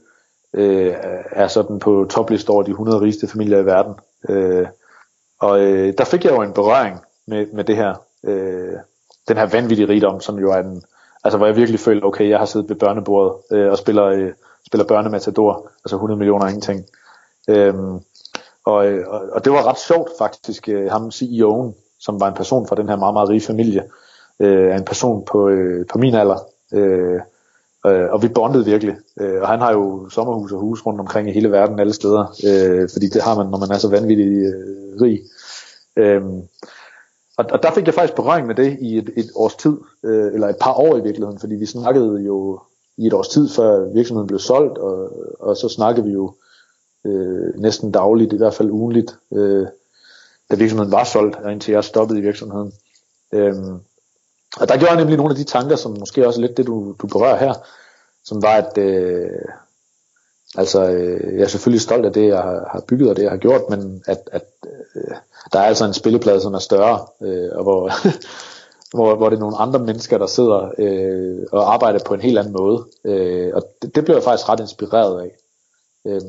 øh, 0.54 0.94
er 1.32 1.48
sådan 1.48 1.78
på 1.78 2.06
toplist 2.10 2.48
over 2.48 2.62
de 2.62 2.70
100 2.70 3.00
rigeste 3.00 3.28
familier 3.28 3.58
i 3.58 3.66
verden. 3.66 3.94
Øh, 4.28 4.66
og 5.40 5.60
øh, 5.60 5.94
der 5.98 6.04
fik 6.04 6.24
jeg 6.24 6.32
jo 6.32 6.42
en 6.42 6.52
berøring 6.52 7.00
med, 7.26 7.46
med 7.52 7.64
det 7.64 7.76
her, 7.76 7.94
øh, 8.24 8.78
den 9.28 9.36
her 9.36 9.46
vanvittige 9.46 9.88
rigdom, 9.88 10.20
som 10.20 10.38
jo 10.38 10.52
er 10.52 10.56
en, 10.56 10.82
altså 11.24 11.38
hvor 11.38 11.46
jeg 11.46 11.56
virkelig 11.56 11.80
følte, 11.80 12.04
okay, 12.04 12.28
jeg 12.28 12.38
har 12.38 12.46
siddet 12.46 12.68
ved 12.68 12.76
børnebordet 12.76 13.56
øh, 13.56 13.70
og 13.70 13.78
spiller, 13.78 14.04
øh, 14.04 14.32
spiller 14.66 14.86
børnematador, 14.86 15.70
altså 15.84 15.96
100 15.96 16.18
millioner 16.18 16.46
ingenting. 16.46 16.84
Øh, 17.48 17.74
og, 18.64 18.76
og, 19.06 19.20
og 19.32 19.44
det 19.44 19.52
var 19.52 19.66
ret 19.66 19.78
sjovt 19.78 20.10
faktisk, 20.18 20.68
øh, 20.68 20.90
ham 20.90 21.08
CEO'en, 21.08 21.72
som 22.00 22.20
var 22.20 22.28
en 22.28 22.34
person 22.34 22.66
fra 22.66 22.76
den 22.76 22.88
her 22.88 22.96
meget, 22.96 23.14
meget 23.14 23.28
rige 23.28 23.40
familie, 23.40 23.84
øh, 24.40 24.76
en 24.76 24.84
person 24.84 25.24
på, 25.24 25.48
øh, 25.48 25.86
på 25.86 25.98
min 25.98 26.14
alder, 26.14 26.38
øh, 26.72 27.20
øh, 27.86 28.10
og 28.10 28.22
vi 28.22 28.28
bondede 28.28 28.64
virkelig. 28.64 28.96
Øh, 29.20 29.42
og 29.42 29.48
han 29.48 29.60
har 29.60 29.72
jo 29.72 30.08
sommerhus 30.08 30.52
og 30.52 30.60
hus 30.60 30.86
rundt 30.86 31.00
omkring 31.00 31.28
i 31.28 31.32
hele 31.32 31.52
verden, 31.52 31.80
alle 31.80 31.92
steder, 31.92 32.36
øh, 32.46 32.88
fordi 32.92 33.08
det 33.08 33.22
har 33.22 33.34
man, 33.36 33.46
når 33.46 33.58
man 33.58 33.70
er 33.70 33.78
så 33.78 33.88
vanvittig 33.88 34.26
øh, 34.26 35.00
rig. 35.00 35.20
Øh, 35.96 36.22
og, 37.36 37.44
og 37.50 37.62
der 37.62 37.70
fik 37.70 37.86
jeg 37.86 37.94
faktisk 37.94 38.14
berøring 38.14 38.46
med 38.46 38.54
det 38.54 38.78
i 38.80 38.98
et, 38.98 39.10
et 39.16 39.30
års 39.34 39.54
tid, 39.54 39.76
øh, 40.04 40.34
eller 40.34 40.48
et 40.48 40.56
par 40.60 40.74
år 40.74 40.96
i 40.96 41.02
virkeligheden, 41.02 41.38
fordi 41.38 41.54
vi 41.54 41.66
snakkede 41.66 42.22
jo 42.22 42.60
i 42.96 43.06
et 43.06 43.12
års 43.12 43.28
tid, 43.28 43.48
før 43.48 43.92
virksomheden 43.94 44.26
blev 44.26 44.38
solgt, 44.38 44.78
og, 44.78 45.10
og 45.40 45.56
så 45.56 45.68
snakkede 45.68 46.06
vi 46.06 46.12
jo 46.12 46.34
øh, 47.04 47.60
næsten 47.60 47.92
dagligt, 47.92 48.32
i 48.32 48.36
hvert 48.36 48.54
fald 48.54 48.70
ugenligt, 48.70 49.18
øh, 49.32 49.66
da 50.50 50.56
virksomheden 50.56 50.92
var 50.92 51.04
solgt, 51.04 51.36
og 51.36 51.52
indtil 51.52 51.72
jeg 51.72 51.84
stoppede 51.84 52.18
i 52.18 52.22
virksomheden. 52.22 52.72
Øh, 53.32 53.54
og 54.56 54.68
der 54.68 54.78
gjorde 54.78 54.92
jeg 54.92 54.96
nemlig 54.96 55.16
nogle 55.16 55.30
af 55.30 55.36
de 55.36 55.44
tanker, 55.44 55.76
som 55.76 55.96
måske 55.98 56.26
også 56.26 56.40
er 56.40 56.46
lidt 56.46 56.56
det, 56.56 56.66
du, 56.66 56.94
du 57.02 57.06
berører 57.06 57.36
her, 57.36 57.54
som 58.24 58.42
var, 58.42 58.54
at 58.54 58.78
øh, 58.78 59.48
altså, 60.56 60.90
øh, 60.90 61.36
jeg 61.36 61.44
er 61.44 61.48
selvfølgelig 61.48 61.80
stolt 61.80 62.06
af 62.06 62.12
det, 62.12 62.26
jeg 62.26 62.42
har, 62.42 62.68
har 62.72 62.80
bygget 62.88 63.10
og 63.10 63.16
det, 63.16 63.22
jeg 63.22 63.30
har 63.30 63.38
gjort, 63.38 63.62
men 63.70 64.02
at, 64.06 64.28
at 64.32 64.44
øh, 64.96 65.16
der 65.52 65.58
er 65.58 65.64
altså 65.64 65.84
en 65.84 65.94
spilleplade, 65.94 66.40
som 66.40 66.54
er 66.54 66.58
større, 66.58 67.06
øh, 67.22 67.50
og 67.52 67.62
hvor, 67.62 67.90
hvor, 68.96 69.14
hvor 69.14 69.28
det 69.28 69.36
er 69.36 69.40
nogle 69.40 69.56
andre 69.56 69.78
mennesker, 69.78 70.18
der 70.18 70.26
sidder 70.26 70.70
øh, 70.78 71.46
og 71.52 71.74
arbejder 71.74 71.98
på 72.06 72.14
en 72.14 72.20
helt 72.20 72.38
anden 72.38 72.52
måde. 72.52 72.84
Øh, 73.04 73.50
og 73.54 73.62
det, 73.82 73.94
det 73.94 74.04
blev 74.04 74.14
jeg 74.14 74.24
faktisk 74.24 74.48
ret 74.48 74.60
inspireret 74.60 75.20
af. 75.20 75.36
Øh, 76.06 76.20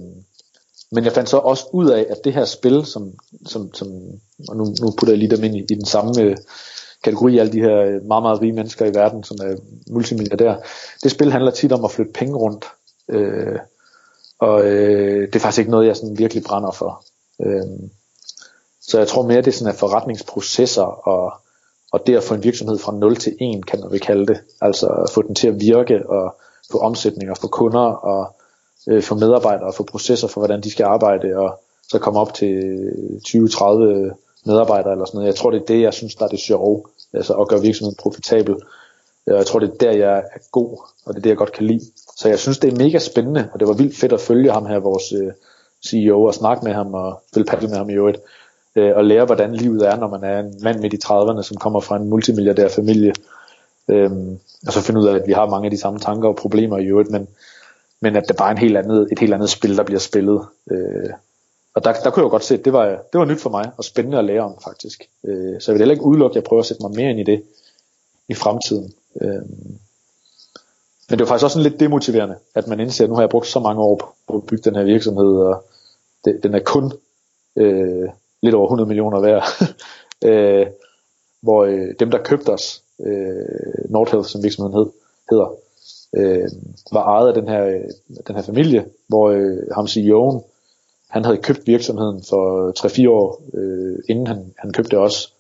men 0.95 1.03
jeg 1.03 1.13
fandt 1.13 1.29
så 1.29 1.37
også 1.37 1.65
ud 1.73 1.89
af, 1.89 2.05
at 2.09 2.17
det 2.23 2.33
her 2.33 2.45
spil, 2.45 2.85
som, 2.85 3.13
som, 3.45 3.73
som 3.73 3.87
og 4.49 4.57
nu, 4.57 4.63
nu 4.81 4.91
putter 4.97 5.13
jeg 5.13 5.17
lige 5.17 5.35
dem 5.35 5.43
ind 5.43 5.55
i, 5.55 5.59
i 5.59 5.75
den 5.75 5.85
samme 5.85 6.21
øh, 6.21 6.37
kategori, 7.03 7.37
alle 7.37 7.51
de 7.51 7.61
her 7.61 7.77
øh, 7.81 8.05
meget, 8.05 8.23
meget 8.23 8.41
rige 8.41 8.53
mennesker 8.53 8.85
i 8.85 8.95
verden, 8.95 9.23
som 9.23 9.37
er 9.41 9.55
multimilliardærer, 9.91 10.57
det 11.03 11.11
spil 11.11 11.31
handler 11.31 11.51
tit 11.51 11.71
om 11.71 11.85
at 11.85 11.91
flytte 11.91 12.13
penge 12.13 12.35
rundt. 12.35 12.65
Øh, 13.09 13.59
og 14.39 14.65
øh, 14.65 15.27
det 15.27 15.35
er 15.35 15.39
faktisk 15.39 15.59
ikke 15.59 15.71
noget, 15.71 15.87
jeg 15.87 15.95
sådan 15.95 16.17
virkelig 16.17 16.43
brænder 16.43 16.71
for. 16.71 17.05
Øh, 17.41 17.89
så 18.81 18.97
jeg 18.97 19.07
tror 19.07 19.27
mere, 19.27 19.37
det 19.37 19.47
er 19.47 19.51
sådan, 19.51 19.73
at 19.73 19.79
forretningsprocesser 19.79 21.07
og, 21.07 21.33
og 21.91 22.07
det 22.07 22.15
at 22.15 22.23
få 22.23 22.33
en 22.33 22.43
virksomhed 22.43 22.77
fra 22.77 22.95
0 22.95 23.15
til 23.15 23.35
1, 23.41 23.65
kan 23.65 23.79
man 23.79 23.91
vel 23.91 23.99
kalde 23.99 24.25
det. 24.25 24.41
Altså 24.61 24.87
at 24.87 25.09
få 25.09 25.21
den 25.21 25.35
til 25.35 25.47
at 25.47 25.59
virke 25.59 26.09
og 26.09 26.35
få 26.71 26.77
omsætning 26.77 27.31
og 27.31 27.37
få 27.37 27.47
kunder 27.47 27.79
og 27.79 28.34
øh, 28.87 29.03
for 29.03 29.15
medarbejdere 29.15 29.67
og 29.67 29.75
få 29.75 29.83
processer 29.83 30.27
for, 30.27 30.41
hvordan 30.41 30.61
de 30.61 30.71
skal 30.71 30.83
arbejde 30.83 31.37
og 31.37 31.61
så 31.89 31.99
komme 31.99 32.19
op 32.19 32.33
til 32.33 32.53
øh, 32.53 33.21
20-30 33.27 33.81
øh, 33.81 34.11
medarbejdere 34.45 34.91
eller 34.91 35.05
sådan 35.05 35.17
noget. 35.17 35.27
Jeg 35.27 35.35
tror, 35.35 35.51
det 35.51 35.61
er 35.61 35.65
det, 35.65 35.81
jeg 35.81 35.93
synes, 35.93 36.15
der 36.15 36.25
er 36.25 36.29
det 36.29 36.39
sjove. 36.39 36.83
Altså 37.13 37.33
at 37.33 37.47
gøre 37.47 37.61
virksomheden 37.61 37.95
profitabel. 37.99 38.55
Jeg 39.27 39.45
tror, 39.45 39.59
det 39.59 39.69
er 39.69 39.77
der, 39.77 39.91
jeg 39.91 40.17
er 40.17 40.39
god, 40.51 40.77
og 41.05 41.13
det 41.13 41.19
er 41.19 41.21
det, 41.21 41.29
jeg 41.29 41.37
godt 41.37 41.51
kan 41.51 41.65
lide. 41.65 41.85
Så 42.17 42.29
jeg 42.29 42.39
synes, 42.39 42.57
det 42.57 42.73
er 42.73 42.77
mega 42.77 42.99
spændende, 42.99 43.49
og 43.53 43.59
det 43.59 43.67
var 43.67 43.73
vildt 43.73 43.97
fedt 43.97 44.13
at 44.13 44.21
følge 44.21 44.51
ham 44.51 44.65
her, 44.65 44.79
vores 44.79 45.13
øh, 45.13 45.31
CEO, 45.87 46.23
og 46.23 46.33
snakke 46.33 46.65
med 46.65 46.73
ham 46.73 46.93
og 46.93 47.21
spille 47.31 47.45
paddle 47.45 47.67
med 47.67 47.77
ham 47.77 47.89
i 47.89 47.93
øvrigt 47.93 48.17
øh, 48.75 48.95
og 48.95 49.05
lære, 49.05 49.25
hvordan 49.25 49.55
livet 49.55 49.87
er, 49.87 49.95
når 49.95 50.07
man 50.07 50.23
er 50.23 50.39
en 50.39 50.53
mand 50.63 50.79
midt 50.79 50.93
i 50.93 50.99
30'erne, 51.05 51.41
som 51.41 51.57
kommer 51.57 51.79
fra 51.79 51.95
en 51.95 52.09
multimilliardær 52.09 52.67
familie. 52.67 53.13
Øhm, 53.87 54.39
og 54.67 54.73
så 54.73 54.81
finde 54.81 54.99
ud 54.99 55.07
af, 55.07 55.15
at 55.15 55.27
vi 55.27 55.31
har 55.31 55.49
mange 55.49 55.65
af 55.65 55.71
de 55.71 55.77
samme 55.77 55.99
tanker 55.99 56.29
og 56.29 56.35
problemer 56.35 56.77
i 56.77 56.85
øvrigt, 56.85 57.11
men, 57.11 57.27
men 58.01 58.15
at 58.15 58.27
det 58.27 58.37
bare 58.37 58.47
er 58.47 58.51
en 58.51 58.57
helt 58.57 58.77
andet, 58.77 59.07
et 59.11 59.19
helt 59.19 59.33
andet 59.33 59.49
spil, 59.49 59.77
der 59.77 59.83
bliver 59.83 59.99
spillet. 59.99 60.45
Øh, 60.71 61.09
og 61.75 61.83
der, 61.83 61.93
der 61.93 62.09
kunne 62.09 62.21
jeg 62.21 62.25
jo 62.25 62.29
godt 62.29 62.43
se, 62.43 62.53
at 62.53 62.65
det 62.65 62.73
var, 62.73 62.85
det 62.85 63.19
var 63.19 63.25
nyt 63.25 63.41
for 63.41 63.49
mig, 63.49 63.71
og 63.77 63.83
spændende 63.83 64.17
at 64.17 64.25
lære 64.25 64.41
om 64.41 64.57
faktisk. 64.63 65.09
Øh, 65.23 65.61
så 65.61 65.71
jeg 65.71 65.73
vil 65.73 65.81
heller 65.81 65.95
ikke 65.95 66.05
udelukke, 66.05 66.31
at 66.31 66.35
jeg 66.35 66.43
prøver 66.43 66.61
at 66.61 66.65
sætte 66.65 66.83
mig 66.83 66.95
mere 66.95 67.09
ind 67.09 67.19
i 67.19 67.23
det 67.23 67.43
i 68.27 68.33
fremtiden. 68.33 68.93
Øh, 69.21 69.41
men 71.09 71.19
det 71.19 71.19
var 71.19 71.25
faktisk 71.25 71.43
også 71.43 71.53
sådan 71.53 71.69
lidt 71.71 71.79
demotiverende, 71.79 72.35
at 72.55 72.67
man 72.67 72.79
indser, 72.79 73.03
at 73.03 73.09
nu 73.09 73.15
har 73.15 73.21
jeg 73.21 73.29
brugt 73.29 73.47
så 73.47 73.59
mange 73.59 73.81
år 73.81 74.17
på 74.27 74.35
at 74.35 74.45
bygge 74.45 74.63
den 74.63 74.75
her 74.75 74.83
virksomhed, 74.83 75.37
og 75.37 75.65
det, 76.25 76.43
den 76.43 76.55
er 76.55 76.59
kun 76.59 76.91
øh, 77.55 78.09
lidt 78.41 78.55
over 78.55 78.65
100 78.65 78.87
millioner 78.87 79.19
værd. 79.19 79.43
øh, 80.29 80.67
hvor 81.41 81.65
øh, 81.65 81.95
dem, 81.99 82.11
der 82.11 82.23
købte 82.23 82.49
os, 82.49 82.83
øh, 82.99 83.89
Nordhealth, 83.89 84.27
som 84.27 84.43
virksomheden 84.43 84.77
hed, 84.77 84.91
hedder, 85.29 85.55
øh, 86.15 86.49
var 86.91 87.03
ejet 87.03 87.27
af 87.27 87.33
den 87.33 87.47
her, 87.47 87.65
øh, 87.65 87.89
den 88.27 88.35
her 88.35 88.41
familie, 88.41 88.85
hvor 89.07 89.29
øh, 89.29 89.57
ham 89.75 89.85
CEO'en, 89.85 90.43
han 91.09 91.25
havde 91.25 91.37
købt 91.37 91.67
virksomheden 91.67 92.23
for 92.29 92.71
3-4 92.79 93.09
år, 93.09 93.41
øh, 93.53 93.97
inden 94.09 94.27
han, 94.27 94.53
han 94.57 94.73
købte 94.73 94.97
os, 94.97 95.33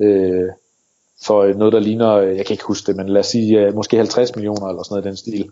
øh, 0.00 0.48
for 1.22 1.52
noget, 1.52 1.72
der 1.72 1.80
ligner, 1.80 2.12
øh, 2.12 2.36
jeg 2.36 2.46
kan 2.46 2.54
ikke 2.54 2.64
huske 2.64 2.86
det, 2.86 2.96
men 2.96 3.08
lad 3.08 3.20
os 3.20 3.26
sige, 3.26 3.60
øh, 3.60 3.74
måske 3.74 3.96
50 3.96 4.36
millioner 4.36 4.66
eller 4.66 4.82
sådan 4.82 4.94
noget 4.94 5.04
i 5.04 5.08
den 5.08 5.16
stil. 5.16 5.50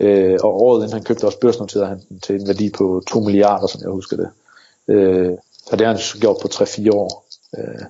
Øh, 0.00 0.38
og 0.42 0.62
året 0.62 0.78
inden 0.78 0.92
han 0.92 1.04
købte 1.04 1.24
os 1.24 1.36
børsnoterede 1.36 1.86
han 1.86 2.00
til 2.22 2.40
en 2.40 2.46
værdi 2.48 2.70
på 2.70 3.02
2 3.10 3.20
milliarder, 3.20 3.66
som 3.66 3.80
jeg 3.80 3.90
husker 3.90 4.16
det. 4.16 4.28
Øh, 4.88 5.32
og 5.70 5.78
det 5.78 5.86
har 5.86 5.94
han 5.94 6.02
gjort 6.20 6.36
på 6.42 6.48
3-4 6.48 6.90
år. 6.92 7.26
Øh, 7.58 7.84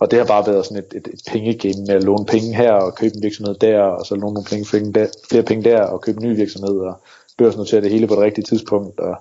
og 0.00 0.10
det 0.10 0.18
har 0.18 0.26
bare 0.26 0.46
været 0.46 0.66
sådan 0.66 0.84
et, 0.84 0.94
et, 0.96 1.08
et 1.12 1.20
pengegame 1.28 1.84
med 1.86 1.94
at 1.94 2.04
låne 2.04 2.26
penge 2.26 2.54
her 2.54 2.72
og 2.72 2.94
købe 2.94 3.16
en 3.16 3.22
virksomhed 3.22 3.54
der, 3.54 3.82
og 3.82 4.06
så 4.06 4.14
låne 4.14 4.34
nogle 4.34 4.48
penge, 4.50 4.66
penge 4.70 4.92
der, 4.92 5.06
flere 5.30 5.42
penge 5.42 5.70
der 5.70 5.82
og 5.82 6.00
købe 6.00 6.22
en 6.22 6.28
ny 6.28 6.36
virksomhed 6.36 6.78
og 6.78 7.00
børsnotere 7.38 7.80
det 7.80 7.90
hele 7.90 8.06
på 8.06 8.14
det 8.14 8.22
rigtige 8.22 8.44
tidspunkt. 8.44 9.00
Og 9.00 9.20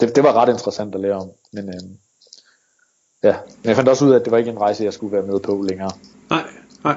det, 0.00 0.16
det 0.16 0.24
var 0.24 0.32
ret 0.32 0.48
interessant 0.48 0.94
at 0.94 1.00
lære 1.00 1.14
om. 1.14 1.30
Men, 1.52 1.68
øh, 1.68 1.80
ja. 3.22 3.36
men 3.62 3.68
jeg 3.68 3.76
fandt 3.76 3.88
også 3.88 4.04
ud 4.04 4.10
af, 4.10 4.18
at 4.18 4.24
det 4.24 4.30
var 4.30 4.38
ikke 4.38 4.50
en 4.50 4.60
rejse, 4.60 4.84
jeg 4.84 4.92
skulle 4.92 5.12
være 5.12 5.26
med 5.26 5.40
på 5.40 5.64
længere. 5.68 5.90
Nej, 6.30 6.44
nej. 6.84 6.96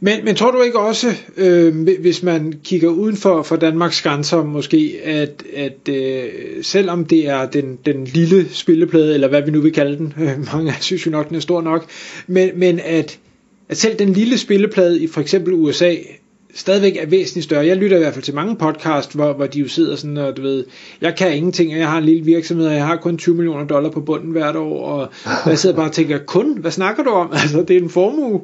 Men, 0.00 0.24
men 0.24 0.36
tror 0.36 0.50
du 0.50 0.62
ikke 0.62 0.78
også, 0.78 1.14
øh, 1.36 1.88
hvis 2.00 2.22
man 2.22 2.54
kigger 2.64 2.88
uden 2.88 3.16
for, 3.16 3.42
for 3.42 3.56
Danmarks 3.56 4.02
grænser 4.02 4.44
måske, 4.44 5.00
at, 5.04 5.42
at 5.56 5.94
øh, 5.94 6.24
selvom 6.62 7.04
det 7.04 7.28
er 7.28 7.46
den, 7.46 7.78
den 7.86 8.04
lille 8.04 8.48
spilleplade, 8.50 9.14
eller 9.14 9.28
hvad 9.28 9.42
vi 9.42 9.50
nu 9.50 9.60
vil 9.60 9.72
kalde 9.72 9.96
den, 9.96 10.14
øh, 10.20 10.30
mange 10.54 10.74
synes 10.80 11.06
jo 11.06 11.10
nok, 11.10 11.28
den 11.28 11.36
er 11.36 11.40
stor 11.40 11.62
nok, 11.62 11.86
men, 12.26 12.50
men 12.54 12.80
at, 12.80 13.18
at 13.68 13.76
selv 13.76 13.98
den 13.98 14.12
lille 14.12 14.38
spilleplade 14.38 15.02
i 15.02 15.06
for 15.06 15.20
eksempel 15.20 15.52
USA 15.52 15.94
stadigvæk 16.54 16.96
er 16.96 17.06
væsentligt 17.06 17.44
større. 17.44 17.66
Jeg 17.66 17.76
lytter 17.76 17.96
i 17.96 18.00
hvert 18.00 18.14
fald 18.14 18.24
til 18.24 18.34
mange 18.34 18.56
podcast, 18.56 19.14
hvor, 19.14 19.32
hvor 19.32 19.46
de 19.46 19.60
jo 19.60 19.68
sidder 19.68 19.96
sådan, 19.96 20.16
og 20.16 20.36
du 20.36 20.42
ved, 20.42 20.64
jeg 21.00 21.14
kan 21.16 21.36
ingenting, 21.36 21.72
og 21.72 21.78
jeg 21.78 21.88
har 21.88 21.98
en 21.98 22.04
lille 22.04 22.24
virksomhed, 22.24 22.66
og 22.66 22.74
jeg 22.74 22.86
har 22.86 22.96
kun 22.96 23.18
20 23.18 23.34
millioner 23.34 23.66
dollar 23.66 23.90
på 23.90 24.00
bunden 24.00 24.30
hvert 24.30 24.56
år, 24.56 24.84
og 24.86 25.08
jeg 25.50 25.58
sidder 25.58 25.76
bare 25.76 25.88
og 25.88 25.92
tænker, 25.92 26.18
kun? 26.18 26.58
Hvad 26.58 26.70
snakker 26.70 27.02
du 27.02 27.10
om? 27.10 27.32
Altså, 27.42 27.64
det 27.68 27.76
er 27.76 27.80
en 27.80 27.90
formue. 27.90 28.40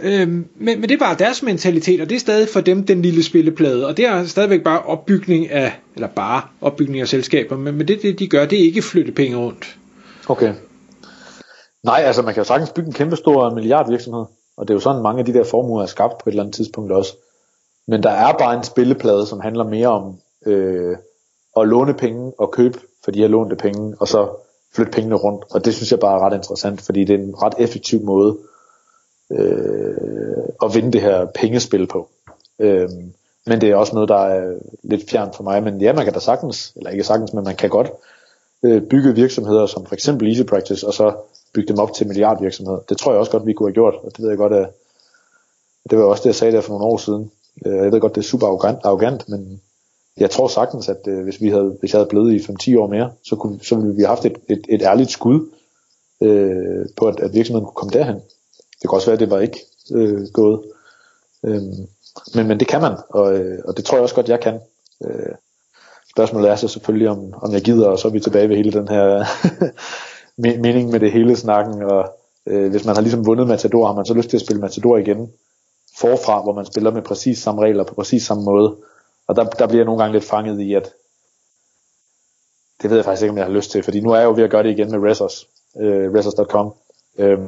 Øhm, 0.00 0.48
men, 0.56 0.80
men 0.80 0.82
det 0.82 0.92
er 0.92 0.98
bare 0.98 1.16
deres 1.18 1.42
mentalitet, 1.42 2.00
og 2.00 2.08
det 2.08 2.14
er 2.14 2.20
stadig 2.20 2.48
for 2.48 2.60
dem 2.60 2.86
den 2.86 3.02
lille 3.02 3.22
spilleplade, 3.22 3.86
og 3.86 3.96
det 3.96 4.06
er 4.06 4.24
stadigvæk 4.24 4.64
bare 4.64 4.82
opbygning 4.82 5.50
af, 5.50 5.72
eller 5.94 6.08
bare 6.08 6.42
opbygning 6.60 7.00
af 7.00 7.08
selskaber, 7.08 7.56
men, 7.56 7.74
men 7.74 7.88
det, 7.88 8.02
det 8.02 8.18
de 8.18 8.28
gør, 8.28 8.46
det 8.46 8.60
er 8.60 8.64
ikke 8.64 8.82
flytte 8.82 9.12
penge 9.12 9.36
rundt. 9.36 9.76
Okay. 10.28 10.54
Nej, 11.82 12.02
altså 12.04 12.22
man 12.22 12.34
kan 12.34 12.40
jo 12.40 12.44
sagtens 12.44 12.70
bygge 12.70 12.86
en 12.86 12.92
kæmpe 12.92 13.16
stor 13.16 13.54
milliardvirksomhed, 13.54 14.24
og 14.56 14.68
det 14.68 14.70
er 14.70 14.76
jo 14.76 14.80
sådan 14.80 15.02
mange 15.02 15.18
af 15.18 15.24
de 15.24 15.34
der 15.34 15.44
formuer 15.44 15.82
er 15.82 15.86
skabt 15.86 16.18
på 16.18 16.28
et 16.28 16.32
eller 16.32 16.42
andet 16.42 16.54
tidspunkt 16.54 16.92
også. 16.92 17.16
Men 17.88 18.02
der 18.02 18.10
er 18.10 18.32
bare 18.32 18.56
en 18.56 18.64
spilleplade, 18.64 19.26
som 19.26 19.40
handler 19.40 19.64
mere 19.64 19.88
om 19.88 20.18
øh, 20.46 20.96
at 21.56 21.68
låne 21.68 21.94
penge 21.94 22.32
og 22.38 22.52
købe 22.52 22.78
for 23.04 23.10
de 23.10 23.18
her 23.18 23.28
lånte 23.28 23.56
penge, 23.56 23.96
og 24.00 24.08
så 24.08 24.28
flytte 24.74 24.92
pengene 24.92 25.14
rundt. 25.14 25.44
Og 25.50 25.64
det 25.64 25.74
synes 25.74 25.90
jeg 25.90 26.00
bare 26.00 26.14
er 26.14 26.26
ret 26.26 26.34
interessant, 26.34 26.80
fordi 26.80 27.04
det 27.04 27.14
er 27.14 27.18
en 27.18 27.42
ret 27.42 27.54
effektiv 27.58 28.00
måde 28.02 28.38
øh, 29.30 30.44
at 30.62 30.74
vinde 30.74 30.92
det 30.92 31.00
her 31.00 31.26
pengespil 31.34 31.86
på. 31.86 32.08
Øh, 32.58 32.88
men 33.46 33.60
det 33.60 33.70
er 33.70 33.76
også 33.76 33.94
noget, 33.94 34.08
der 34.08 34.18
er 34.18 34.58
lidt 34.82 35.10
fjern 35.10 35.32
for 35.36 35.42
mig. 35.42 35.62
Men 35.62 35.80
ja, 35.80 35.92
man 35.92 36.04
kan 36.04 36.14
da 36.14 36.20
sagtens, 36.20 36.72
eller 36.76 36.90
ikke 36.90 37.04
sagtens, 37.04 37.32
men 37.32 37.44
man 37.44 37.56
kan 37.56 37.70
godt 37.70 37.90
øh, 38.62 38.82
bygge 38.82 39.14
virksomheder 39.14 39.66
som 39.66 39.86
for 39.86 39.94
eksempel 39.94 40.28
Easy 40.28 40.42
Practice, 40.42 40.86
og 40.86 40.94
så 40.94 41.14
bygge 41.54 41.68
dem 41.68 41.78
op 41.78 41.92
til 41.92 42.06
milliardvirksomheder. 42.06 42.78
Det 42.88 42.98
tror 42.98 43.12
jeg 43.12 43.18
også 43.18 43.32
godt, 43.32 43.46
vi 43.46 43.52
kunne 43.52 43.68
have 43.68 43.74
gjort, 43.74 43.94
og 43.94 44.10
det 44.16 44.22
ved 44.22 44.28
jeg 44.28 44.38
godt, 44.38 44.52
at 44.52 44.68
det 45.90 45.98
var 45.98 46.04
også 46.04 46.22
det, 46.22 46.26
jeg 46.26 46.34
sagde 46.34 46.56
der 46.56 46.60
for 46.60 46.72
nogle 46.72 46.84
år 46.84 46.96
siden. 46.96 47.30
Øh, 47.66 47.76
jeg 47.76 47.92
ved 47.92 48.00
godt, 48.00 48.14
det 48.14 48.20
er 48.20 48.24
super 48.24 48.46
arrogant, 48.46 48.78
arrogant 48.84 49.28
men 49.28 49.60
jeg 50.16 50.30
tror 50.30 50.48
sagtens, 50.48 50.88
at 50.88 51.08
øh, 51.08 51.24
hvis, 51.24 51.40
vi 51.40 51.48
havde, 51.48 51.76
hvis 51.80 51.92
jeg 51.92 51.98
havde 51.98 52.08
blevet 52.08 52.32
i 52.32 52.72
5-10 52.74 52.78
år 52.78 52.86
mere, 52.86 53.12
så, 53.22 53.36
kunne, 53.36 53.58
så 53.62 53.76
ville 53.76 53.94
vi 53.94 54.02
have 54.02 54.08
haft 54.08 54.24
et, 54.24 54.38
et, 54.48 54.66
et 54.68 54.82
ærligt 54.82 55.10
skud 55.10 55.50
øh, 56.20 56.86
på, 56.96 57.08
at, 57.08 57.20
at 57.20 57.34
virksomheden 57.34 57.66
kunne 57.66 57.74
komme 57.74 57.92
derhen. 57.92 58.20
Det 58.82 58.90
kan 58.90 58.96
også 58.96 59.06
være, 59.06 59.14
at 59.14 59.20
det 59.20 59.30
var 59.30 59.40
ikke 59.40 59.60
øh, 59.92 60.26
gået. 60.32 60.62
Øh, 61.44 61.62
men, 62.34 62.48
men 62.48 62.60
det 62.60 62.68
kan 62.68 62.80
man, 62.80 62.96
og, 63.08 63.38
øh, 63.38 63.58
og 63.64 63.76
det 63.76 63.84
tror 63.84 63.96
jeg 63.96 64.02
også 64.02 64.14
godt, 64.14 64.28
jeg 64.28 64.40
kan. 64.40 64.60
Øh, 65.04 65.34
spørgsmålet 66.10 66.50
er 66.50 66.56
så 66.56 66.68
selvfølgelig, 66.68 67.08
om, 67.08 67.34
om 67.42 67.52
jeg 67.52 67.62
gider, 67.62 67.88
og 67.88 67.98
så 67.98 68.08
er 68.08 68.12
vi 68.12 68.20
tilbage 68.20 68.48
ved 68.48 68.56
hele 68.56 68.72
den 68.72 68.88
her 68.88 69.24
mening 70.62 70.90
med 70.90 71.00
det 71.00 71.12
hele 71.12 71.36
snakken, 71.36 71.82
og 71.82 72.16
øh, 72.46 72.70
hvis 72.70 72.84
man 72.84 72.94
har 72.94 73.02
ligesom 73.02 73.26
vundet 73.26 73.46
Matador, 73.46 73.86
har 73.86 73.94
man 73.94 74.06
så 74.06 74.14
lyst 74.14 74.30
til 74.30 74.36
at 74.36 74.40
spille 74.40 74.60
Matador 74.60 74.96
igen 74.96 75.32
forfra, 75.98 76.42
hvor 76.42 76.52
man 76.52 76.66
spiller 76.66 76.90
med 76.90 77.02
præcis 77.02 77.38
samme 77.38 77.62
regler 77.62 77.84
på 77.84 77.94
præcis 77.94 78.22
samme 78.22 78.44
måde. 78.44 78.76
Og 79.26 79.36
der, 79.36 79.44
der 79.44 79.66
bliver 79.66 79.80
jeg 79.80 79.84
nogle 79.84 80.02
gange 80.02 80.12
lidt 80.12 80.24
fanget 80.24 80.60
i, 80.60 80.74
at 80.74 80.92
det 82.82 82.90
ved 82.90 82.96
jeg 82.96 83.04
faktisk 83.04 83.22
ikke, 83.22 83.30
om 83.30 83.38
jeg 83.38 83.46
har 83.46 83.52
lyst 83.52 83.70
til, 83.70 83.82
fordi 83.82 84.00
nu 84.00 84.10
er 84.10 84.16
jeg 84.16 84.24
jo 84.24 84.34
ved 84.34 84.44
at 84.44 84.50
gøre 84.50 84.62
det 84.62 84.70
igen 84.70 84.90
med 84.90 85.10
Resos, 85.10 85.48
øh, 85.80 86.14
Resos.com. 86.14 86.74
Øh, 87.18 87.38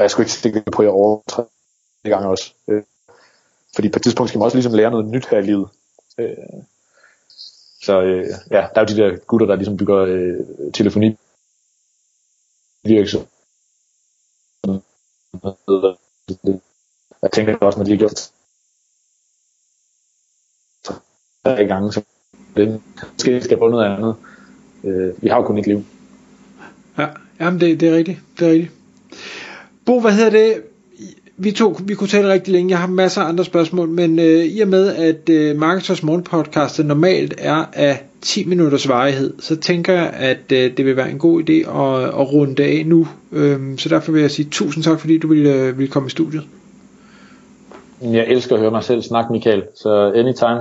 og 0.00 0.04
jeg 0.04 0.10
skulle 0.10 0.24
ikke 0.24 0.32
sikker 0.32 0.62
på, 0.72 0.82
at 0.82 0.86
jeg 0.86 0.92
overtræder 0.92 1.48
det 2.04 2.10
gange 2.10 2.28
også. 2.28 2.54
Øh, 2.68 2.82
fordi 3.74 3.88
på 3.88 3.96
et 3.98 4.02
tidspunkt 4.02 4.30
skal 4.30 4.38
man 4.38 4.44
også 4.44 4.56
ligesom 4.56 4.74
lære 4.74 4.90
noget 4.90 5.06
nyt 5.06 5.26
her 5.26 5.38
i 5.38 5.42
livet. 5.42 5.68
Øh, 6.18 6.36
så 7.82 8.00
øh, 8.00 8.26
ja, 8.50 8.66
der 8.74 8.80
er 8.80 8.80
jo 8.80 8.94
de 8.94 8.96
der 8.96 9.16
gutter, 9.16 9.46
der 9.46 9.56
ligesom 9.56 9.76
bygger 9.76 9.96
øh, 9.96 10.72
telefoni 10.74 11.16
virksomhed. 12.84 13.26
Jeg 17.22 17.30
tænker 17.32 17.56
også, 17.60 17.78
når 17.78 17.84
de 17.84 17.90
har 17.90 17.98
gjort 17.98 18.30
tre 21.44 21.66
gange, 21.66 21.92
så 21.92 22.02
det 22.56 22.82
måske 23.12 23.42
skal 23.42 23.58
på 23.58 23.68
noget 23.68 23.84
andet. 23.84 24.16
Øh, 24.84 25.22
vi 25.22 25.28
har 25.28 25.36
jo 25.36 25.46
kun 25.46 25.58
et 25.58 25.66
liv. 25.66 25.84
Ja, 26.98 27.08
jamen 27.40 27.60
det, 27.60 27.80
det 27.80 27.88
er 27.88 27.96
rigtigt. 27.96 28.20
Det 28.38 28.48
er 28.48 28.52
rigtigt. 28.52 28.79
Bo, 29.90 30.00
hvad 30.00 30.12
hedder 30.12 30.30
det? 30.30 30.54
vi 31.36 31.52
to 31.52 31.76
vi 31.84 31.94
kunne 31.94 32.08
tale 32.08 32.32
rigtig 32.32 32.52
længe. 32.52 32.70
Jeg 32.70 32.78
har 32.78 32.86
masser 32.86 33.22
af 33.22 33.28
andre 33.28 33.44
spørgsmål, 33.44 33.88
men 33.88 34.18
øh, 34.18 34.44
i 34.44 34.60
og 34.60 34.68
med, 34.68 34.96
at 34.96 35.28
øh, 35.28 35.56
Marketers 35.56 36.02
Morgenpodcast 36.02 36.84
normalt 36.84 37.34
er 37.38 37.64
af 37.72 38.02
10 38.20 38.44
minutters 38.44 38.88
varighed, 38.88 39.34
så 39.38 39.56
tænker 39.56 39.92
jeg, 39.92 40.10
at 40.14 40.52
øh, 40.52 40.76
det 40.76 40.84
vil 40.86 40.96
være 40.96 41.10
en 41.10 41.18
god 41.18 41.40
idé 41.40 41.52
at, 41.52 42.04
at 42.04 42.32
runde 42.32 42.64
af 42.64 42.82
nu. 42.86 43.08
Øhm, 43.32 43.78
så 43.78 43.88
derfor 43.88 44.12
vil 44.12 44.20
jeg 44.20 44.30
sige 44.30 44.48
tusind 44.50 44.84
tak, 44.84 45.00
fordi 45.00 45.18
du 45.18 45.28
ville, 45.28 45.52
øh, 45.52 45.78
ville 45.78 45.90
komme 45.90 46.06
i 46.06 46.10
studiet. 46.10 46.42
Jeg 48.02 48.24
elsker 48.26 48.54
at 48.54 48.60
høre 48.60 48.70
mig 48.70 48.84
selv 48.84 49.02
snakke, 49.02 49.32
Michael, 49.32 49.62
så 49.82 50.12
anytime. 50.14 50.60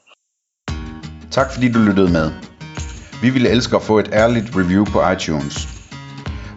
tak 1.30 1.52
fordi 1.52 1.72
du 1.72 1.78
lyttede 1.78 2.12
med. 2.12 2.30
Vi 3.22 3.30
ville 3.30 3.48
elske 3.48 3.76
at 3.76 3.82
få 3.82 3.98
et 3.98 4.10
ærligt 4.12 4.56
review 4.56 4.84
på 4.84 5.10
iTunes. 5.10 5.77